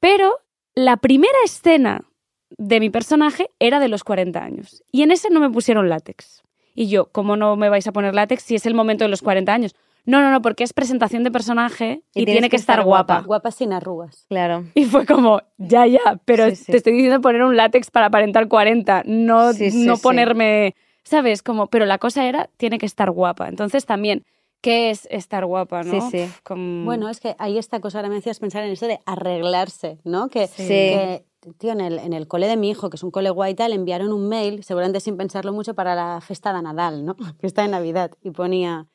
Pero 0.00 0.38
la 0.74 0.96
primera 0.96 1.38
escena 1.44 2.04
de 2.58 2.80
mi 2.80 2.90
personaje 2.90 3.48
era 3.58 3.80
de 3.80 3.88
los 3.88 4.04
40 4.04 4.42
años. 4.42 4.82
Y 4.92 5.02
en 5.02 5.10
ese 5.10 5.30
no 5.30 5.40
me 5.40 5.50
pusieron 5.50 5.88
látex. 5.88 6.42
Y 6.74 6.88
yo, 6.88 7.06
¿cómo 7.12 7.36
no 7.36 7.56
me 7.56 7.68
vais 7.68 7.86
a 7.86 7.92
poner 7.92 8.14
látex 8.14 8.42
si 8.42 8.54
es 8.54 8.66
el 8.66 8.74
momento 8.74 9.04
de 9.04 9.08
los 9.10 9.22
40 9.22 9.52
años? 9.52 9.74
No, 10.04 10.20
no, 10.20 10.30
no, 10.30 10.42
porque 10.42 10.64
es 10.64 10.72
presentación 10.72 11.22
de 11.24 11.30
personaje 11.30 12.02
y, 12.14 12.24
tiene 12.24 12.42
que, 12.42 12.50
que 12.50 12.56
estar 12.56 12.74
estar 12.80 12.84
guapa. 12.86 13.20
Guapa 13.22 13.50
sin 13.50 13.72
arrugas. 13.72 14.26
Claro. 14.28 14.64
Y 14.74 14.84
fue 14.84 15.06
como, 15.06 15.40
ya, 15.58 15.86
ya, 15.86 16.20
pero 16.24 16.50
Sí, 16.50 16.56
sí. 16.56 16.72
te 16.72 16.78
estoy 16.78 16.92
diciendo 16.94 17.20
poner 17.20 17.42
un 17.44 17.56
látex 17.56 17.90
para 17.90 18.06
aparentar 18.06 18.48
40, 18.48 19.02
no, 19.06 19.52
Sí, 19.52 19.70
sí, 19.70 19.86
no 19.86 19.96
sí. 19.96 20.02
ponerme, 20.02 20.74
¿sabes? 21.04 21.42
Como, 21.42 21.68
pero 21.68 21.86
la 21.86 21.98
cosa 21.98 22.26
era, 22.26 22.50
tiene 22.56 22.78
que 22.78 22.86
estar 22.86 23.10
guapa. 23.12 23.48
Entonces 23.48 23.86
también, 23.86 24.24
¿qué 24.60 24.90
es 24.90 25.06
estar 25.10 25.44
guapa, 25.46 25.82
no? 25.84 26.10
Sí, 26.10 26.18
sí. 26.26 26.32
Como- 26.42 26.84
Bueno, 26.84 27.08
es 27.08 27.20
que 27.20 27.36
hay 27.38 27.58
esta 27.58 27.80
cosa, 27.80 27.98
ahora 27.98 28.08
me 28.08 28.16
decías 28.16 28.40
pensar 28.40 28.64
en 28.64 28.72
eso 28.72 28.86
de 28.88 29.00
arreglarse, 29.06 29.98
¿no? 30.04 30.28
Que, 30.28 30.46
Sí. 30.48 30.66
que, 30.66 31.24
tío, 31.58 31.70
en 31.72 31.80
el, 31.80 31.98
en 32.00 32.12
el 32.12 32.26
cole 32.28 32.46
de 32.48 32.56
mi 32.56 32.70
hijo, 32.70 32.90
que 32.90 32.96
es 32.96 33.02
un 33.04 33.10
cole 33.12 33.30
guay 33.30 33.52
y 33.52 33.54
tal, 33.54 33.72
enviaron 33.72 34.12
un 34.12 34.28
mail, 34.28 34.62
seguramente 34.64 35.00
sin 35.00 35.16
pensarlo 35.16 35.52
mucho, 35.52 35.74
para 35.74 35.94
la 35.94 36.20
fiesta 36.20 36.52
de 36.52 36.62
Nadal, 36.62 37.04
¿no? 37.04 37.16
Fiesta 37.40 37.62
de 37.62 37.68
Navidad. 37.68 38.10
Y 38.22 38.30
ponía 38.30 38.86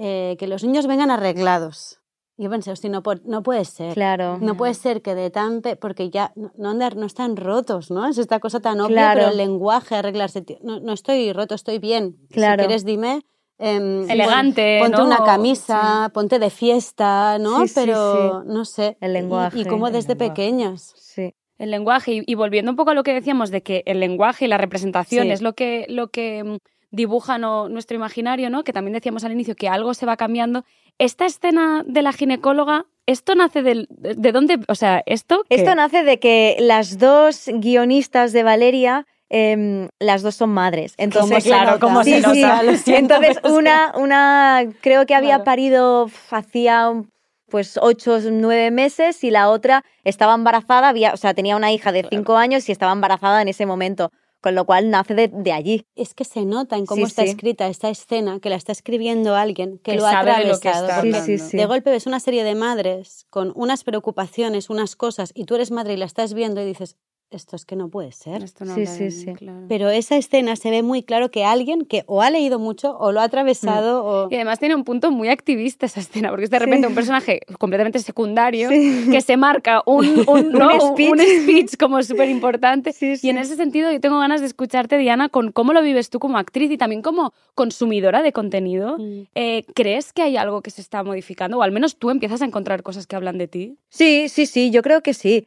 eh, 0.00 0.36
que 0.38 0.46
los 0.46 0.64
niños 0.64 0.86
vengan 0.86 1.10
arreglados. 1.10 1.98
Y 2.36 2.44
yo 2.44 2.50
pensé, 2.50 2.70
hostia, 2.72 2.88
no, 2.88 3.02
no 3.24 3.42
puede 3.42 3.66
ser. 3.66 3.92
Claro. 3.92 4.38
No 4.40 4.56
puede 4.56 4.72
ser 4.72 5.02
que 5.02 5.14
de 5.14 5.28
tan... 5.30 5.60
porque 5.78 6.08
ya 6.08 6.32
no, 6.36 6.50
no, 6.56 6.70
andar- 6.72 6.96
no 6.96 7.04
están 7.04 7.36
rotos, 7.36 7.90
¿no? 7.90 8.06
Es 8.08 8.16
esta 8.16 8.40
cosa 8.40 8.60
tan 8.60 8.80
obvia, 8.80 8.94
Claro. 8.96 9.18
pero 9.20 9.30
el 9.32 9.36
lenguaje, 9.36 9.94
arreglarse... 9.96 10.42
no, 10.62 10.80
no 10.80 10.92
estoy 10.94 11.32
roto, 11.34 11.54
estoy 11.54 11.78
bien. 11.78 12.16
Claro. 12.30 12.62
Si 12.62 12.66
quieres, 12.66 12.84
dime... 12.86 13.20
em, 13.58 14.00
pon- 14.06 14.10
Elegante, 14.10 14.78
Ponte 14.80 14.96
¿no? 14.96 15.04
una 15.04 15.22
camisa, 15.22 16.10
ponte 16.14 16.38
de 16.38 16.48
fiesta, 16.48 17.38
¿no? 17.38 17.60
Sí, 17.60 17.68
sí, 17.68 17.74
pero 17.74 18.42
no 18.44 18.64
sé. 18.64 18.96
El 19.02 19.10
y- 19.10 19.14
lenguaje, 19.14 19.58
Y, 19.58 19.64
como 19.66 19.88
el 19.88 19.92
desde 19.92 20.14
lenguaje. 20.14 20.30
pequeñas. 20.30 20.94
Sí. 20.96 21.34
el 21.58 21.70
lenguaje 21.70 22.12
y, 22.14 22.22
y 22.26 22.34
volviendo 22.36 22.70
un 22.70 22.76
poco 22.78 22.92
a 22.92 22.94
lo 22.94 23.02
que 23.02 23.12
decíamos 23.12 23.50
de 23.50 23.62
que 23.62 23.82
el 23.84 24.00
lenguaje 24.00 24.46
y 24.46 24.48
la 24.48 24.56
representación 24.56 25.24
Sí. 25.26 25.30
es 25.30 25.42
lo 25.42 25.52
que 25.52 25.84
lo 25.90 26.08
que 26.08 26.42
mm, 26.42 26.56
dibuja 26.90 27.38
no- 27.38 27.68
nuestro 27.68 27.96
imaginario, 27.96 28.50
¿no? 28.50 28.64
Que 28.64 28.72
también 28.72 28.94
decíamos 28.94 29.24
al 29.24 29.32
inicio 29.32 29.54
que 29.56 29.68
algo 29.68 29.94
se 29.94 30.06
va 30.06 30.16
cambiando. 30.16 30.64
Esta 30.98 31.26
escena 31.26 31.82
de 31.86 32.02
la 32.02 32.12
ginecóloga 32.12 32.86
esto 33.06 33.34
nace 33.34 33.62
del, 33.62 33.88
de 33.90 34.30
dónde, 34.30 34.60
o 34.68 34.74
sea, 34.76 35.02
esto 35.06 35.42
qué? 35.48 35.56
Esto 35.56 35.74
nace 35.74 36.04
de 36.04 36.20
que 36.20 36.56
las 36.60 36.98
dos 36.98 37.46
guionistas 37.52 38.32
de 38.32 38.44
Valeria, 38.44 39.04
em, 39.28 39.88
las 39.98 40.22
dos 40.22 40.36
son 40.36 40.50
madres. 40.50 40.94
Entonces, 40.96 41.28
¿Cómo 41.30 41.40
se 41.40 41.48
Claro, 41.48 41.70
nota? 41.72 41.80
cómo 41.80 42.04
se 42.04 42.22
Sí, 42.22 42.34
sí. 42.34 42.42
nota, 42.42 42.76
siento, 42.76 43.14
Entonces, 43.16 43.38
sí. 43.42 43.50
una, 43.50 43.92
una 43.96 44.64
creo 44.80 45.06
que 45.06 45.14
había 45.16 45.30
Claro. 45.36 45.44
parido 45.44 46.10
hacía 46.30 46.92
pues 47.50 47.80
ocho, 47.82 48.18
nueve 48.30 48.70
meses 48.70 49.24
y 49.24 49.30
la 49.32 49.50
otra 49.50 49.82
estaba 50.04 50.34
embarazada, 50.36 50.88
había, 50.88 51.12
o 51.12 51.16
sea, 51.16 51.34
tenía 51.34 51.56
una 51.56 51.72
hija 51.72 51.90
de 51.90 52.06
cinco 52.08 52.36
años 52.36 52.68
y 52.68 52.72
estaba 52.72 52.92
embarazada 52.92 53.42
en 53.42 53.48
ese 53.48 53.66
momento, 53.66 54.12
con 54.40 54.54
lo 54.54 54.64
cual 54.64 54.90
nace 54.90 55.14
de, 55.14 55.28
de 55.28 55.52
allí. 55.52 55.86
Es 55.96 56.14
que 56.14 56.24
se 56.24 56.44
nota 56.44 56.76
en 56.76 56.86
cómo 56.86 57.04
Sí, 57.06 57.10
está 57.10 57.22
sí. 57.22 57.28
escrita 57.30 57.66
esta 57.68 57.90
escena, 57.90 58.40
que 58.40 58.48
la 58.50 58.56
está 58.56 58.72
escribiendo 58.72 59.34
alguien 59.36 59.78
que, 59.78 59.92
Que 59.92 59.96
lo 59.98 60.06
ha 60.06 60.12
sabe 60.12 60.30
de 60.32 60.44
lo 60.48 60.58
que 60.60 60.68
atravesado. 60.68 60.86
está 60.86 60.96
porque 61.00 61.08
hablando. 61.16 61.26
Sí, 61.26 61.38
sí, 61.38 61.48
sí. 61.50 61.56
De 61.56 61.66
golpe 61.66 61.90
ves 61.90 62.06
una 62.06 62.20
serie 62.20 62.44
de 62.44 62.54
madres 62.54 63.26
con 63.30 63.52
unas 63.54 63.84
preocupaciones, 63.84 64.70
unas 64.70 64.96
cosas, 64.96 65.32
y 65.34 65.44
tú 65.44 65.54
eres 65.56 65.70
madre 65.70 65.94
y 65.94 65.96
la 65.96 66.06
estás 66.06 66.32
viendo 66.34 66.60
y 66.60 66.64
dices, 66.64 66.96
esto 67.30 67.54
es 67.56 67.64
que 67.64 67.76
no 67.76 67.88
puede 67.88 68.12
ser. 68.12 68.42
Esto 68.42 68.64
no 68.64 68.74
Sí, 68.74 68.80
habla 68.82 68.92
sí, 68.94 69.04
de 69.04 69.10
sí. 69.10 69.32
claro. 69.34 69.66
Pero 69.68 69.88
esa 69.90 70.16
escena 70.16 70.56
se 70.56 70.70
ve 70.70 70.82
muy 70.82 71.02
claro 71.02 71.30
que 71.30 71.44
alguien 71.44 71.84
que 71.84 72.02
o 72.06 72.22
ha 72.22 72.30
leído 72.30 72.58
mucho 72.58 72.96
o 72.98 73.12
lo 73.12 73.20
ha 73.20 73.24
atravesado 73.24 74.04
o... 74.04 74.28
Y 74.30 74.34
además 74.34 74.58
tiene 74.58 74.74
un 74.74 74.84
punto 74.84 75.10
muy 75.10 75.28
activista 75.28 75.86
esa 75.86 76.00
escena, 76.00 76.30
porque 76.30 76.44
es 76.44 76.50
de 76.50 76.58
repente 76.58 76.86
un 76.88 76.94
personaje 76.94 77.40
completamente 77.58 77.98
secundario 78.00 78.68
Sí. 78.68 79.08
que 79.10 79.20
se 79.20 79.36
marca 79.36 79.82
un, 79.86 80.24
un, 80.28 80.50
¿no? 80.52 80.74
un- 80.74 80.80
speech. 80.92 81.10
un 81.12 81.20
speech 81.20 81.76
como 81.78 82.02
súper 82.02 82.28
importante. 82.28 82.92
Sí, 82.92 83.16
sí. 83.16 83.26
Y 83.28 83.30
en 83.30 83.38
ese 83.38 83.56
sentido 83.56 83.92
yo 83.92 84.00
tengo 84.00 84.18
ganas 84.18 84.40
de 84.40 84.46
escucharte, 84.48 84.98
Diana, 84.98 85.28
con 85.28 85.52
cómo 85.52 85.72
lo 85.72 85.82
vives 85.82 86.10
tú 86.10 86.18
como 86.18 86.36
actriz 86.38 86.70
y 86.70 86.78
también 86.78 87.00
como 87.02 87.32
consumidora 87.54 88.22
de 88.22 88.32
contenido. 88.32 88.98
Mm. 88.98 89.22
Eh, 89.34 89.64
¿Crees 89.74 90.12
que 90.12 90.22
hay 90.22 90.36
algo 90.36 90.62
que 90.62 90.70
se 90.70 90.80
está 90.80 91.02
modificando? 91.04 91.58
O 91.58 91.62
al 91.62 91.70
menos 91.72 91.96
tú 91.96 92.10
empiezas 92.10 92.42
a 92.42 92.44
encontrar 92.44 92.82
cosas 92.82 93.06
que 93.06 93.14
hablan 93.16 93.38
de 93.38 93.46
ti. 93.48 93.76
Sí, 93.88 94.28
sí, 94.28 94.46
sí, 94.46 94.70
yo 94.70 94.82
creo 94.82 95.02
que 95.02 95.14
sí. 95.14 95.46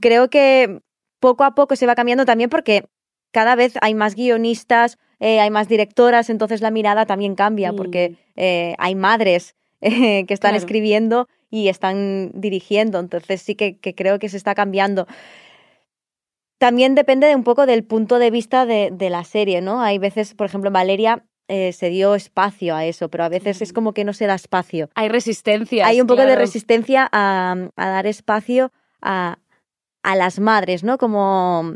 Creo 0.00 0.30
que 0.30 0.80
poco 1.24 1.44
a 1.44 1.54
poco 1.54 1.74
se 1.76 1.86
va 1.86 1.94
cambiando 1.94 2.24
también 2.26 2.50
porque 2.50 2.84
cada 3.32 3.54
vez 3.56 3.74
hay 3.80 3.94
más 3.94 4.14
guionistas, 4.14 4.98
eh, 5.20 5.40
hay 5.40 5.50
más 5.50 5.68
directoras, 5.68 6.28
entonces 6.28 6.60
la 6.60 6.70
mirada 6.70 7.06
también 7.06 7.34
cambia 7.34 7.72
Mm. 7.72 7.76
porque 7.76 8.02
eh, 8.36 8.74
hay 8.78 8.94
madres 8.94 9.54
eh, 9.80 10.24
que 10.26 10.34
están 10.34 10.50
Claro. 10.52 10.58
escribiendo 10.64 11.28
y 11.50 11.68
están 11.68 12.30
dirigiendo, 12.34 12.98
entonces 12.98 13.40
sí 13.42 13.54
que, 13.54 13.78
que 13.78 13.94
creo 13.94 14.18
que 14.18 14.28
se 14.28 14.36
está 14.36 14.54
cambiando. 14.54 15.06
También 16.58 16.94
depende 16.94 17.26
de 17.26 17.34
un 17.36 17.44
poco 17.44 17.66
del 17.66 17.84
punto 17.84 18.18
de 18.18 18.30
vista 18.30 18.64
de, 18.66 18.90
de 18.92 19.10
la 19.10 19.24
serie, 19.24 19.60
¿no? 19.60 19.80
Hay 19.82 19.98
veces, 19.98 20.34
por 20.34 20.46
ejemplo, 20.46 20.68
en 20.68 20.72
Valeria 20.74 21.24
eh, 21.48 21.72
se 21.72 21.88
dio 21.90 22.14
espacio 22.14 22.74
a 22.74 22.84
eso, 22.86 23.08
pero 23.08 23.24
a 23.24 23.28
veces 23.28 23.60
es 23.60 23.72
como 23.72 23.92
que 23.92 24.04
no 24.04 24.12
se 24.14 24.26
da 24.26 24.34
espacio 24.34 24.88
Hay 24.94 25.08
resistencia. 25.08 25.86
hay 25.86 26.00
un 26.00 26.06
poco 26.06 26.24
de 26.24 26.36
resistencia 26.36 27.08
a, 27.12 27.54
a 27.76 27.88
dar 27.88 28.06
espacio 28.06 28.72
a, 29.02 29.38
a 30.04 30.14
las 30.14 30.38
madres, 30.38 30.84
¿no? 30.84 30.96
Como, 30.98 31.74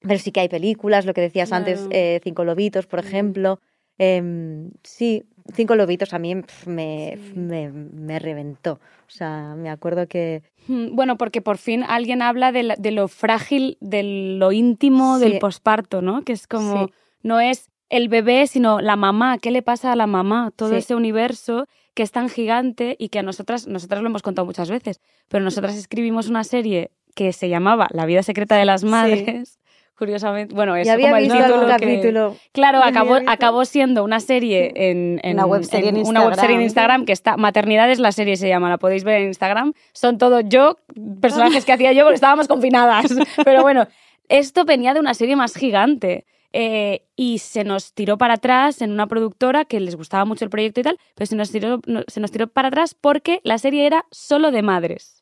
pero 0.00 0.18
sí 0.18 0.30
que 0.32 0.40
hay 0.40 0.48
películas, 0.48 1.06
lo 1.06 1.14
que 1.14 1.20
decías 1.22 1.52
antes, 1.52 1.86
eh, 1.90 2.20
Cinco 2.22 2.44
Lobitos, 2.44 2.86
por 2.86 3.02
Mm. 3.02 3.06
ejemplo. 3.06 3.60
Em, 3.96 4.70
sí, 4.84 5.24
Cinco 5.54 5.74
Lobitos 5.74 6.12
a 6.12 6.18
mí 6.18 6.34
me, 6.66 7.16
Sí. 7.16 7.32
me, 7.38 7.70
me 7.70 8.18
reventó. 8.18 8.72
O 9.06 9.10
sea, 9.10 9.54
me 9.56 9.70
acuerdo 9.70 10.06
que... 10.06 10.42
Mm, 10.68 10.94
Bueno, 10.94 11.16
porque 11.16 11.40
por 11.40 11.56
fin 11.56 11.82
alguien 11.82 12.20
habla 12.20 12.52
de, 12.52 12.62
la- 12.64 12.76
de 12.76 12.90
lo 12.90 13.08
frágil, 13.08 13.78
de 13.80 14.02
lo 14.38 14.52
íntimo 14.52 15.18
del 15.18 15.38
posparto, 15.38 16.02
¿no? 16.02 16.22
Que 16.22 16.32
es 16.34 16.46
como, 16.46 16.86
Sí. 16.86 16.92
no 17.22 17.40
es 17.40 17.70
el 17.88 18.08
bebé, 18.08 18.46
sino 18.46 18.80
la 18.80 18.96
mamá. 18.96 19.38
¿Qué 19.38 19.50
le 19.50 19.62
pasa 19.62 19.92
a 19.92 19.96
la 19.96 20.06
mamá? 20.06 20.52
Todo 20.54 20.76
ese 20.76 20.94
universo 20.94 21.66
que 21.94 22.02
es 22.02 22.12
tan 22.12 22.28
gigante 22.28 22.94
y 22.98 23.08
que 23.08 23.18
a 23.18 23.22
nosotras, 23.22 23.66
nosotras 23.66 24.02
lo 24.02 24.08
hemos 24.08 24.22
contado 24.22 24.44
muchas 24.46 24.70
veces, 24.70 25.00
pero 25.28 25.42
nosotras 25.42 25.74
escribimos 25.76 26.28
una 26.28 26.44
serie 26.44 26.90
que 27.18 27.32
se 27.32 27.48
llamaba 27.48 27.88
La 27.90 28.06
vida 28.06 28.22
secreta 28.22 28.56
de 28.56 28.64
las 28.64 28.84
madres. 28.84 29.58
Curiosamente, 29.98 30.54
bueno, 30.54 30.76
es 30.76 30.86
ya 30.86 30.92
había 30.92 31.08
como 31.08 31.16
el 31.16 31.24
visto 31.24 31.38
título 31.38 31.54
algún 31.56 31.76
que- 31.76 31.84
capítulo. 31.86 32.36
Claro, 32.52 32.80
acabó, 32.84 33.18
acabó 33.26 33.64
siendo 33.64 34.04
una 34.04 34.20
serie 34.20 34.70
en, 34.76 35.18
en- 35.24 35.34
Una 35.34 35.46
webserie 35.46 35.88
en 35.88 36.06
una 36.06 36.24
webserie 36.24 36.54
en 36.54 36.62
Instagram. 36.62 37.04
Que 37.04 37.10
está 37.12 37.36
Maternidades 37.36 37.98
la 37.98 38.12
serie 38.12 38.36
se 38.36 38.48
llama, 38.48 38.68
la 38.70 38.78
podéis 38.78 39.02
ver 39.02 39.22
en 39.22 39.26
Instagram. 39.26 39.72
Son 39.92 40.16
todo 40.16 40.38
yo, 40.38 40.76
personajes 41.20 41.64
que 41.64 41.72
hacía 41.72 41.92
yo 41.92 42.04
porque 42.04 42.14
estábamos 42.14 42.46
confinadas. 42.46 43.06
Pero 43.44 43.62
bueno, 43.62 43.88
esto 44.28 44.64
venía 44.64 44.94
de 44.94 45.00
una 45.00 45.14
serie 45.14 45.34
más 45.34 45.54
gigante. 45.56 46.24
eh, 46.52 47.02
y 47.16 47.38
se 47.40 47.64
nos 47.64 47.92
tiró 47.92 48.16
para 48.18 48.34
atrás 48.34 48.80
en 48.80 48.92
una 48.92 49.08
productora 49.08 49.64
que 49.64 49.80
les 49.80 49.96
gustaba 49.96 50.24
mucho 50.24 50.44
el 50.44 50.50
proyecto 50.50 50.78
y 50.80 50.84
tal, 50.84 50.96
pero 51.16 51.26
se 51.26 51.34
nos 51.36 51.50
tiró, 51.50 51.80
no- 51.86 52.04
se 52.06 52.20
nos 52.20 52.30
tiró 52.30 52.46
para 52.46 52.68
atrás 52.68 52.94
porque 52.94 53.40
la 53.42 53.58
serie 53.58 53.84
era 53.84 54.04
solo 54.12 54.50
de 54.52 54.62
madres. 54.62 55.17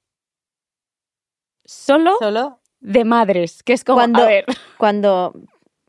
Solo 1.67 2.17
Solo 2.19 2.59
de 2.81 3.05
madres, 3.05 3.63
que 3.63 3.73
es 3.73 3.85
como, 3.85 3.97
Cuando- 3.99 4.23
a 4.23 4.27
ver, 4.27 4.45
Cuando 4.79 5.33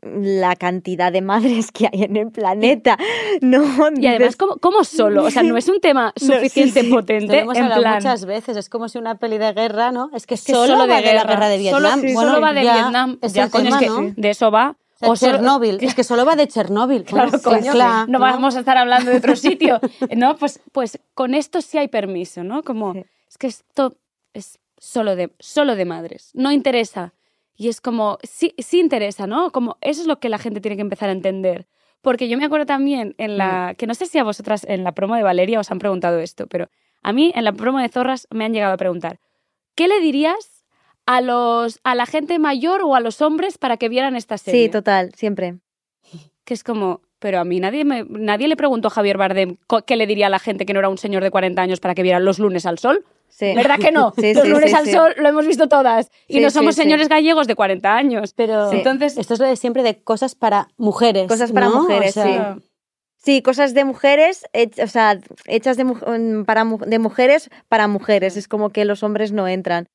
la 0.02 0.54
cantidad 0.54 1.10
de 1.12 1.22
madres 1.22 1.72
que 1.72 1.86
hay 1.92 2.04
en 2.04 2.16
el 2.16 2.30
planeta, 2.30 2.96
¿no? 3.40 3.62
y 3.96 4.06
además, 4.06 4.36
¿cómo, 4.36 4.56
cómo 4.58 4.84
solo? 4.84 5.24
O 5.24 5.30
sea, 5.30 5.42
no 5.42 5.56
es 5.56 5.68
un 5.68 5.80
tema 5.80 6.12
No, 6.20 6.26
sí, 6.26 6.32
suficiente 6.34 6.82
sí. 6.82 6.90
Potente 6.90 7.26
lo 7.26 7.32
hemos 7.34 7.56
en 7.56 7.64
hablado 7.64 7.82
plan... 7.82 7.94
muchas 7.96 8.24
veces, 8.24 8.56
es 8.56 8.68
como 8.68 8.88
si 8.88 8.98
una 8.98 9.16
peli 9.16 9.38
de 9.38 9.52
guerra, 9.52 9.90
¿no? 9.90 10.10
Es 10.14 10.26
que, 10.26 10.36
que 10.36 10.52
solo, 10.52 10.66
solo 10.74 10.82
de 10.84 10.88
va 10.88 10.96
de 10.96 11.02
la 11.02 11.10
guerra. 11.12 11.24
guerra 11.30 11.48
de 11.48 11.56
Solo- 11.70 11.80
Vietnam. 11.88 12.00
sí, 12.00 12.14
Bueno, 12.14 12.30
solo 12.30 12.42
va 12.42 12.52
de 12.52 12.64
ya 12.64 12.74
Vietnam. 12.74 13.18
Es 13.22 13.32
Ya, 13.32 13.44
es 13.44 13.50
que 13.52 13.86
¿no? 13.88 14.12
de 14.16 14.30
eso 14.30 14.50
va. 14.50 14.76
O 14.94 14.98
sea, 14.98 15.08
O 15.10 15.16
solo- 15.16 15.32
Chernóbil, 15.32 15.78
es 15.80 15.94
que 15.94 16.04
solo 16.04 16.24
va 16.24 16.34
de 16.36 16.48
Chernóbil. 16.48 17.04
Claro, 17.04 17.30
Bueno, 17.30 17.42
coño, 17.44 17.62
sí, 17.62 17.68
claro, 17.70 18.06
no 18.10 18.18
vamos 18.18 18.56
a 18.56 18.60
estar 18.60 18.76
hablando 18.78 19.10
de 19.10 19.18
otro 19.18 19.36
sitio. 19.36 19.80
No, 20.16 20.36
pues, 20.36 20.60
pues 20.72 20.98
con 21.14 21.34
esto 21.34 21.60
sí 21.60 21.78
hay 21.78 21.86
permiso, 21.88 22.42
¿no? 22.44 22.62
Como, 22.64 22.94
Sí. 22.94 23.04
es 23.28 23.38
que 23.38 23.46
esto 23.48 23.94
es 24.32 24.58
solo 24.78 25.16
de, 25.16 25.32
solo 25.38 25.76
de 25.76 25.84
madres, 25.84 26.30
no 26.34 26.52
interesa. 26.52 27.14
Y 27.56 27.68
es 27.68 27.80
como, 27.80 28.18
sí, 28.22 28.54
sí 28.58 28.78
interesa, 28.78 29.26
¿no? 29.26 29.50
Como, 29.50 29.78
eso 29.80 30.00
es 30.00 30.06
lo 30.06 30.20
que 30.20 30.28
la 30.28 30.38
gente 30.38 30.60
tiene 30.60 30.76
que 30.76 30.82
empezar 30.82 31.08
a 31.08 31.12
entender. 31.12 31.66
Porque 32.02 32.28
yo 32.28 32.38
me 32.38 32.44
acuerdo 32.44 32.66
también 32.66 33.14
en 33.18 33.36
la, 33.36 33.74
que 33.76 33.88
no 33.88 33.94
sé 33.94 34.06
si 34.06 34.18
a 34.18 34.24
vosotras 34.24 34.64
en 34.68 34.84
la 34.84 34.92
promo 34.92 35.16
de 35.16 35.24
Valeria 35.24 35.58
os 35.58 35.70
han 35.72 35.80
preguntado 35.80 36.20
esto, 36.20 36.46
pero 36.46 36.70
a 37.02 37.12
mí 37.12 37.32
en 37.34 37.44
la 37.44 37.52
promo 37.52 37.80
de 37.80 37.88
Zorras 37.88 38.28
me 38.30 38.44
han 38.44 38.52
llegado 38.52 38.74
a 38.74 38.76
preguntar, 38.76 39.18
¿qué 39.74 39.88
le 39.88 40.00
dirías 40.00 40.64
a, 41.06 41.20
los, 41.20 41.80
a 41.82 41.96
la 41.96 42.06
gente 42.06 42.38
mayor 42.38 42.82
o 42.82 42.94
a 42.94 43.00
los 43.00 43.20
hombres 43.20 43.58
para 43.58 43.76
que 43.76 43.88
vieran 43.88 44.14
esta 44.14 44.38
serie? 44.38 44.66
Sí, 44.66 44.70
total, 44.70 45.12
siempre. 45.14 45.58
que 46.44 46.54
es 46.54 46.62
como, 46.62 47.02
pero 47.18 47.40
a 47.40 47.44
mí 47.44 47.58
nadie, 47.58 47.84
me, 47.84 48.04
nadie 48.04 48.46
le 48.46 48.56
preguntó 48.56 48.88
a 48.88 48.90
Javier 48.92 49.18
Bardem 49.18 49.56
qué 49.86 49.96
le 49.96 50.06
diría 50.06 50.28
a 50.28 50.30
la 50.30 50.38
gente 50.38 50.66
que 50.66 50.72
no 50.72 50.78
era 50.78 50.88
un 50.88 50.98
señor 50.98 51.24
de 51.24 51.30
40 51.32 51.60
años 51.60 51.80
para 51.80 51.94
que 51.94 52.02
viera 52.02 52.20
los 52.20 52.38
lunes 52.38 52.66
al 52.66 52.78
sol. 52.78 53.04
Sí. 53.28 53.54
¿Verdad 53.54 53.78
que 53.78 53.92
no? 53.92 54.12
Sí, 54.16 54.34
los 54.34 54.44
sí, 54.44 54.48
lunes 54.50 54.70
sí, 54.70 54.76
al 54.76 54.84
sí. 54.86 54.92
sol 54.92 55.14
lo 55.16 55.28
hemos 55.28 55.46
visto 55.46 55.68
todas. 55.68 56.10
Y 56.26 56.34
Sí, 56.34 56.40
no 56.40 56.50
somos 56.50 56.74
sí. 56.74 56.82
señores 56.82 57.08
gallegos 57.08 57.46
de 57.46 57.54
40 57.54 57.94
años. 57.94 58.32
Pero 58.34 58.70
Sí. 58.70 58.78
Entonces, 58.78 59.16
esto 59.18 59.34
es 59.34 59.40
lo 59.40 59.46
de 59.46 59.56
siempre 59.56 59.82
de 59.82 60.02
cosas 60.02 60.34
para 60.34 60.68
mujeres. 60.76 61.28
Cosas 61.28 61.52
para 61.52 61.66
¿no? 61.68 61.82
mujeres, 61.82 62.16
O 62.16 62.22
sea, 62.22 62.54
sí. 62.54 62.62
Sí, 63.20 63.42
cosas 63.42 63.74
de 63.74 63.84
mujeres, 63.84 64.46
hech- 64.52 64.82
o 64.82 64.86
sea, 64.86 65.18
hechas 65.46 65.76
de, 65.76 65.84
mm, 65.84 66.44
para, 66.46 66.64
de 66.64 66.98
mujeres 66.98 67.50
para 67.68 67.86
mujeres. 67.88 68.36
Es 68.36 68.48
como 68.48 68.70
que 68.70 68.84
los 68.84 69.02
hombres 69.02 69.32
no 69.32 69.46
entran. 69.48 69.88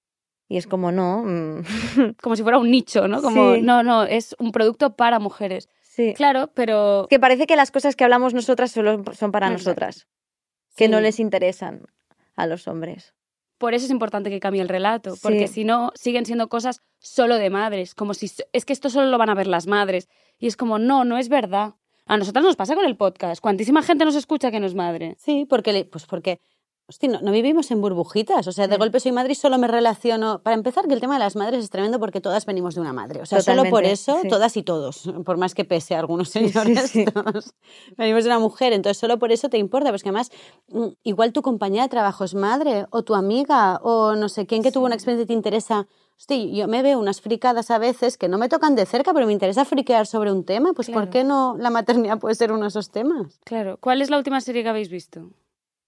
Y 0.50 0.58
es 0.58 0.68
como, 0.68 0.92
no. 0.92 1.24
mm, 1.26 1.64
como 2.22 2.36
si 2.36 2.44
fuera 2.44 2.58
un 2.60 2.70
nicho, 2.70 3.08
¿no? 3.08 3.22
Como, 3.22 3.56
Sí. 3.56 3.62
no, 3.62 3.82
no, 3.82 4.04
es 4.04 4.36
un 4.40 4.52
producto 4.52 4.96
para 4.96 5.20
mujeres. 5.20 5.68
sí. 5.82 6.14
Claro, 6.16 6.52
pero... 6.54 7.08
Que 7.10 7.20
parece 7.20 7.46
que 7.48 7.56
las 7.56 7.72
cosas 7.72 7.96
que 7.96 8.04
hablamos 8.04 8.34
nosotras 8.34 8.72
solo 8.72 9.04
son 9.14 9.32
para 9.32 9.48
Exacto. 9.48 9.70
nosotras. 9.70 10.08
Que 10.76 10.88
no 10.88 11.00
les 11.02 11.20
interesan 11.20 11.86
a 12.36 12.46
los 12.48 12.68
hombres. 12.68 13.14
Por 13.64 13.74
eso 13.74 13.86
es 13.86 13.92
importante 13.92 14.30
que 14.30 14.42
cambie 14.42 14.62
el 14.62 14.68
relato, 14.68 15.14
porque 15.22 15.48
Sí. 15.48 15.54
si 15.54 15.64
no, 15.64 15.94
siguen 15.96 16.26
siendo 16.26 16.50
cosas 16.50 16.82
solo 17.00 17.36
de 17.38 17.50
madres, 17.50 17.96
como 17.96 18.14
si 18.14 18.30
es 18.52 18.66
que 18.66 18.74
esto 18.74 18.90
solo 18.90 19.08
lo 19.10 19.18
van 19.18 19.30
a 19.30 19.36
ver 19.36 19.48
las 19.48 19.68
madres. 19.68 20.10
Y 20.38 20.48
es 20.48 20.58
como, 20.58 20.80
no, 20.80 21.06
no 21.06 21.18
es 21.18 21.30
verdad. 21.30 21.76
A 22.06 22.18
nosotras 22.18 22.44
nos 22.44 22.58
pasa 22.58 22.76
con 22.76 22.84
el 22.84 22.98
podcast. 22.98 23.42
Cuantísima 23.42 23.82
gente 23.82 24.04
nos 24.04 24.16
escucha 24.16 24.52
que 24.52 24.60
no 24.60 24.66
es 24.66 24.76
madre. 24.76 25.16
Sí, 25.18 25.46
porque, 25.50 25.88
pues 25.90 26.06
porque 26.06 26.42
hostia, 26.88 27.10
no, 27.10 27.22
no 27.22 27.32
vivimos 27.32 27.72
en 27.72 27.82
burbujitas. 27.82 28.48
O 28.48 28.52
sea, 28.52 28.68
de 28.68 28.76
Sí. 28.76 28.80
golpe 28.80 29.00
soy 29.00 29.12
madre 29.12 29.32
y 29.32 29.36
solo 29.36 29.58
me 29.58 29.68
relaciono. 29.68 30.40
Para 30.44 30.56
empezar, 30.56 30.88
que 30.88 30.94
el 30.94 31.00
tema 31.00 31.14
de 31.14 31.20
las 31.20 31.36
madres 31.36 31.64
es 31.64 31.70
tremendo 31.70 32.00
porque 32.00 32.22
todas 32.22 32.46
venimos 32.46 32.76
de 32.76 32.82
una 32.82 32.94
madre. 32.94 33.22
O 33.22 33.26
sea, 33.26 33.42
solo 33.42 33.62
por 33.64 33.70
Totalmente, 33.84 33.92
eso, 33.94 34.20
sí. 34.22 34.28
todas 34.28 34.58
y 34.58 34.64
todos, 34.64 35.10
por 35.26 35.38
más 35.38 35.56
que 35.56 35.66
pese 35.66 35.96
a 35.96 36.00
algunos 36.00 36.30
señores, 36.30 36.90
sí. 36.92 37.06
todos 37.14 37.54
venimos 37.98 38.24
de 38.24 38.30
una 38.30 38.40
mujer. 38.40 38.74
Entonces, 38.74 38.98
solo 39.00 39.18
por 39.20 39.32
eso 39.32 39.50
te 39.50 39.58
importa. 39.58 39.90
Pues 39.90 40.04
que 40.04 40.10
además, 40.10 40.32
mm, 40.70 40.88
igual 41.04 41.34
tu 41.34 41.42
compañera 41.42 41.84
de 41.84 41.90
trabajo 41.90 42.24
es 42.24 42.36
madre, 42.36 42.86
o 42.90 43.04
tu 43.04 43.16
amiga, 43.16 43.80
o 43.84 44.16
no 44.16 44.30
sé 44.30 44.46
quién 44.46 44.62
que 44.64 44.72
tuvo 44.72 44.86
una 44.86 44.96
experiencia 44.96 45.24
y 45.24 45.28
te 45.28 45.34
interesa. 45.34 45.88
Hostia, 46.16 46.38
yo 46.38 46.68
me 46.68 46.84
veo 46.84 47.00
unas 47.00 47.22
fricadas 47.22 47.72
a 47.72 47.80
veces 47.80 48.18
que 48.18 48.28
no 48.28 48.38
me 48.38 48.48
tocan 48.48 48.76
de 48.76 48.86
cerca, 48.86 49.14
pero 49.14 49.26
me 49.26 49.34
interesa 49.34 49.66
friquear 49.66 50.06
sobre 50.06 50.32
un 50.32 50.46
tema. 50.46 50.74
Pues, 50.74 50.88
¿por 50.88 50.96
Claro. 51.10 51.12
qué 51.12 51.24
no 51.24 51.56
la 51.58 51.70
maternidad 51.72 52.20
puede 52.20 52.36
ser 52.36 52.52
uno 52.52 52.62
de 52.62 52.68
esos 52.68 52.92
temas? 52.92 53.40
Claro. 53.44 53.78
¿Cuál 53.82 54.02
es 54.02 54.10
la 54.12 54.18
última 54.18 54.40
serie 54.40 54.62
que 54.64 54.70
habéis 54.70 54.90
visto? 54.90 55.32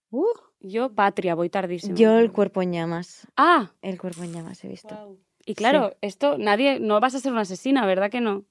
Uh. 0.09 0.25
Yo, 0.59 0.93
Patria, 0.93 1.35
voy 1.35 1.49
tardísimo. 1.49 1.95
Yo 1.95 2.17
el 2.17 2.31
cuerpo 2.31 2.61
en 2.61 2.73
llamas. 2.73 3.27
Ah, 3.37 3.71
El 3.81 3.99
cuerpo 3.99 4.23
en 4.23 4.33
llamas 4.33 4.63
he 4.63 4.67
visto. 4.67 5.17
y 5.45 5.53
claro, 5.53 5.93
esto 6.01 6.37
nadie, 6.37 6.79
no 6.79 6.99
vas 6.99 7.13
a 7.15 7.19
ser 7.19 7.31
una 7.31 7.41
asesina, 7.41 7.85
¿verdad 7.85 8.09
que 8.09 8.21
no? 8.21 8.43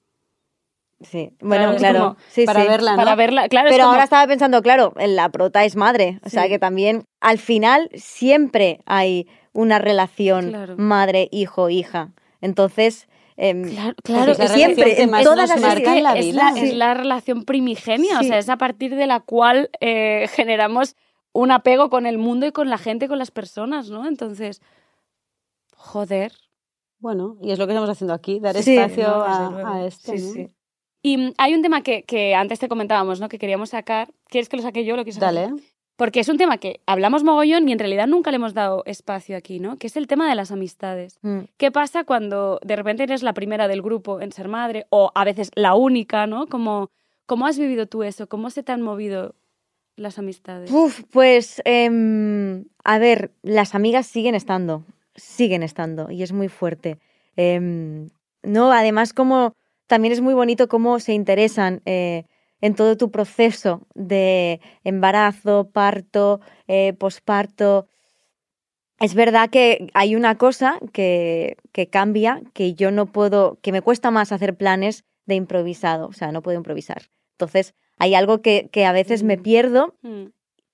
Sí, 1.01 1.33
bueno, 1.41 1.63
Claro, 1.63 1.71
es 1.73 1.79
claro. 1.79 1.99
como 1.99 2.17
sí, 2.29 2.45
para 2.45 2.61
sí. 2.61 2.67
verla, 2.69 2.91
¿no? 2.91 2.97
Para 2.97 3.15
verla, 3.15 3.49
claro. 3.49 3.67
es 3.67 3.73
Pero 3.73 3.83
como- 3.83 3.91
ahora 3.93 4.05
estaba 4.05 4.27
pensando, 4.27 4.61
claro, 4.61 4.93
la 4.97 5.29
prota 5.29 5.65
es 5.65 5.75
madre. 5.75 6.19
O 6.23 6.29
sea 6.29 6.47
que 6.47 6.57
también, 6.57 7.03
al 7.19 7.37
final, 7.37 7.89
siempre 7.95 8.79
hay 8.85 9.27
una 9.51 9.77
relación 9.77 10.49
Claro. 10.49 10.75
madre, 10.77 11.27
hijo, 11.31 11.69
hija. 11.69 12.13
Entonces, 12.39 13.09
em, 13.35 13.63
Claro, 13.73 13.95
claro, 14.03 14.31
es 14.31 14.39
la 14.39 14.47
siempre, 14.47 15.01
en 15.01 15.11
todas 15.23 15.49
las 15.49 15.59
marca 15.59 15.97
en 15.97 16.03
la 16.03 16.13
es 16.17 16.25
vida. 16.27 16.51
la, 16.53 16.61
es 16.61 16.73
la 16.73 16.93
relación 16.93 17.43
primigenia, 17.43 18.19
o 18.21 18.23
sea, 18.23 18.37
es 18.37 18.47
a 18.47 18.57
partir 18.57 18.95
de 18.95 19.05
la 19.07 19.19
cual 19.19 19.69
eh, 19.81 20.27
generamos 20.33 20.95
un 21.35 21.51
apego 21.51 21.89
con 21.89 22.05
el 22.05 22.17
mundo 22.17 22.45
y 22.47 22.51
con 22.53 22.69
la 22.69 22.77
gente, 22.77 23.07
con 23.09 23.19
las 23.19 23.29
personas, 23.29 23.89
¿no? 23.89 24.07
Entonces, 24.07 24.61
joder. 25.75 26.31
Bueno, 26.99 27.37
y 27.41 27.51
es 27.51 27.59
lo 27.59 27.67
que 27.67 27.73
estamos 27.73 27.89
haciendo 27.89 28.13
aquí, 28.13 28.39
dar 28.39 28.55
Sí, 28.55 28.77
espacio 28.77 29.07
no, 29.07 29.23
a, 29.23 29.73
a 29.75 29.85
esto. 29.85 30.13
sí, 30.13 30.23
¿no? 30.25 30.33
sí. 30.33 30.49
Y 31.03 31.33
hay 31.37 31.53
un 31.53 31.61
tema 31.61 31.81
que, 31.81 32.03
que 32.03 32.33
antes 32.33 32.57
te 32.59 32.67
comentábamos, 32.67 33.19
¿no? 33.19 33.29
Que 33.29 33.37
queríamos 33.37 33.69
sacar. 33.69 34.11
¿Quieres 34.27 34.49
que 34.49 34.57
lo 34.57 34.63
saque 34.63 34.85
yo? 34.85 34.95
Lo 34.95 35.03
quieres 35.03 35.19
Dale. 35.19 35.49
Porque 35.97 36.19
es 36.21 36.29
un 36.29 36.37
tema 36.37 36.57
que 36.57 36.81
hablamos 36.87 37.23
mogollón 37.23 37.69
y 37.69 37.73
en 37.73 37.79
realidad 37.79 38.07
nunca 38.07 38.31
le 38.31 38.37
hemos 38.37 38.53
dado 38.53 38.81
espacio 38.85 39.37
aquí, 39.37 39.59
¿no? 39.59 39.77
Que 39.77 39.87
es 39.87 39.97
el 39.97 40.07
tema 40.07 40.27
de 40.27 40.35
las 40.35 40.51
amistades. 40.51 41.19
Mm. 41.21 41.41
¿Qué 41.57 41.69
pasa 41.71 42.05
cuando 42.05 42.59
de 42.63 42.75
repente 42.75 43.03
eres 43.03 43.23
la 43.23 43.33
primera 43.33 43.67
del 43.67 43.81
grupo 43.81 44.19
en 44.19 44.31
ser 44.31 44.47
madre 44.47 44.87
o 44.89 45.11
a 45.13 45.23
veces 45.25 45.51
la 45.55 45.75
única, 45.75 46.27
¿no? 46.27 46.47
Como, 46.47 46.89
¿Cómo 47.27 47.45
has 47.45 47.59
vivido 47.59 47.85
tú 47.87 48.03
eso? 48.03 48.27
¿Cómo 48.27 48.49
se 48.49 48.63
te 48.63 48.71
han 48.71 48.81
movido 48.81 49.35
las 49.95 50.19
amistades? 50.19 50.71
Uf, 50.71 51.03
pues, 51.11 51.61
em, 51.65 52.65
a 52.83 52.99
ver, 52.99 53.31
las 53.41 53.75
amigas 53.75 54.07
siguen 54.07 54.35
estando, 54.35 54.83
siguen 55.15 55.63
estando, 55.63 56.11
y 56.11 56.23
es 56.23 56.31
muy 56.33 56.49
fuerte. 56.49 56.97
Em, 57.35 58.09
no, 58.43 58.71
además, 58.71 59.13
como 59.13 59.53
también 59.87 60.11
es 60.11 60.21
muy 60.21 60.33
bonito 60.33 60.67
cómo 60.67 60.99
se 60.99 61.13
interesan 61.13 61.81
eh, 61.85 62.25
en 62.61 62.75
todo 62.75 62.97
tu 62.97 63.11
proceso 63.11 63.81
de 63.93 64.59
embarazo, 64.83 65.69
parto, 65.71 66.41
eh, 66.67 66.93
posparto. 66.93 67.87
Es 68.99 69.13
verdad 69.13 69.49
que 69.49 69.89
hay 69.93 70.15
una 70.15 70.37
cosa 70.37 70.79
que, 70.93 71.57
que 71.71 71.87
cambia, 71.87 72.41
que 72.53 72.73
yo 72.73 72.91
no 72.91 73.05
puedo, 73.07 73.59
que 73.61 73.71
me 73.71 73.81
cuesta 73.81 74.09
más 74.09 74.31
hacer 74.31 74.55
planes 74.55 75.03
de 75.25 75.35
improvisado, 75.35 76.07
o 76.07 76.13
sea, 76.13 76.31
no 76.31 76.41
puedo 76.41 76.57
improvisar. 76.57 77.03
Entonces, 77.33 77.75
hay 77.97 78.15
algo 78.15 78.41
que, 78.41 78.69
que 78.71 78.85
a 78.85 78.91
veces 78.91 79.23
me 79.23 79.37
Mm. 79.37 79.41
pierdo 79.41 79.95
Mm, 80.01 80.25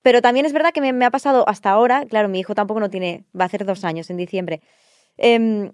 pero 0.03 0.21
también 0.21 0.45
es 0.47 0.53
verdad 0.53 0.71
que 0.73 0.81
me, 0.81 0.93
me 0.93 1.05
ha 1.05 1.11
pasado 1.11 1.47
hasta 1.47 1.69
ahora, 1.69 2.05
claro, 2.07 2.27
mi 2.27 2.39
hijo 2.39 2.55
tampoco 2.55 2.79
no 2.79 2.89
tiene, 2.89 3.23
va 3.39 3.43
a 3.43 3.47
hacer 3.47 3.65
dos 3.65 3.83
años 3.83 4.09
en 4.09 4.17
diciembre. 4.17 4.61
Em, 5.17 5.71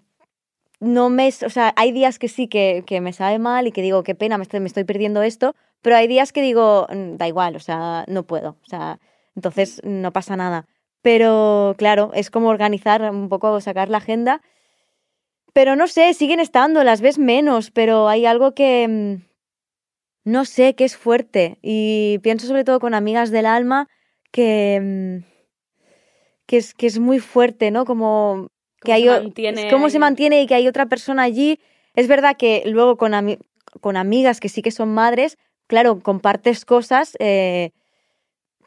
no 0.81 1.09
me, 1.09 1.29
o 1.29 1.49
sea, 1.49 1.73
hay 1.77 1.91
días 1.93 2.19
que 2.19 2.27
sí 2.27 2.47
que, 2.47 2.83
que 2.85 3.01
me 3.01 3.13
sabe 3.13 3.39
mal 3.39 3.67
y 3.67 3.71
que 3.71 3.81
digo, 3.81 4.03
qué 4.03 4.15
pena, 4.15 4.37
me 4.37 4.43
estoy, 4.43 4.59
me 4.59 4.67
estoy 4.67 4.83
perdiendo 4.83 5.21
esto, 5.23 5.55
pero 5.81 5.95
hay 5.95 6.07
días 6.07 6.33
que 6.33 6.41
digo, 6.41 6.87
"Mm, 6.89 7.15
da 7.17 7.27
igual, 7.27 7.55
o 7.55 7.59
sea, 7.59 8.03
no 8.07 8.23
puedo, 8.23 8.57
o 8.61 8.65
sea, 8.69 8.99
entonces 9.35 9.81
no 9.83 10.11
pasa 10.11 10.35
nada. 10.35 10.67
Pero 11.01 11.75
claro, 11.77 12.11
es 12.13 12.29
como 12.29 12.49
organizar 12.49 13.01
un 13.09 13.29
poco, 13.29 13.61
sacar 13.61 13.87
la 13.89 13.97
agenda. 13.99 14.41
Pero 15.53 15.75
no 15.75 15.87
sé, 15.87 16.13
siguen 16.13 16.39
estando, 16.39 16.83
las 16.83 17.01
ves 17.01 17.17
menos, 17.17 17.71
pero 17.71 18.09
hay 18.09 18.25
algo 18.25 18.53
que, 18.53 18.87
mm, 18.87 19.26
no 20.27 20.43
sé, 20.43 20.75
que 20.75 20.83
es 20.83 20.97
fuerte. 20.97 21.57
Y 21.61 22.19
pienso 22.21 22.47
sobre 22.47 22.65
todo 22.65 22.79
con 22.81 22.93
amigas 22.93 23.31
del 23.31 23.45
alma 23.45 23.87
que, 24.31 25.21
mm, 25.23 25.25
que, 26.45 26.57
es, 26.57 26.73
que 26.73 26.85
es 26.87 26.99
muy 26.99 27.19
fuerte, 27.19 27.71
¿no? 27.71 27.85
Como 27.85 28.49
que 28.81 28.91
¿Cómo 28.91 28.93
hay, 28.93 29.03
se 29.03 29.21
mantiene 29.23 29.69
cómo 29.69 29.89
se 29.89 29.99
mantiene 29.99 30.41
y 30.41 30.47
que 30.47 30.55
hay 30.55 30.67
otra 30.67 30.85
persona 30.87 31.23
allí. 31.23 31.59
Es 31.95 32.07
verdad 32.07 32.35
que 32.37 32.63
luego 32.65 32.97
con, 32.97 33.13
ami- 33.13 33.39
con 33.81 33.95
amigas 33.97 34.39
que 34.39 34.49
sí 34.49 34.61
que 34.61 34.71
son 34.71 34.93
madres, 34.93 35.37
claro, 35.67 35.99
compartes 36.01 36.65
cosas 36.65 37.15
eh, 37.19 37.71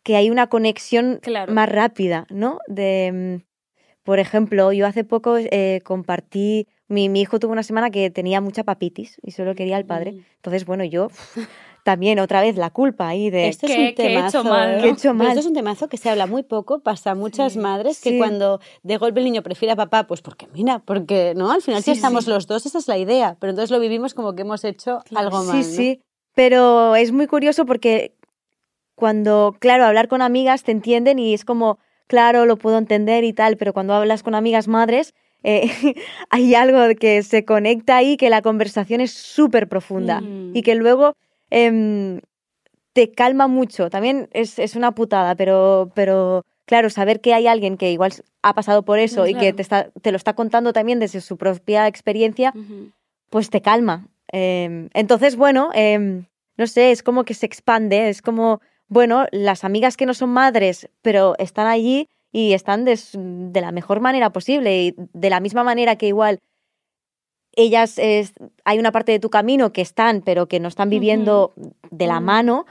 que 0.03 0.17
hay 0.17 0.31
una 0.31 0.47
conexión 0.49 1.19
Claro. 1.23 1.53
más 1.53 1.69
rápida, 1.69 2.27
¿no? 2.31 2.59
De, 2.69 3.13
mm, 3.13 3.47
por 4.03 4.19
ejemplo, 4.19 4.73
yo 4.73 4.87
hace 4.87 5.05
poco 5.05 5.37
eh, 5.39 5.81
compartí, 5.85 6.67
mi, 6.91 7.09
mi 7.09 7.21
hijo 7.23 7.39
tuvo 7.39 7.53
una 7.53 7.63
semana 7.63 7.91
que 7.91 8.11
tenía 8.11 8.41
mucha 8.43 8.65
papitis 8.65 9.19
y 9.23 9.31
solo 9.31 9.55
quería 9.55 9.77
al 9.77 9.87
padre. 9.87 10.13
Mm. 10.13 10.25
Entonces, 10.37 10.65
bueno, 10.67 10.85
yo 10.85 11.09
también 11.85 12.19
otra 12.19 12.43
vez 12.43 12.57
la 12.57 12.71
culpa 12.71 13.09
ahí 13.09 13.31
de... 13.31 13.49
Esto 13.49 13.67
es 13.67 13.73
¿Qué- 13.73 13.79
un 13.89 13.95
qué 13.95 14.03
he 14.03 14.13
hecho 14.13 14.19
temazo. 14.43 14.45
mal, 14.45 14.77
no? 14.77 14.83
¿Qué 14.83 14.89
he 14.89 14.91
hecho 14.93 15.03
Pero 15.03 15.15
mal? 15.15 15.29
Esto 15.29 15.41
es 15.41 15.47
un 15.47 15.55
temazo 15.55 15.89
que 15.89 15.97
se 15.97 16.11
habla 16.11 16.27
muy 16.27 16.43
poco, 16.43 16.81
pasa 16.81 17.13
a 17.13 17.15
muchas 17.15 17.57
madres 17.57 18.01
que 18.03 18.11
Sí. 18.11 18.19
cuando 18.19 18.61
de 18.83 18.97
golpe 18.99 19.21
el 19.21 19.25
niño 19.25 19.43
prefiere 19.43 19.73
a 19.73 19.77
papá, 19.77 20.07
pues 20.07 20.21
porque 20.21 20.47
mira, 20.53 20.81
porque 20.85 21.33
no, 21.37 21.51
al 21.53 21.63
final 21.63 21.81
Sí, 21.83 21.93
si 21.93 21.97
estamos 21.97 22.25
sí. 22.25 22.31
los 22.31 22.47
dos, 22.47 22.67
esa 22.67 22.79
es 22.79 22.89
la 22.89 22.99
idea, 22.99 23.37
pero 23.41 23.51
entonces 23.51 23.71
lo 23.71 23.81
vivimos 23.81 24.13
como 24.15 24.35
que 24.35 24.43
hemos 24.43 24.65
hecho 24.65 25.01
algo 25.15 25.43
mal. 25.45 25.63
Sí, 25.65 25.71
¿no? 25.71 25.77
sí, 25.77 26.01
pero 26.35 26.97
es 26.97 27.13
muy 27.13 27.27
curioso 27.27 27.65
porque 27.67 28.15
cuando, 28.95 29.57
claro, 29.59 29.85
hablar 29.85 30.09
con 30.09 30.21
amigas 30.23 30.63
te 30.65 30.73
entienden 30.73 31.19
y 31.19 31.33
es 31.35 31.45
como, 31.45 31.79
claro, 32.07 32.45
lo 32.47 32.57
puedo 32.57 32.77
entender 32.79 33.25
y 33.25 33.33
tal, 33.33 33.57
pero 33.57 33.73
cuando 33.73 33.95
hablas 33.95 34.23
con 34.23 34.35
amigas 34.35 34.69
madres, 34.69 35.15
eh, 35.43 35.71
hay 36.31 36.55
algo 36.55 36.79
que 36.99 37.23
se 37.23 37.45
conecta 37.45 37.97
ahí, 37.97 38.17
que 38.17 38.31
la 38.31 38.43
conversación 38.43 39.01
es 39.01 39.13
súper 39.13 39.69
profunda 39.69 40.21
Mm. 40.21 40.57
y 40.57 40.63
que 40.63 40.75
luego 40.75 41.15
em, 41.51 42.21
te 42.93 43.11
calma 43.13 43.47
mucho. 43.49 43.91
También 43.91 44.29
es, 44.33 44.59
es 44.59 44.77
una 44.77 44.93
putada, 44.93 45.35
pero, 45.35 45.91
pero 45.95 46.45
claro, 46.67 46.91
saber 46.91 47.21
que 47.21 47.35
hay 47.35 47.47
alguien 47.47 47.77
que 47.77 47.91
igual 47.93 48.13
ha 48.43 48.55
pasado 48.55 48.83
por 48.85 48.99
eso 48.99 49.27
y 49.27 49.35
que 49.35 49.53
te, 49.53 49.63
está, 49.63 49.91
te 50.03 50.11
lo 50.13 50.17
está 50.17 50.35
contando 50.35 50.73
también 50.73 50.99
desde 51.01 51.21
su 51.21 51.37
propia 51.37 51.87
experiencia, 51.87 52.53
pues 53.29 53.51
te 53.51 53.61
calma. 53.61 54.07
Eh, 54.33 54.89
entonces, 54.95 55.37
bueno, 55.37 55.71
eh, 55.75 56.23
no 56.57 56.67
sé, 56.67 56.91
es 56.93 57.03
como 57.03 57.25
que 57.25 57.35
se 57.35 57.47
expande, 57.47 58.09
es 58.09 58.23
como, 58.23 58.61
bueno, 58.89 59.27
las 59.33 59.65
amigas 59.65 59.97
que 59.97 60.07
no 60.07 60.15
son 60.15 60.31
madres, 60.31 60.89
pero 61.03 61.35
están 61.39 61.67
allí 61.67 62.09
y 62.33 62.53
están 62.53 62.85
des- 62.85 63.11
de, 63.15 63.61
la 63.61 63.73
mejor 63.73 64.01
manera 64.01 64.31
posible 64.31 64.83
y 64.83 64.95
de 64.97 65.31
la 65.31 65.41
misma 65.41 65.65
manera 65.65 65.97
que 65.97 66.07
igual 66.07 66.39
ellas, 67.57 67.99
es- 67.99 68.33
hay 68.65 68.79
una 68.79 68.93
parte 68.93 69.13
de 69.13 69.19
tu 69.19 69.31
camino 69.31 69.73
que 69.73 69.81
están, 69.83 70.23
pero 70.23 70.47
que 70.47 70.61
no 70.61 70.69
están 70.69 70.89
viviendo 70.91 71.53
de 71.91 72.07
la 72.07 72.21
Mm. 72.21 72.25
mano. 72.25 72.67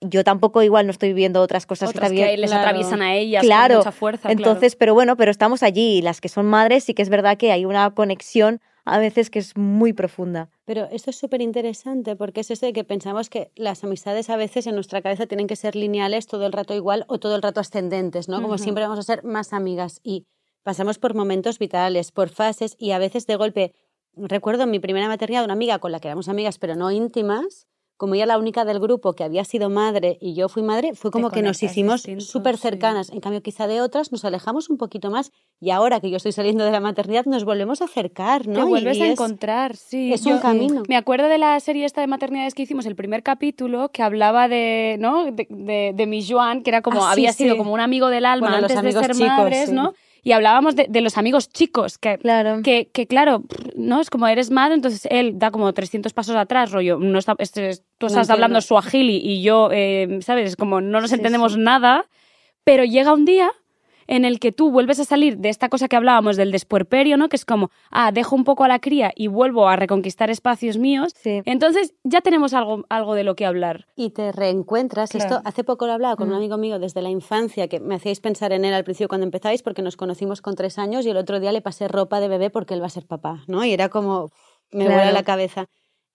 Yo 0.00 0.22
tampoco 0.22 0.62
igual 0.62 0.86
no 0.86 0.92
estoy 0.92 1.08
viviendo 1.08 1.40
otras 1.42 1.66
cosas 1.66 1.88
Otras 1.90 2.10
que 2.12 2.16
que 2.18 2.36
les 2.36 2.50
claro. 2.50 2.66
atraviesan 2.68 3.02
a 3.02 3.14
ellas 3.16 3.42
Claro. 3.42 3.74
con 3.76 3.78
mucha 3.78 3.92
fuerza. 3.92 4.22
claro. 4.28 4.36
entonces, 4.38 4.76
pero 4.76 4.94
bueno, 4.94 5.16
pero 5.16 5.30
estamos 5.30 5.62
allí 5.62 5.98
y 5.98 6.02
las 6.02 6.20
que 6.20 6.28
son 6.28 6.46
madres 6.46 6.84
sí 6.84 6.94
que 6.94 7.02
es 7.02 7.08
verdad 7.08 7.36
que 7.38 7.50
hay 7.50 7.64
una 7.64 7.90
conexión 7.94 8.60
a 8.88 8.98
veces 8.98 9.30
que 9.30 9.38
es 9.38 9.56
muy 9.56 9.92
profunda. 9.92 10.50
Pero 10.64 10.88
esto 10.90 11.10
es 11.10 11.16
súper 11.16 11.42
interesante 11.42 12.16
porque 12.16 12.40
es 12.40 12.50
eso 12.50 12.66
de 12.66 12.72
que 12.72 12.84
pensamos 12.84 13.28
que 13.28 13.50
las 13.54 13.84
amistades 13.84 14.30
a 14.30 14.36
veces 14.36 14.66
en 14.66 14.74
nuestra 14.74 15.02
cabeza 15.02 15.26
tienen 15.26 15.46
que 15.46 15.56
ser 15.56 15.76
lineales 15.76 16.26
todo 16.26 16.46
el 16.46 16.52
rato 16.52 16.74
igual 16.74 17.04
o 17.08 17.18
todo 17.18 17.36
el 17.36 17.42
rato 17.42 17.60
ascendentes, 17.60 18.28
¿no? 18.28 18.40
Como 18.40 18.58
siempre 18.58 18.84
vamos 18.84 18.98
a 18.98 19.02
ser 19.02 19.24
más 19.24 19.52
amigas 19.52 20.00
y 20.02 20.26
pasamos 20.62 20.98
por 20.98 21.14
momentos 21.14 21.58
vitales, 21.58 22.12
por 22.12 22.30
fases 22.30 22.76
y 22.78 22.92
a 22.92 22.98
veces 22.98 23.26
de 23.26 23.36
golpe, 23.36 23.74
recuerdo 24.16 24.64
en 24.64 24.70
mi 24.70 24.78
primera 24.80 25.08
maternidad 25.08 25.44
una 25.44 25.52
amiga 25.52 25.78
con 25.78 25.92
la 25.92 26.00
que 26.00 26.08
éramos 26.08 26.28
amigas 26.28 26.58
pero 26.58 26.74
no 26.74 26.90
íntimas, 26.90 27.66
como 27.98 28.14
ella 28.14 28.24
la 28.24 28.38
única 28.38 28.64
del 28.64 28.78
grupo 28.80 29.12
que 29.12 29.24
había 29.24 29.44
sido 29.44 29.68
madre 29.68 30.16
y 30.20 30.32
yo 30.34 30.48
fui 30.48 30.62
madre, 30.62 30.94
fue 30.94 31.10
como 31.10 31.30
que 31.30 31.42
nos 31.42 31.62
hicimos 31.62 32.06
súper 32.20 32.56
sí. 32.56 32.62
cercanas. 32.62 33.10
En 33.10 33.20
cambio, 33.20 33.42
quizá 33.42 33.66
de 33.66 33.82
otras 33.82 34.10
nos 34.12 34.24
alejamos 34.24 34.70
un 34.70 34.78
poquito 34.78 35.10
más 35.10 35.32
y 35.60 35.70
ahora 35.70 36.00
que 36.00 36.08
yo 36.08 36.16
estoy 36.16 36.32
saliendo 36.32 36.64
de 36.64 36.70
la 36.70 36.80
maternidad 36.80 37.26
nos 37.26 37.44
volvemos 37.44 37.82
a 37.82 37.84
acercar, 37.84 38.46
¿no? 38.48 38.54
Te 38.54 38.62
vuelves 38.62 38.96
y 38.96 39.02
a 39.02 39.06
es- 39.06 39.12
encontrar, 39.12 39.76
sí. 39.76 40.12
es 40.12 40.24
un 40.24 40.36
Yo 40.36 40.40
camino. 40.40 40.82
Me 40.88 40.96
acuerdo 40.96 41.26
de 41.28 41.36
la 41.38 41.58
serie 41.60 41.84
esta 41.84 42.00
de 42.00 42.06
maternidades 42.06 42.54
que 42.54 42.62
hicimos, 42.62 42.86
el 42.86 42.96
primer 42.96 43.22
capítulo, 43.22 43.90
que 43.90 44.02
hablaba 44.02 44.48
de, 44.48 44.96
¿no? 44.98 45.24
de, 45.32 45.46
de, 45.50 45.92
de 45.94 46.06
mi 46.06 46.26
Joan, 46.26 46.62
que 46.62 46.70
era 46.70 46.80
como, 46.82 47.00
Ah, 47.04 47.14
sí, 47.14 47.20
había 47.20 47.32
sido 47.32 47.56
como 47.58 47.72
un 47.74 47.80
amigo 47.80 48.08
del 48.08 48.24
alma 48.26 48.46
Bueno, 48.48 48.62
los 48.62 48.70
antes 48.76 48.94
de 48.94 49.00
ser 49.02 49.12
chicos, 49.12 49.28
madres. 49.28 49.72
¿no? 49.72 49.92
Y 50.28 50.32
hablábamos 50.32 50.76
de, 50.76 50.86
de 50.90 51.00
los 51.00 51.16
amigos 51.16 51.48
chicos, 51.48 51.96
que, 51.96 52.18
Claro. 52.18 52.60
que, 52.62 52.90
que, 52.92 53.06
claro, 53.06 53.44
¿no? 53.76 53.98
Es 54.02 54.10
como 54.10 54.26
eres 54.28 54.50
madre, 54.50 54.74
entonces 54.74 55.08
él 55.10 55.38
da 55.38 55.50
como 55.50 55.72
300 55.72 56.12
pasos 56.12 56.36
atrás, 56.36 56.70
rollo, 56.70 56.98
no 56.98 57.18
está, 57.18 57.34
este- 57.38 57.76
tú 57.96 58.04
No 58.04 58.06
estás 58.08 58.16
entiendo. 58.24 58.32
hablando 58.34 58.60
suajili 58.60 59.16
y 59.16 59.42
yo, 59.42 59.70
eh, 59.72 60.18
¿sabes? 60.20 60.50
Es 60.50 60.56
como 60.56 60.82
no 60.82 61.00
nos 61.00 61.08
Sí, 61.10 61.16
entendemos 61.16 61.54
sí. 61.54 61.60
nada, 61.60 62.04
pero 62.62 62.84
llega 62.84 63.14
un 63.14 63.24
día 63.24 63.50
en 64.08 64.24
el 64.24 64.40
que 64.40 64.50
tú 64.50 64.72
vuelves 64.72 64.98
a 64.98 65.04
salir 65.04 65.38
de 65.38 65.48
esta 65.50 65.68
cosa 65.68 65.86
que 65.86 65.94
hablábamos 65.94 66.36
del 66.36 66.50
despuerperio, 66.50 67.16
¿no? 67.16 67.28
Que 67.28 67.36
es 67.36 67.44
como, 67.44 67.70
ah, 67.92 68.10
dejo 68.10 68.34
un 68.34 68.42
poco 68.42 68.64
a 68.64 68.68
la 68.68 68.80
cría 68.80 69.12
y 69.14 69.28
vuelvo 69.28 69.68
a 69.68 69.76
reconquistar 69.76 70.30
espacios 70.30 70.76
míos. 70.78 71.14
Sí. 71.16 71.42
Entonces 71.44 71.94
ya 72.02 72.20
tenemos 72.20 72.54
algo, 72.54 72.84
algo 72.88 73.14
de 73.14 73.22
lo 73.22 73.36
que 73.36 73.46
hablar. 73.46 73.86
y 73.94 74.10
te 74.10 74.32
reencuentras. 74.32 75.10
Claro. 75.10 75.36
Esto 75.36 75.42
hace 75.44 75.62
poco 75.62 75.86
lo 75.86 75.92
hablaba 75.92 76.16
con 76.16 76.28
un 76.28 76.34
Mm. 76.34 76.38
amigo 76.38 76.56
mío 76.58 76.78
desde 76.80 77.02
la 77.02 77.10
infancia, 77.10 77.68
que 77.68 77.78
me 77.80 77.94
hacíais 77.94 78.18
pensar 78.20 78.52
en 78.52 78.64
él 78.64 78.72
al 78.74 78.82
principio 78.84 79.08
cuando 79.08 79.24
empezáis, 79.26 79.62
porque 79.62 79.82
nos 79.82 79.96
conocimos 79.96 80.40
con 80.40 80.54
tres 80.56 80.78
años 80.78 81.04
y 81.06 81.10
el 81.10 81.16
otro 81.18 81.38
día 81.38 81.52
le 81.52 81.60
pasé 81.60 81.86
ropa 81.86 82.18
de 82.20 82.28
bebé 82.28 82.48
porque 82.50 82.74
él 82.74 82.82
va 82.82 82.86
a 82.86 82.90
ser 82.90 83.06
papá, 83.06 83.44
¿no? 83.46 83.64
Y 83.64 83.72
era 83.72 83.88
como, 83.90 84.30
me 84.72 84.84
Claro. 84.86 84.94
vuela 85.00 85.12
la 85.12 85.22
cabeza. 85.22 85.66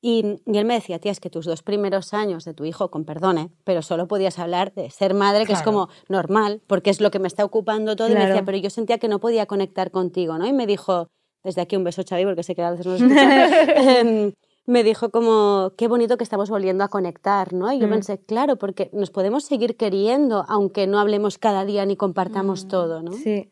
Y, 0.05 0.41
y 0.45 0.57
él 0.57 0.65
me 0.65 0.73
decía, 0.73 0.99
tía, 0.99 1.13
es 1.13 1.21
que 1.21 1.29
tus 1.29 1.45
dos 1.45 1.63
primeros 1.63 2.13
años 2.13 2.43
de 2.43 2.53
tu 2.53 2.65
hijo, 2.65 2.91
con 2.91 3.05
perdón, 3.05 3.37
¿eh? 3.37 3.49
pero 3.63 3.81
solo 3.81 4.05
podías 4.05 4.37
hablar 4.37 4.73
de 4.73 4.89
ser 4.89 5.13
madre, 5.13 5.45
que 5.45 5.53
es 5.53 5.61
como 5.61 5.87
normal, 6.09 6.61
porque 6.67 6.89
es 6.89 6.99
lo 6.99 7.09
que 7.09 7.19
me 7.19 7.27
está 7.29 7.45
ocupando 7.45 7.95
todo. 7.95 8.09
Y 8.09 8.13
me 8.13 8.25
decía, 8.27 8.43
pero 8.43 8.57
yo 8.57 8.69
sentía 8.69 8.97
que 8.97 9.07
no 9.07 9.19
podía 9.19 9.45
conectar 9.45 9.91
contigo, 9.91 10.37
¿no? 10.37 10.45
Y 10.45 10.51
me 10.51 10.67
dijo, 10.67 11.07
desde 11.41 11.61
aquí 11.61 11.77
un 11.77 11.85
beso, 11.85 12.03
Xavi, 12.07 12.25
porque 12.25 12.43
sé 12.43 12.53
que 12.53 12.63
a 12.63 12.71
veces 12.71 12.85
no 12.85 12.95
escucha. 12.95 13.47
Em, 14.01 14.33
me 14.65 14.83
dijo 14.83 15.09
como, 15.09 15.71
qué 15.77 15.87
bonito 15.87 16.17
que 16.17 16.25
estamos 16.25 16.49
volviendo 16.49 16.83
a 16.83 16.89
conectar, 16.89 17.53
¿no? 17.53 17.71
Y 17.71 17.79
yo 17.79 17.87
Mm. 17.87 17.91
pensé, 17.91 18.17
claro, 18.19 18.57
porque 18.57 18.89
nos 18.91 19.09
podemos 19.09 19.45
seguir 19.45 19.77
queriendo, 19.77 20.43
aunque 20.49 20.85
no 20.85 20.99
hablemos 20.99 21.37
cada 21.37 21.63
día 21.63 21.85
ni 21.85 21.95
compartamos 21.95 22.67
todo, 22.67 23.01
¿no? 23.01 23.13
Sí. 23.13 23.49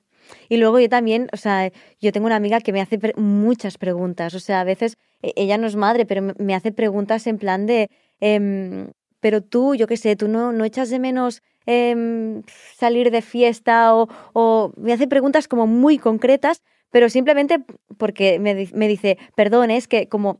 Y 0.50 0.58
luego 0.58 0.80
yo 0.80 0.88
también, 0.90 1.28
o 1.34 1.38
sea, 1.38 1.72
yo 2.02 2.12
tengo 2.12 2.26
una 2.28 2.36
amiga 2.38 2.60
que 2.60 2.72
me 2.74 2.82
hace 2.82 2.98
pre- 3.00 3.14
muchas 3.16 3.78
preguntas. 3.78 4.34
O 4.34 4.40
sea, 4.40 4.62
a 4.62 4.64
veces 4.66 4.98
ella 5.22 5.58
no 5.58 5.68
es 5.68 5.76
madre, 5.76 6.06
pero 6.06 6.22
me- 6.38 6.56
hace 6.56 6.72
preguntas 6.72 7.28
en 7.28 7.38
plan 7.38 7.66
de, 7.66 7.90
em, 8.20 8.90
pero 9.20 9.42
tú, 9.42 9.76
yo 9.76 9.88
qué 9.88 9.98
sé, 9.98 10.16
tú 10.16 10.28
no, 10.28 10.52
no 10.52 10.66
echas 10.66 10.90
de 10.90 11.00
menos 11.00 11.42
em, 11.68 12.42
salir 12.76 13.12
de 13.12 13.22
fiesta 13.22 13.96
o, 13.96 14.10
o 14.34 14.72
me 14.78 14.94
hace 14.94 15.08
preguntas 15.08 15.48
como 15.48 15.68
muy 15.68 15.98
concretas, 16.00 16.62
pero 16.90 17.08
simplemente 17.10 17.64
porque 17.98 18.40
me, 18.40 18.68
me 18.74 18.88
dice, 18.88 19.18
perdón, 19.36 19.70
es 19.72 19.88
que 19.88 20.08
como, 20.08 20.40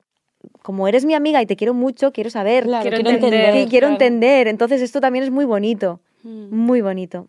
como 0.64 0.88
eres 0.88 1.06
mi 1.06 1.14
amiga 1.14 1.42
y 1.42 1.46
te 1.46 1.56
quiero 1.56 1.74
mucho, 1.76 2.12
quiero 2.12 2.30
saber, 2.32 2.64
Claro, 2.64 2.82
Quiero 2.82 2.98
quiero, 2.98 3.10
entender. 3.12 3.54
quiero 3.70 3.88
claro. 3.88 3.94
entender. 3.94 4.48
Entonces 4.48 4.82
esto 4.82 5.00
también 5.00 5.24
es 5.24 5.32
muy 5.32 5.46
bonito, 5.46 6.00
Mm. 6.24 6.56
muy 6.56 6.82
bonito. 6.82 7.28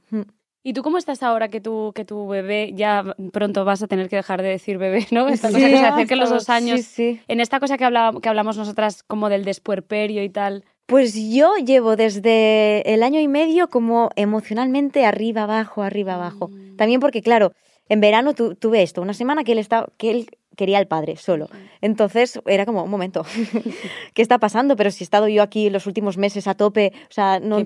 ¿Y 0.64 0.74
tú 0.74 0.82
cómo 0.82 0.96
estás 0.98 1.22
ahora 1.24 1.48
que 1.48 1.60
tu, 1.60 1.92
que 1.92 2.04
tu 2.04 2.28
bebé 2.28 2.72
ya 2.74 3.16
pronto 3.32 3.64
vas 3.64 3.82
a 3.82 3.88
tener 3.88 4.08
que 4.08 4.16
dejar 4.16 4.42
de 4.42 4.48
decir 4.48 4.78
bebé, 4.78 5.06
¿no? 5.10 5.28
Esta 5.28 5.48
cosa 5.48 5.58
Sí, 5.58 5.70
que 5.72 5.76
se 5.78 5.84
acerquen 5.86 6.18
los 6.20 6.30
dos 6.30 6.48
años. 6.48 6.80
Sí, 6.80 7.14
sí. 7.14 7.20
En 7.26 7.40
esta 7.40 7.58
cosa 7.58 7.76
que, 7.76 7.84
habla- 7.84 8.12
que 8.22 8.28
hablamos 8.28 8.56
nosotras 8.56 9.02
como 9.02 9.28
del 9.28 9.44
despuerperio 9.44 10.22
y 10.22 10.28
tal. 10.28 10.64
Pues 10.86 11.14
yo 11.14 11.56
llevo 11.56 11.96
desde 11.96 12.82
el 12.94 13.02
año 13.02 13.18
y 13.20 13.26
medio 13.28 13.68
como 13.70 14.10
emocionalmente 14.14 15.04
arriba, 15.04 15.42
abajo, 15.44 15.82
arriba, 15.82 16.14
abajo. 16.14 16.48
Mm. 16.48 16.76
También 16.76 17.00
porque, 17.00 17.22
claro, 17.22 17.52
en 17.88 18.00
verano 18.00 18.34
tu- 18.34 18.54
tuve 18.54 18.82
esto, 18.82 19.02
una 19.02 19.14
semana 19.14 19.42
que 19.44 19.52
él, 19.52 19.58
estaba, 19.58 19.88
que 19.96 20.10
él 20.10 20.26
quería 20.56 20.78
al 20.78 20.86
padre 20.86 21.16
solo. 21.16 21.48
Entonces 21.80 22.40
era 22.46 22.66
como, 22.66 22.84
un 22.84 22.90
momento, 22.90 23.24
¿qué 24.14 24.22
está 24.22 24.38
pasando? 24.38 24.76
Pero 24.76 24.90
si 24.90 25.02
he 25.02 25.06
estado 25.06 25.26
yo 25.28 25.42
aquí 25.42 25.70
los 25.70 25.86
últimos 25.86 26.16
meses 26.18 26.46
a 26.46 26.54
tope, 26.54 26.92
o 27.10 27.12
sea, 27.12 27.40
no, 27.40 27.58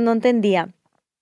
no 0.00 0.12
entendía. 0.12 0.68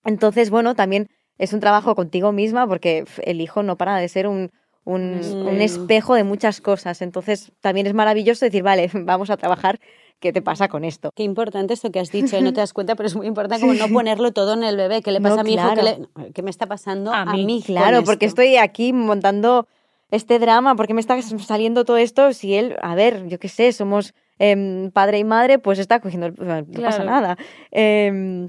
Entonces, 0.05 0.49
bueno, 0.49 0.75
también 0.75 1.09
es 1.37 1.53
un 1.53 1.59
trabajo 1.59 1.95
contigo 1.95 2.31
misma 2.31 2.67
porque 2.67 3.05
el 3.23 3.41
hijo 3.41 3.63
no 3.63 3.77
para 3.77 3.97
de 3.97 4.07
ser 4.09 4.27
un, 4.27 4.51
un, 4.85 5.59
espejo. 5.61 6.15
de 6.15 6.23
muchas 6.23 6.61
cosas. 6.61 7.01
Entonces, 7.01 7.51
también 7.61 7.87
es 7.87 7.93
maravilloso 7.93 8.45
decir, 8.45 8.63
vale, 8.63 8.89
vamos 8.93 9.29
a 9.29 9.37
trabajar, 9.37 9.79
¿qué 10.19 10.31
te 10.33 10.41
pasa 10.41 10.67
con 10.67 10.83
esto? 10.83 11.09
Qué 11.15 11.23
importante 11.23 11.73
esto 11.73 11.91
que 11.91 11.99
has 11.99 12.11
dicho, 12.11 12.37
¿eh? 12.37 12.41
no 12.41 12.53
te 12.53 12.59
das 12.61 12.73
cuenta, 12.73 12.95
pero 12.95 13.07
es 13.07 13.15
muy 13.15 13.27
importante 13.27 13.59
como 13.61 13.73
no 13.73 13.89
ponerlo 13.89 14.31
todo 14.31 14.53
en 14.53 14.63
el 14.63 14.77
bebé. 14.77 15.01
¿Qué 15.01 15.11
le 15.11 15.21
pasa 15.21 15.35
No, 15.35 15.41
a 15.41 15.43
mi 15.43 15.53
hijo? 15.53 15.61
¿Qué, 15.69 15.81
claro. 15.81 16.07
le- 16.17 16.31
qué 16.33 16.43
me 16.43 16.49
está 16.49 16.65
pasando 16.67 17.13
A 17.13 17.21
a, 17.21 17.33
mí, 17.37 17.61
Claro, 17.65 18.03
porque 18.03 18.25
esto? 18.25 18.41
estoy 18.41 18.57
aquí 18.57 18.93
montando 18.93 19.67
este 20.11 20.37
drama, 20.37 20.75
porque 20.75 20.93
me 20.93 21.01
está 21.01 21.19
saliendo 21.21 21.85
todo 21.85 21.97
esto 21.97 22.33
si 22.33 22.53
él, 22.53 22.75
a 22.81 22.93
ver, 22.93 23.27
yo 23.27 23.39
qué 23.39 23.49
sé, 23.49 23.71
somos 23.71 24.13
em, 24.37 24.91
padre 24.91 25.17
y 25.19 25.23
madre, 25.23 25.57
pues 25.59 25.79
está 25.79 25.99
cogiendo, 25.99 26.27
el- 26.27 26.35
no 26.37 26.81
pasa 26.83 27.03
nada. 27.03 27.37
Em, 27.71 28.47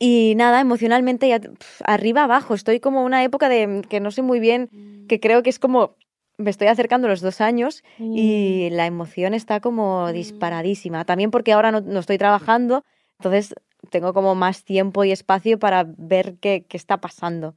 y 0.00 0.34
nada, 0.36 0.60
emocionalmente 0.60 1.28
ya 1.28 1.38
pf, 1.38 1.82
arriba 1.84 2.24
abajo, 2.24 2.54
estoy 2.54 2.80
como 2.80 3.04
una 3.04 3.22
época 3.22 3.48
de 3.48 3.82
que 3.88 4.00
no 4.00 4.10
sé 4.10 4.22
muy 4.22 4.40
bien, 4.40 4.70
que 5.08 5.20
creo 5.20 5.42
que 5.44 5.50
es 5.50 5.58
como 5.60 5.94
me 6.38 6.48
estoy 6.50 6.68
acercando 6.68 7.06
a 7.06 7.10
los 7.10 7.20
dos 7.20 7.42
años 7.42 7.84
y 7.98 8.70
la 8.70 8.86
emoción 8.86 9.34
está 9.34 9.60
como 9.60 10.10
disparadísima. 10.10 11.04
También 11.04 11.30
porque 11.30 11.52
ahora 11.52 11.70
no, 11.70 11.82
no 11.82 12.00
estoy 12.00 12.16
trabajando, 12.16 12.82
entonces 13.18 13.54
tengo 13.90 14.14
como 14.14 14.34
más 14.34 14.64
tiempo 14.64 15.04
y 15.04 15.12
espacio 15.12 15.58
para 15.58 15.84
ver 15.98 16.36
qué, 16.40 16.64
qué 16.66 16.76
está 16.78 16.96
pasando. 16.98 17.56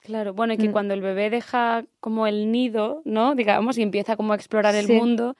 Claro, 0.00 0.34
bueno, 0.34 0.52
y 0.52 0.58
que 0.58 0.68
Mm. 0.68 0.72
cuando 0.72 0.94
el 0.94 1.00
bebé 1.00 1.30
deja 1.30 1.84
como 2.00 2.26
el 2.26 2.52
nido, 2.52 3.00
¿no? 3.06 3.34
Digamos, 3.34 3.78
y 3.78 3.82
empieza 3.82 4.16
como 4.16 4.32
a 4.32 4.36
explorar 4.36 4.74
el 4.74 4.86
mundo, 4.88 5.36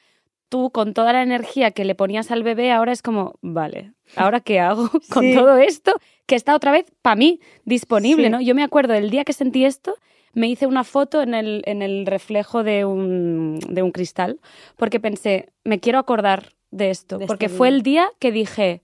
tú 0.51 0.69
con 0.71 0.93
toda 0.93 1.15
la 1.15 1.23
energía 1.23 1.71
que 1.71 1.87
le 1.87 1.95
ponías 1.95 2.31
al 2.31 2.43
bebé, 2.43 2.71
ahora 2.73 2.93
es 2.93 3.01
como, 3.01 3.37
vale, 3.41 3.93
¿ahora 4.17 4.41
qué 4.41 4.61
hago 4.61 4.91
con 5.11 5.23
Sí. 5.25 5.35
todo 5.35 5.57
esto? 5.57 5.95
Que 6.27 6.35
está 6.35 6.55
otra 6.55 6.71
vez 6.73 6.85
para 7.01 7.17
mí 7.17 7.41
disponible, 7.65 8.25
Sí. 8.25 8.31
¿no? 8.31 8.41
Yo 8.43 8.55
me 8.55 8.63
acuerdo 8.63 8.93
del 8.93 9.09
día 9.09 9.25
que 9.25 9.33
sentí 9.33 9.65
esto, 9.65 9.95
me 10.35 10.47
hice 10.49 10.67
una 10.67 10.85
foto 10.85 11.23
en 11.23 11.33
el, 11.35 11.63
en 11.65 11.81
el 11.83 12.05
reflejo 12.07 12.63
de 12.63 12.85
un, 12.85 13.59
de 13.69 13.83
un 13.83 13.91
cristal, 13.93 14.39
porque 14.77 15.01
pensé, 15.01 15.49
me 15.65 15.81
quiero 15.81 15.99
acordar 15.99 16.53
de 16.71 16.91
esto, 16.91 17.17
De 17.19 17.25
este 17.25 17.29
porque 17.29 17.49
fue 17.49 17.69
día. 17.69 17.77
el 17.77 17.83
día 17.83 18.11
que 18.21 18.31
dije, 18.31 18.83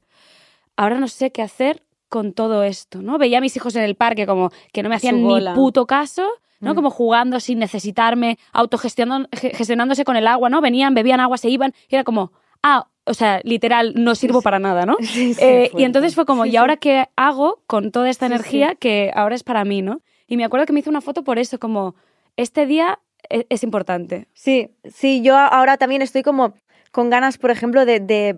ahora 0.77 0.99
no 0.99 1.07
sé 1.09 1.31
qué 1.31 1.43
hacer 1.43 1.83
con 2.09 2.33
todo 2.33 2.63
esto, 2.63 3.03
¿no? 3.03 3.19
Veía 3.19 3.39
a 3.39 3.41
mis 3.41 3.57
hijos 3.57 3.75
en 3.77 3.83
el 3.83 3.95
parque 3.97 4.27
como 4.27 4.51
que 4.73 4.83
no 4.83 4.89
me 4.89 4.95
hacían 4.97 5.23
ni 5.23 5.41
puto 5.55 5.87
caso, 5.87 6.27
¿no? 6.61 6.73
Mm. 6.73 6.77
Como 6.77 6.91
jugando 6.91 7.41
sin 7.41 7.59
necesitarme, 7.59 8.39
autogestionando- 8.53 9.29
ge- 9.33 9.51
gestionándose 9.55 10.05
con 10.05 10.17
el 10.17 10.27
agua, 10.27 10.49
¿no? 10.49 10.61
Venían, 10.61 10.95
bebían 10.95 11.21
agua, 11.21 11.39
se 11.39 11.49
iban, 11.49 11.73
y 11.89 11.95
era 11.95 12.05
como, 12.05 12.33
ah, 12.63 12.89
o 13.05 13.15
sea, 13.15 13.41
literal, 13.45 13.93
no 13.97 14.15
sirvo 14.15 14.43
para 14.43 14.59
nada, 14.59 14.85
¿no? 14.87 14.97
Sí, 15.01 15.35
sí, 15.35 15.41
Eh, 15.45 15.71
y 15.77 15.85
entonces 15.85 16.15
fue 16.15 16.27
como, 16.27 16.45
¿y 16.47 16.57
ahora 16.57 16.77
qué 16.77 17.07
hago 17.17 17.63
con 17.67 17.91
toda 17.93 18.11
esta 18.11 18.27
energía 18.27 18.75
que 18.75 19.11
ahora 19.15 19.35
es 19.35 19.45
para 19.45 19.65
mí, 19.65 19.83
¿no? 19.83 20.01
Y 20.27 20.37
me 20.37 20.45
acuerdo 20.45 20.67
que 20.67 20.73
me 20.73 20.81
hice 20.81 20.91
una 20.91 21.01
foto 21.01 21.23
por 21.23 21.39
eso, 21.39 21.59
como, 21.59 21.95
este 22.37 22.67
día 22.67 22.99
e- 23.29 23.47
es, 23.49 23.63
importante. 23.63 24.27
Sí, 24.35 24.71
sí, 24.85 25.23
yo 25.23 25.37
ahora 25.37 25.77
también 25.77 26.03
estoy 26.03 26.23
como 26.23 26.55
con 26.93 27.11
ganas, 27.11 27.39
por 27.39 27.51
ejemplo, 27.51 27.85
de, 27.85 28.01
de 28.01 28.37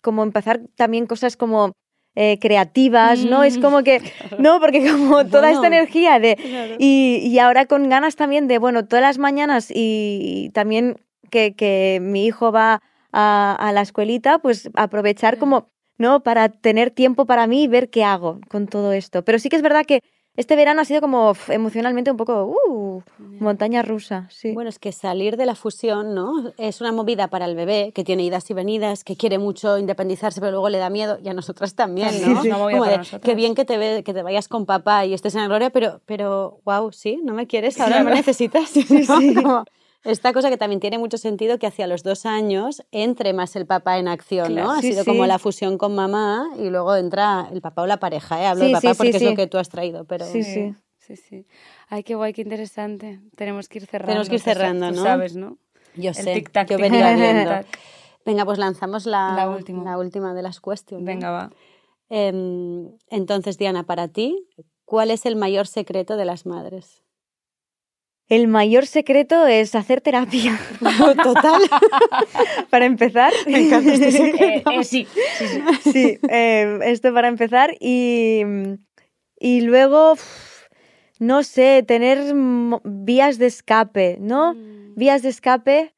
como 0.00 0.22
empezar 0.24 0.60
también 0.76 1.06
cosas 1.06 1.36
como 1.36 1.72
eh, 2.14 2.38
creativas, 2.40 3.24
¿no? 3.24 3.42
Es 3.42 3.58
Mm, 3.58 3.62
como 3.62 3.82
que, 3.82 4.00
no, 4.38 4.60
porque 4.60 4.90
como 4.90 5.26
toda 5.26 5.50
esta 5.50 5.66
energía 5.66 6.18
de... 6.18 6.36
Y, 6.78 7.18
y 7.24 7.38
ahora 7.38 7.66
con 7.66 7.88
ganas 7.88 8.16
también 8.16 8.48
de, 8.48 8.58
bueno, 8.58 8.86
todas 8.86 9.02
las 9.02 9.18
mañanas 9.18 9.70
y, 9.74 10.50
también 10.54 10.96
que, 11.30 11.54
que 11.54 11.98
mi 12.02 12.26
hijo 12.26 12.52
va 12.52 12.82
a, 13.12 13.54
a 13.58 13.72
la 13.72 13.80
escuelita, 13.82 14.38
pues 14.38 14.70
aprovechar 14.74 15.38
como, 15.38 15.70
¿no? 15.98 16.22
Para 16.22 16.48
tener 16.50 16.90
tiempo 16.90 17.26
para 17.26 17.46
mí 17.46 17.64
y 17.64 17.68
ver 17.68 17.90
qué 17.90 18.04
hago 18.04 18.40
con 18.48 18.66
todo 18.66 18.92
esto. 18.92 19.24
Pero 19.24 19.38
sí 19.38 19.48
que 19.48 19.56
es 19.56 19.62
verdad 19.62 19.84
que 19.86 20.00
este 20.36 20.56
verano 20.56 20.80
ha 20.80 20.84
sido 20.84 21.00
como 21.00 21.34
emocionalmente 21.48 22.10
un 22.10 22.16
poco, 22.16 22.44
uh, 22.68 23.02
montaña 23.38 23.82
rusa, 23.82 24.28
sí. 24.30 24.52
Bueno, 24.52 24.70
es 24.70 24.78
que 24.78 24.92
salir 24.92 25.36
de 25.36 25.46
la 25.46 25.54
fusión, 25.54 26.14
¿no? 26.14 26.52
Es 26.58 26.80
una 26.80 26.92
movida 26.92 27.28
para 27.28 27.44
el 27.44 27.54
bebé 27.54 27.92
que 27.94 28.04
tiene 28.04 28.22
idas 28.24 28.48
y 28.50 28.54
venidas, 28.54 29.04
que 29.04 29.16
quiere 29.16 29.38
mucho 29.38 29.78
independizarse, 29.78 30.40
pero 30.40 30.52
luego 30.52 30.68
le 30.68 30.78
da 30.78 30.90
miedo, 30.90 31.18
y 31.22 31.28
a 31.28 31.34
nosotras 31.34 31.74
también, 31.74 32.10
Sí, 32.10 32.24
¿no? 32.24 32.42
sí. 32.42 32.50
Movida 32.50 32.78
Como 32.78 32.84
de, 32.90 33.00
qué 33.22 33.34
bien 33.34 33.54
que 33.54 33.64
te, 33.64 33.76
ve- 33.78 34.02
que 34.04 34.14
te 34.14 34.22
vayas 34.22 34.48
con 34.48 34.64
papá 34.66 35.04
y 35.06 35.14
estés 35.14 35.34
en 35.34 35.42
la 35.42 35.46
gloria, 35.48 35.70
pero, 35.70 36.00
pero 36.06 36.60
wow, 36.64 36.92
sí, 36.92 37.20
no 37.22 37.34
me 37.34 37.46
quieres, 37.46 37.78
ahora 37.80 37.98
no 38.04 38.04
me 38.10 38.14
necesitas. 38.16 38.72
¿no? 38.76 39.42
Como 39.42 39.64
Esta 40.04 40.32
cosa 40.32 40.50
que 40.50 40.56
también 40.56 40.80
tiene 40.80 40.98
mucho 40.98 41.16
sentido 41.16 41.58
que 41.58 41.66
hacia 41.66 41.86
los 41.86 42.02
dos 42.02 42.26
años 42.26 42.82
entre 42.90 43.32
más 43.32 43.54
el 43.56 43.66
papá 43.66 43.98
en 43.98 44.08
acción, 44.08 44.48
Claro. 44.48 44.68
¿no? 44.68 44.72
Ha 44.74 44.80
sido 44.80 45.04
sí. 45.04 45.10
como 45.10 45.26
la 45.26 45.38
fusión 45.38 45.78
con 45.78 45.94
mamá 45.94 46.48
y 46.58 46.70
luego 46.70 46.96
entra 46.96 47.48
el 47.52 47.60
papá 47.60 47.82
o 47.82 47.86
la 47.86 47.98
pareja, 47.98 48.42
¿eh? 48.42 48.46
Hablo 48.46 48.62
Sí, 48.64 48.68
de 48.68 48.72
papá 48.74 48.80
sí, 48.80 48.88
sí, 48.88 48.96
porque 48.96 49.10
es 49.10 49.18
sí. 49.18 49.24
lo 49.30 49.36
que 49.36 49.46
tú 49.46 49.58
has 49.58 49.68
traído, 49.68 50.04
pero... 50.04 50.24
Sí, 50.26 50.42
sí. 50.42 50.74
Sí, 50.98 51.16
sí. 51.16 51.46
Ay, 51.88 52.02
qué 52.04 52.14
guay, 52.14 52.32
qué 52.32 52.42
interesante. 52.42 53.20
Tenemos 53.36 53.68
que 53.68 53.78
ir 53.78 53.86
cerrando. 53.86 54.08
Tenemos 54.12 54.28
que 54.28 54.34
ir 54.36 54.40
cerrando, 54.40 54.88
tú 54.90 54.94
¿no? 54.96 55.02
sabes, 55.02 55.34
¿no? 55.36 55.58
Yo 55.96 56.10
El 56.10 56.14
sé, 56.14 56.34
tic-tac, 56.36 56.68
yo 56.70 56.78
tic-tac, 56.78 56.80
venía 56.80 57.14
viendo. 57.16 57.50
Venga, 58.24 58.44
pues 58.44 58.58
lanzamos 58.58 59.04
la, 59.06 59.34
La 59.34 59.48
última. 59.50 59.82
la 59.84 59.98
última 59.98 60.32
de 60.32 60.42
las 60.42 60.60
cuestiones. 60.60 61.04
Venga, 61.06 61.30
va. 61.30 61.50
entonces, 63.10 63.58
Diana, 63.58 63.82
para 63.84 64.08
ti, 64.08 64.48
¿cuál 64.84 65.10
es 65.10 65.26
el 65.26 65.36
mayor 65.36 65.66
secreto 65.66 66.16
de 66.16 66.24
las 66.24 66.46
madres? 66.46 67.02
El 68.28 68.48
mayor 68.48 68.86
secreto 68.86 69.46
es 69.46 69.74
hacer 69.74 70.00
terapia. 70.00 70.58
Total. 71.22 71.60
para 72.70 72.86
empezar. 72.86 73.32
Me 73.46 73.66
encanta 73.66 73.92
este 73.92 74.08
Eh, 74.08 74.12
secreto. 74.12 74.70
eh, 74.70 74.84
sí, 74.84 75.06
sí, 75.38 75.44
sí. 75.46 75.90
Sí, 75.92 76.18
eh, 76.30 76.78
esto 76.84 77.12
para 77.12 77.28
empezar. 77.28 77.74
Y, 77.80 78.42
y 79.38 79.60
luego, 79.62 80.14
no 81.18 81.42
sé, 81.42 81.84
tener 81.86 82.18
vías 82.84 83.38
de 83.38 83.46
escape, 83.46 84.16
¿no? 84.20 84.54
Mm. 84.54 84.94
Vías 84.96 85.22
de 85.22 85.28
escape. 85.28 85.92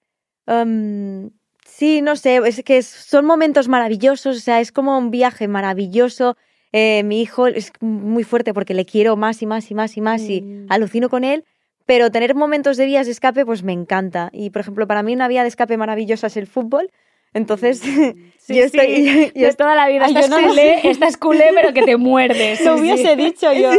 em, 0.47 1.31
sí, 1.65 2.03
no 2.03 2.17
sé, 2.17 2.37
es 2.47 2.63
que 2.65 2.83
son 2.83 3.25
momentos 3.27 3.69
maravillosos, 3.69 4.37
o 4.37 4.41
sea, 4.41 4.61
es 4.61 4.73
como 4.73 4.99
un 4.99 5.11
viaje 5.11 5.47
maravilloso. 5.49 6.37
Eh, 6.73 7.03
mi 7.05 7.21
hijo 7.23 7.47
es 7.47 7.71
muy 7.81 8.25
fuerte 8.25 8.53
porque 8.53 8.75
le 8.75 8.85
quiero 8.85 9.17
más 9.17 9.41
y 9.43 9.47
más 9.47 9.71
y 9.71 9.75
más 9.75 9.97
y 9.97 10.01
más 10.01 10.23
y 10.23 10.41
Mm. 10.43 10.67
alucino 10.69 11.09
con 11.09 11.23
él. 11.23 11.45
Pero 11.87 12.11
tener 12.11 12.35
momentos 12.35 12.77
de 12.77 12.87
vías 12.87 13.07
de 13.07 13.13
escape, 13.13 13.45
pues 13.45 13.63
me 13.63 13.73
encanta. 13.73 14.31
Y, 14.33 14.51
por 14.51 14.61
ejemplo, 14.61 14.87
para 14.87 15.03
mí 15.03 15.15
una 15.15 15.29
vía 15.29 15.43
de 15.43 15.49
escape 15.49 15.77
maravillosa 15.77 16.29
es 16.29 16.37
el 16.37 16.47
fútbol. 16.47 16.91
Entonces, 17.35 17.83
Sí, 18.47 18.57
yo 18.57 18.65
estoy... 18.65 18.87
sí, 18.97 19.33
yo 19.35 19.47
de 19.47 19.55
toda 19.55 19.75
la 19.75 19.89
vida. 19.89 20.05
Ay, 20.05 20.13
Estás 20.15 20.29
yo 20.29 20.39
no 20.39 20.49
culé, 20.49 20.91
estás 20.91 21.17
culé, 21.17 21.47
pero 21.55 21.73
que 21.73 21.83
te 21.83 21.97
muerdes. 21.97 22.61
Lo 22.65 22.77
hubiese 22.77 23.17
dicho 23.17 23.51
yo. 23.55 23.71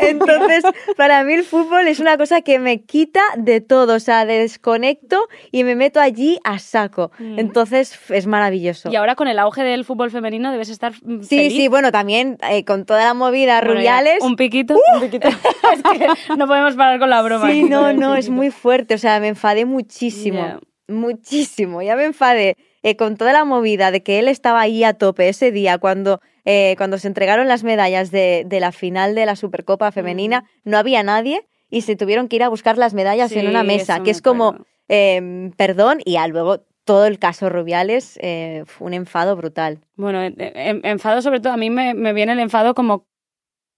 Entonces, 0.00 0.64
para 0.96 1.22
mí 1.24 1.34
el 1.34 1.44
fútbol 1.44 1.86
es 1.88 2.00
una 2.00 2.16
cosa 2.16 2.40
que 2.40 2.58
me 2.58 2.80
quita 2.80 3.20
de 3.36 3.60
todo, 3.60 3.96
o 3.96 4.00
sea, 4.00 4.24
desconecto 4.24 5.28
y 5.52 5.64
me 5.64 5.76
meto 5.76 6.00
allí 6.00 6.38
a 6.42 6.58
saco. 6.58 7.12
Mm. 7.18 7.38
Entonces, 7.38 7.98
es 8.08 8.26
maravilloso. 8.26 8.90
Y 8.90 8.96
ahora 8.96 9.14
con 9.14 9.28
el 9.28 9.38
auge 9.38 9.62
del 9.62 9.84
fútbol 9.84 10.10
femenino 10.10 10.50
debes 10.50 10.70
estar 10.70 10.92
mm, 11.02 11.20
Sí, 11.20 11.36
feliz. 11.36 11.52
sí, 11.52 11.68
bueno, 11.68 11.92
también 11.92 12.38
eh, 12.48 12.64
con 12.64 12.86
toda 12.86 13.04
la 13.04 13.12
movida 13.12 13.60
Bueno, 13.60 13.74
ya, 13.74 14.00
Rubiales. 14.00 14.22
Un 14.22 14.36
piquito. 14.36 14.74
Un 14.94 15.02
piquito. 15.02 15.28
es 15.28 15.82
que 16.26 16.36
no 16.38 16.46
podemos 16.46 16.76
parar 16.76 16.98
con 16.98 17.10
la 17.10 17.20
broma. 17.20 17.50
Sí, 17.50 17.64
no, 17.64 17.92
no, 17.92 18.16
es 18.16 18.30
muy 18.30 18.50
fuerte, 18.50 18.94
o 18.94 18.98
sea, 18.98 19.20
me 19.20 19.28
enfadé 19.28 19.66
muchísimo. 19.66 20.38
Ya. 20.38 20.60
Muchísimo, 20.88 21.82
ya 21.82 21.94
me 21.94 22.04
enfadé. 22.04 22.56
Eh, 22.84 22.96
con 22.96 23.16
toda 23.16 23.32
la 23.32 23.44
movida 23.44 23.90
de 23.90 24.02
que 24.04 24.20
él 24.20 24.28
estaba 24.28 24.60
ahí 24.60 24.84
a 24.84 24.94
tope 24.94 25.28
ese 25.28 25.50
día 25.50 25.78
cuando, 25.78 26.20
eh, 26.44 26.74
cuando 26.78 26.98
se 26.98 27.08
entregaron 27.08 27.48
las 27.48 27.64
medallas 27.64 28.12
de, 28.12 28.44
de 28.46 28.60
la 28.60 28.70
final 28.70 29.16
de 29.16 29.26
la 29.26 29.34
Supercopa 29.34 29.90
femenina, 29.90 30.44
no 30.62 30.78
había 30.78 31.02
nadie 31.02 31.48
y 31.70 31.80
se 31.80 31.96
tuvieron 31.96 32.28
que 32.28 32.36
ir 32.36 32.42
a 32.44 32.48
buscar 32.48 32.78
las 32.78 32.94
medallas 32.94 33.32
en 33.32 33.48
una 33.48 33.62
mesa, 33.64 33.96
que 33.96 34.02
me 34.04 34.10
es 34.12 34.22
como, 34.22 34.52
eh, 34.88 35.50
perdón, 35.56 35.98
y 36.04 36.16
luego 36.28 36.60
todo 36.84 37.06
el 37.06 37.18
caso 37.18 37.48
Rubiales, 37.48 38.18
eh, 38.22 38.62
fue 38.66 38.86
un 38.88 38.94
enfado 38.94 39.34
brutal. 39.34 39.80
Bueno, 39.96 40.22
en- 40.22 40.34
en- 40.38 40.80
enfado 40.84 41.22
sobre 41.22 41.40
todo, 41.40 41.52
a 41.54 41.56
mí 41.56 41.70
me, 41.70 41.94
me 41.94 42.12
viene 42.12 42.32
el 42.32 42.38
enfado 42.40 42.74
como 42.74 43.06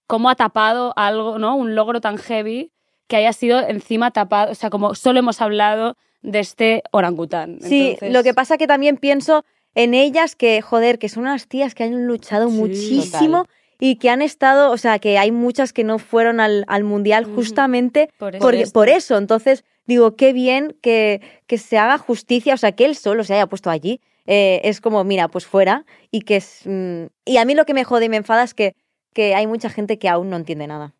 cómo 0.05 0.29
ha 0.29 0.35
tapado 0.35 0.93
algo, 0.97 1.39
¿no? 1.39 1.55
Un 1.55 1.75
logro 1.75 2.01
tan 2.01 2.17
heavy 2.17 2.71
que 3.07 3.15
haya 3.15 3.31
sido 3.33 3.59
encima 3.65 4.11
tapado, 4.11 4.51
o 4.51 4.55
sea, 4.55 4.69
como 4.69 4.93
solo 4.95 5.19
hemos 5.19 5.41
hablado 5.41 5.95
de 6.27 6.39
este 6.39 6.83
orangután. 6.91 7.59
Sí, 7.61 7.91
Entonces- 7.91 8.13
lo 8.13 8.23
que 8.23 8.33
pasa 8.33 8.57
que 8.57 8.67
también 8.67 8.97
pienso 8.97 9.45
en 9.75 9.93
ellas 9.93 10.35
que, 10.35 10.61
joder, 10.61 10.99
que 10.99 11.09
son 11.09 11.23
unas 11.23 11.47
tías 11.47 11.73
que 11.75 11.83
han 11.83 12.05
luchado 12.07 12.49
Sí, 12.49 12.53
muchísimo 12.55 13.43
total. 13.43 13.55
y 13.79 13.95
que 13.95 14.09
han 14.09 14.21
estado, 14.21 14.71
o 14.71 14.77
sea, 14.77 14.99
que 14.99 15.17
hay 15.17 15.31
muchas 15.31 15.71
que 15.71 15.83
no 15.83 15.99
fueron 15.99 16.39
al, 16.39 16.65
al 16.67 16.83
mundial 16.83 17.25
justamente 17.25 18.09
Por 18.17 18.35
eso. 18.35 18.73
por, 18.73 18.89
eso. 18.89 19.17
Entonces, 19.17 19.63
digo, 19.85 20.15
qué 20.15 20.33
bien 20.33 20.75
que, 20.81 21.21
que 21.47 21.57
se 21.57 21.77
haga 21.77 21.97
justicia, 21.97 22.55
o 22.55 22.57
sea, 22.57 22.71
que 22.73 22.85
él 22.85 22.95
solo 22.95 23.23
se 23.23 23.33
haya 23.35 23.47
puesto 23.47 23.69
allí. 23.69 24.01
Eh, 24.25 24.59
es 24.65 24.81
como, 24.81 25.03
mira, 25.05 25.29
pues 25.29 25.45
fuera. 25.45 25.85
Y 26.11 26.21
que 26.21 26.35
es. 26.37 26.61
mm, 26.65 27.05
y 27.25 27.37
a 27.37 27.45
mí 27.45 27.53
lo 27.55 27.65
que 27.65 27.73
me 27.73 27.83
jode 27.85 28.05
y 28.05 28.09
me 28.09 28.17
enfada 28.17 28.43
es 28.43 28.53
que, 28.53 28.75
que 29.13 29.33
hay 29.35 29.47
mucha 29.47 29.69
gente 29.69 29.97
que 29.99 30.09
aún 30.09 30.29
no 30.29 30.35
entiende 30.35 30.67
nada. 30.67 30.93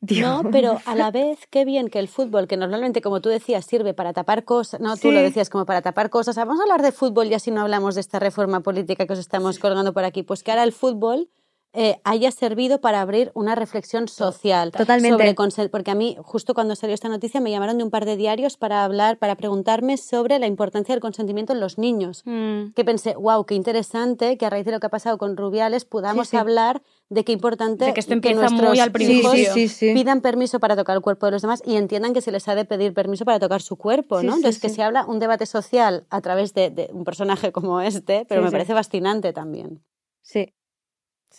No, 0.00 0.42
pero 0.50 0.80
a 0.86 0.94
la 0.94 1.10
vez, 1.10 1.46
qué 1.50 1.66
bien 1.66 1.88
que 1.88 1.98
el 1.98 2.08
fútbol, 2.08 2.48
que 2.48 2.56
normalmente, 2.56 3.02
como 3.02 3.20
tú 3.20 3.28
decías, 3.28 3.66
sirve 3.66 3.92
para 3.92 4.14
tapar 4.14 4.44
cosas, 4.44 4.80
no, 4.80 4.96
tú 4.96 5.12
lo 5.12 5.20
decías 5.20 5.50
como 5.50 5.66
para 5.66 5.82
tapar 5.82 6.08
cosas, 6.08 6.36
vamos 6.36 6.58
a 6.58 6.62
hablar 6.62 6.80
de 6.82 6.90
fútbol 6.90 7.26
y 7.26 7.34
así 7.34 7.50
no 7.50 7.60
hablamos 7.60 7.96
de 7.96 8.00
esta 8.00 8.18
reforma 8.18 8.60
política 8.60 9.06
que 9.06 9.12
os 9.12 9.18
estamos 9.18 9.58
colgando 9.58 9.92
por 9.92 10.04
aquí, 10.04 10.22
pues 10.22 10.42
que 10.42 10.52
ahora 10.52 10.64
el 10.64 10.72
fútbol 10.72 11.28
eh, 11.72 12.00
haya 12.02 12.30
servido 12.32 12.80
para 12.80 13.00
abrir 13.00 13.30
una 13.34 13.54
reflexión 13.54 14.08
social. 14.08 14.72
Totalmente. 14.72 15.10
sobre 15.10 15.28
porque 15.70 15.90
a 15.92 15.94
mí, 15.94 16.16
justo 16.20 16.52
cuando 16.52 16.74
salió 16.74 16.94
esta 16.94 17.08
noticia, 17.08 17.40
me 17.40 17.50
llamaron 17.50 17.78
de 17.78 17.84
un 17.84 17.90
par 17.90 18.04
de 18.04 18.16
diarios 18.16 18.56
para 18.56 18.84
hablar, 18.84 19.18
para 19.18 19.36
preguntarme 19.36 19.96
sobre 19.96 20.38
la 20.40 20.46
importancia 20.46 20.94
del 20.94 21.00
consentimiento 21.00 21.52
en 21.52 21.60
los 21.60 21.78
niños. 21.78 22.22
Mm. 22.24 22.72
Que 22.74 22.84
pensé, 22.84 23.14
wow, 23.14 23.44
qué 23.44 23.54
interesante 23.54 24.36
que 24.36 24.46
a 24.46 24.50
raíz 24.50 24.64
de 24.64 24.72
lo 24.72 24.80
que 24.80 24.86
ha 24.86 24.90
pasado 24.90 25.16
con 25.18 25.36
Rubiales 25.36 25.84
podamos 25.84 26.26
Sí, 26.28 26.32
sí. 26.32 26.36
hablar 26.38 26.82
de 27.08 27.24
qué 27.24 27.32
importante 27.32 27.84
De 27.84 27.94
que 27.94 28.00
esto 28.00 28.14
muy 28.14 28.20
nuestros 28.34 28.80
al 28.80 28.92
principio. 28.92 29.30
sí, 29.68 29.94
pidan 29.94 30.20
permiso 30.20 30.60
para 30.60 30.76
tocar 30.76 30.96
el 30.96 31.02
cuerpo 31.02 31.26
de 31.26 31.32
los 31.32 31.42
demás 31.42 31.62
y 31.64 31.76
entiendan 31.76 32.12
que 32.14 32.20
se 32.20 32.32
les 32.32 32.46
ha 32.48 32.54
de 32.54 32.64
pedir 32.64 32.94
permiso 32.94 33.24
para 33.24 33.38
tocar 33.38 33.62
su 33.62 33.76
cuerpo, 33.76 34.16
¿no? 34.22 34.34
Entonces, 34.34 34.60
que 34.60 34.68
se 34.68 34.82
habla 34.82 35.04
un 35.06 35.18
debate 35.18 35.46
social 35.46 36.06
a 36.10 36.20
través 36.20 36.52
de, 36.54 36.70
de 36.70 36.90
un 36.92 37.04
personaje 37.04 37.52
como 37.52 37.80
este, 37.80 38.26
pero 38.28 38.42
me 38.42 38.50
parece 38.50 38.74
fascinante 38.74 39.32
también. 39.32 39.82
Sí. 40.22 40.52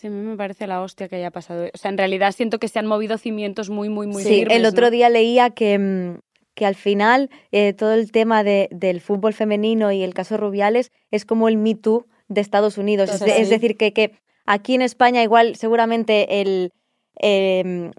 Sí, 0.02 0.08
a 0.08 0.10
mí 0.10 0.16
me 0.20 0.36
parece 0.36 0.66
la 0.66 0.82
hostia 0.82 1.08
que 1.08 1.14
haya 1.14 1.30
pasado. 1.30 1.66
O 1.72 1.78
sea, 1.78 1.88
en 1.88 1.96
realidad 1.96 2.32
siento 2.32 2.58
que 2.58 2.66
se 2.66 2.80
han 2.80 2.88
movido 2.88 3.18
cimientos 3.18 3.70
muy, 3.70 3.88
muy, 3.88 4.08
muy 4.08 4.24
Sí, 4.24 4.30
firmes, 4.40 4.56
el 4.56 4.66
otro 4.66 4.86
¿no? 4.86 4.90
día 4.90 5.08
leía 5.08 5.50
que, 5.50 5.78
mm, 5.78 6.18
que 6.56 6.66
al 6.66 6.74
final 6.74 7.30
eh, 7.52 7.72
todo 7.72 7.92
el 7.92 8.10
tema 8.10 8.42
de- 8.42 8.68
del 8.72 9.00
fútbol 9.00 9.32
femenino 9.32 9.92
y 9.92 10.02
el 10.02 10.12
caso 10.12 10.36
Rubiales 10.36 10.90
es 11.12 11.24
como 11.24 11.48
el 11.48 11.56
Me 11.56 11.76
Too 11.76 12.04
de 12.26 12.40
Estados 12.40 12.78
Unidos. 12.78 13.10
Es, 13.10 13.20
de- 13.20 13.26
Total. 13.26 13.42
es 13.42 13.48
decir, 13.48 13.76
que, 13.76 13.92
que 13.92 14.16
aquí 14.44 14.74
en 14.74 14.82
España 14.82 15.22
igual 15.22 15.54
seguramente 15.54 16.40
el, 16.40 16.72
em, 17.14 17.92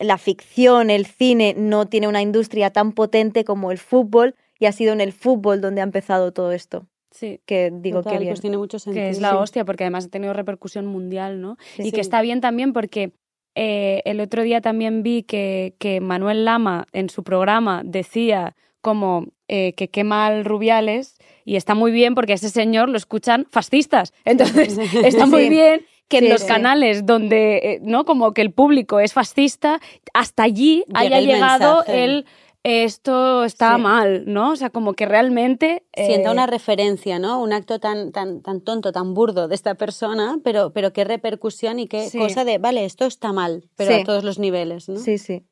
la 0.00 0.18
ficción, 0.18 0.90
el 0.90 1.06
cine 1.06 1.54
no 1.56 1.86
tiene 1.86 2.08
una 2.08 2.20
industria 2.20 2.70
tan 2.70 2.90
potente 2.90 3.44
como 3.44 3.70
el 3.70 3.78
fútbol 3.78 4.34
y 4.58 4.66
ha 4.66 4.72
sido 4.72 4.92
en 4.92 5.00
el 5.00 5.12
fútbol 5.12 5.60
donde 5.60 5.82
ha 5.82 5.84
empezado 5.84 6.32
todo 6.32 6.50
esto. 6.50 6.88
Sí, 7.14 7.40
Que 7.46 7.70
digo 7.72 7.98
Total, 7.98 8.14
que 8.14 8.18
bien. 8.18 8.30
pues 8.32 8.40
tiene 8.40 8.58
mucho 8.58 8.78
sentido. 8.80 9.04
que 9.04 9.10
es 9.10 9.20
la 9.20 9.38
hostia, 9.38 9.64
porque 9.64 9.84
además 9.84 10.06
ha 10.06 10.08
tenido 10.10 10.32
repercusión 10.32 10.84
mundial, 10.86 11.40
¿no? 11.40 11.56
Sí. 11.76 11.82
y 11.84 11.92
que 11.92 12.00
está 12.00 12.20
bien 12.22 12.40
también 12.40 12.72
porque 12.72 13.12
eh, 13.54 14.02
el 14.04 14.20
otro 14.20 14.42
día 14.42 14.60
también 14.60 15.02
vi 15.04 15.22
que, 15.22 15.74
que 15.78 16.00
Manuel 16.00 16.44
Lama 16.44 16.86
en 16.92 17.08
su 17.08 17.22
programa 17.22 17.82
decía 17.84 18.56
como 18.80 19.26
eh, 19.48 19.74
que 19.74 19.88
qué 19.88 20.02
mal 20.04 20.44
Rubiales 20.44 21.16
y 21.44 21.54
está 21.56 21.74
muy 21.76 21.92
bien 21.92 22.14
porque 22.16 22.32
a 22.32 22.34
ese 22.34 22.50
señor 22.50 22.88
lo 22.88 22.96
escuchan 22.96 23.46
fascistas. 23.50 24.12
Entonces 24.24 24.76
está 25.04 25.26
muy 25.26 25.48
bien 25.48 25.82
que 26.08 26.18
en 26.18 26.24
Sí, 26.24 26.30
los 26.30 26.40
sí. 26.42 26.48
canales 26.48 27.06
donde, 27.06 27.56
eh, 27.58 27.78
¿no? 27.82 28.04
Como 28.04 28.34
que 28.34 28.42
el 28.42 28.52
público 28.52 28.98
es 29.00 29.12
fascista, 29.14 29.80
hasta 30.12 30.42
allí 30.42 30.84
Llega 30.88 31.00
haya 31.00 31.18
el 31.18 31.26
llegado 31.26 31.76
mensaje. 31.76 32.04
el 32.04 32.26
esto 32.64 33.44
está 33.44 33.76
Sí. 33.76 33.82
mal, 33.82 34.24
¿no? 34.26 34.52
O 34.52 34.56
sea, 34.56 34.70
como 34.70 34.94
que 34.94 35.04
realmente... 35.06 35.84
Sienta 35.94 36.30
eh, 36.30 36.32
una 36.32 36.46
referencia, 36.46 37.18
¿no? 37.18 37.40
Un 37.42 37.52
acto 37.52 37.78
tan, 37.78 38.10
tan, 38.10 38.40
tan 38.40 38.62
tonto, 38.62 38.90
tan 38.90 39.12
burdo 39.14 39.48
de 39.48 39.54
esta 39.54 39.74
persona, 39.74 40.38
pero, 40.42 40.72
pero 40.72 40.92
qué 40.92 41.04
repercusión 41.04 41.78
y 41.78 41.86
qué 41.86 42.08
Sí. 42.08 42.18
cosa 42.18 42.44
de, 42.44 42.56
vale, 42.58 42.84
esto 42.86 43.04
está 43.04 43.32
mal, 43.32 43.68
pero 43.76 43.92
Sí. 43.92 44.00
a 44.00 44.04
todos 44.04 44.24
los 44.24 44.38
niveles, 44.38 44.88
¿no? 44.88 44.96
Sí, 44.98 45.18
sí. 45.18 45.44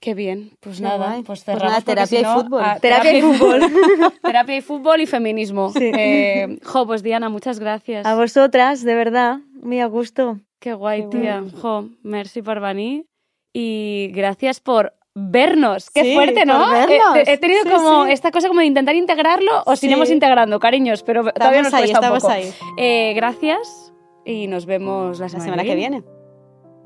Qué 0.00 0.14
bien, 0.14 0.52
pues 0.60 0.80
nada, 0.80 1.14
pues 1.14 1.24
Pues 1.26 1.44
cerramos 1.44 1.64
nada, 1.64 1.74
porque 1.80 1.86
terapia 1.96 2.18
si 2.20 2.24
y 2.24 2.42
fútbol. 2.42 2.62
ah, 2.64 2.78
Terapia 2.80 3.18
y 3.18 3.20
fútbol. 3.20 3.60
terapia 4.22 4.56
y 4.56 4.60
fútbol 4.60 5.00
y 5.00 5.06
feminismo. 5.06 5.70
Sí. 5.72 5.90
Eh, 5.92 6.58
jo, 6.62 6.86
pues 6.86 7.02
Diana, 7.02 7.28
muchas 7.30 7.58
gracias. 7.58 8.06
A 8.06 8.14
vosotras, 8.14 8.84
de 8.84 8.94
verdad, 8.94 9.38
muy 9.60 9.80
a 9.80 9.86
gusto. 9.86 10.38
Qué 10.60 10.72
guay, 10.72 11.08
Qué 11.10 11.18
tía. 11.18 11.40
guay. 11.40 11.50
Jo, 11.60 11.88
merci 12.04 12.42
por 12.42 12.60
venir 12.60 13.06
y 13.52 14.12
gracias 14.14 14.60
por 14.60 14.94
vernos. 15.14 15.90
Qué 15.90 16.02
Sí, 16.02 16.14
fuerte, 16.14 16.44
¿no? 16.46 16.58
por 16.58 16.76
He- 16.76 16.86
vernos. 16.86 17.16
He, 17.28 17.32
he 17.32 17.38
tenido 17.38 17.62
Sí, 17.64 17.70
como 17.70 18.06
sí. 18.06 18.12
esta 18.12 18.30
cosa 18.30 18.48
como 18.48 18.60
de 18.60 18.66
intentar 18.66 18.94
integrarlo 18.94 19.62
o 19.66 19.76
Sí. 19.76 19.86
iremos 19.86 20.10
integrando, 20.10 20.58
cariños, 20.60 21.02
pero 21.02 21.24
todavía 21.32 21.62
nos 21.62 21.72
Estamos 21.72 21.74
ahí, 21.74 21.92
cuesta 21.92 21.98
un 22.10 22.16
estamos 22.16 22.22
poco. 22.22 22.34
ahí. 22.34 22.52
Eh, 22.76 23.12
gracias 23.14 23.92
y 24.24 24.46
nos 24.46 24.66
vemos 24.66 25.18
la 25.18 25.24
La 25.24 25.28
semana, 25.30 25.44
semana 25.44 25.64
que 25.64 25.74
viene. 25.74 26.04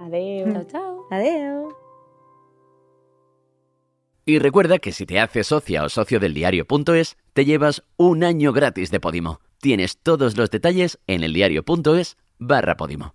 Adiós. 0.01 0.49
Chao, 0.53 0.65
chao. 0.65 1.07
Adiós. 1.11 1.75
Y 4.25 4.39
recuerda 4.39 4.79
que 4.79 4.93
si 4.93 5.05
te 5.05 5.19
haces 5.19 5.49
socia 5.49 5.83
o 5.83 5.89
socio 5.89 6.21
del 6.21 6.33
diario.es, 6.33 7.17
te 7.33 7.45
llevas 7.45 7.83
un 7.97 8.23
año 8.23 8.53
gratis 8.53 8.91
de 8.93 9.01
Podimo. 9.01 9.41
Tienes 9.61 9.99
todos 9.99 10.37
los 10.37 10.51
detalles 10.51 11.01
en 11.09 11.25
eldiario.es 11.25 12.17
barra 12.39 12.77
Podimo. 12.77 13.15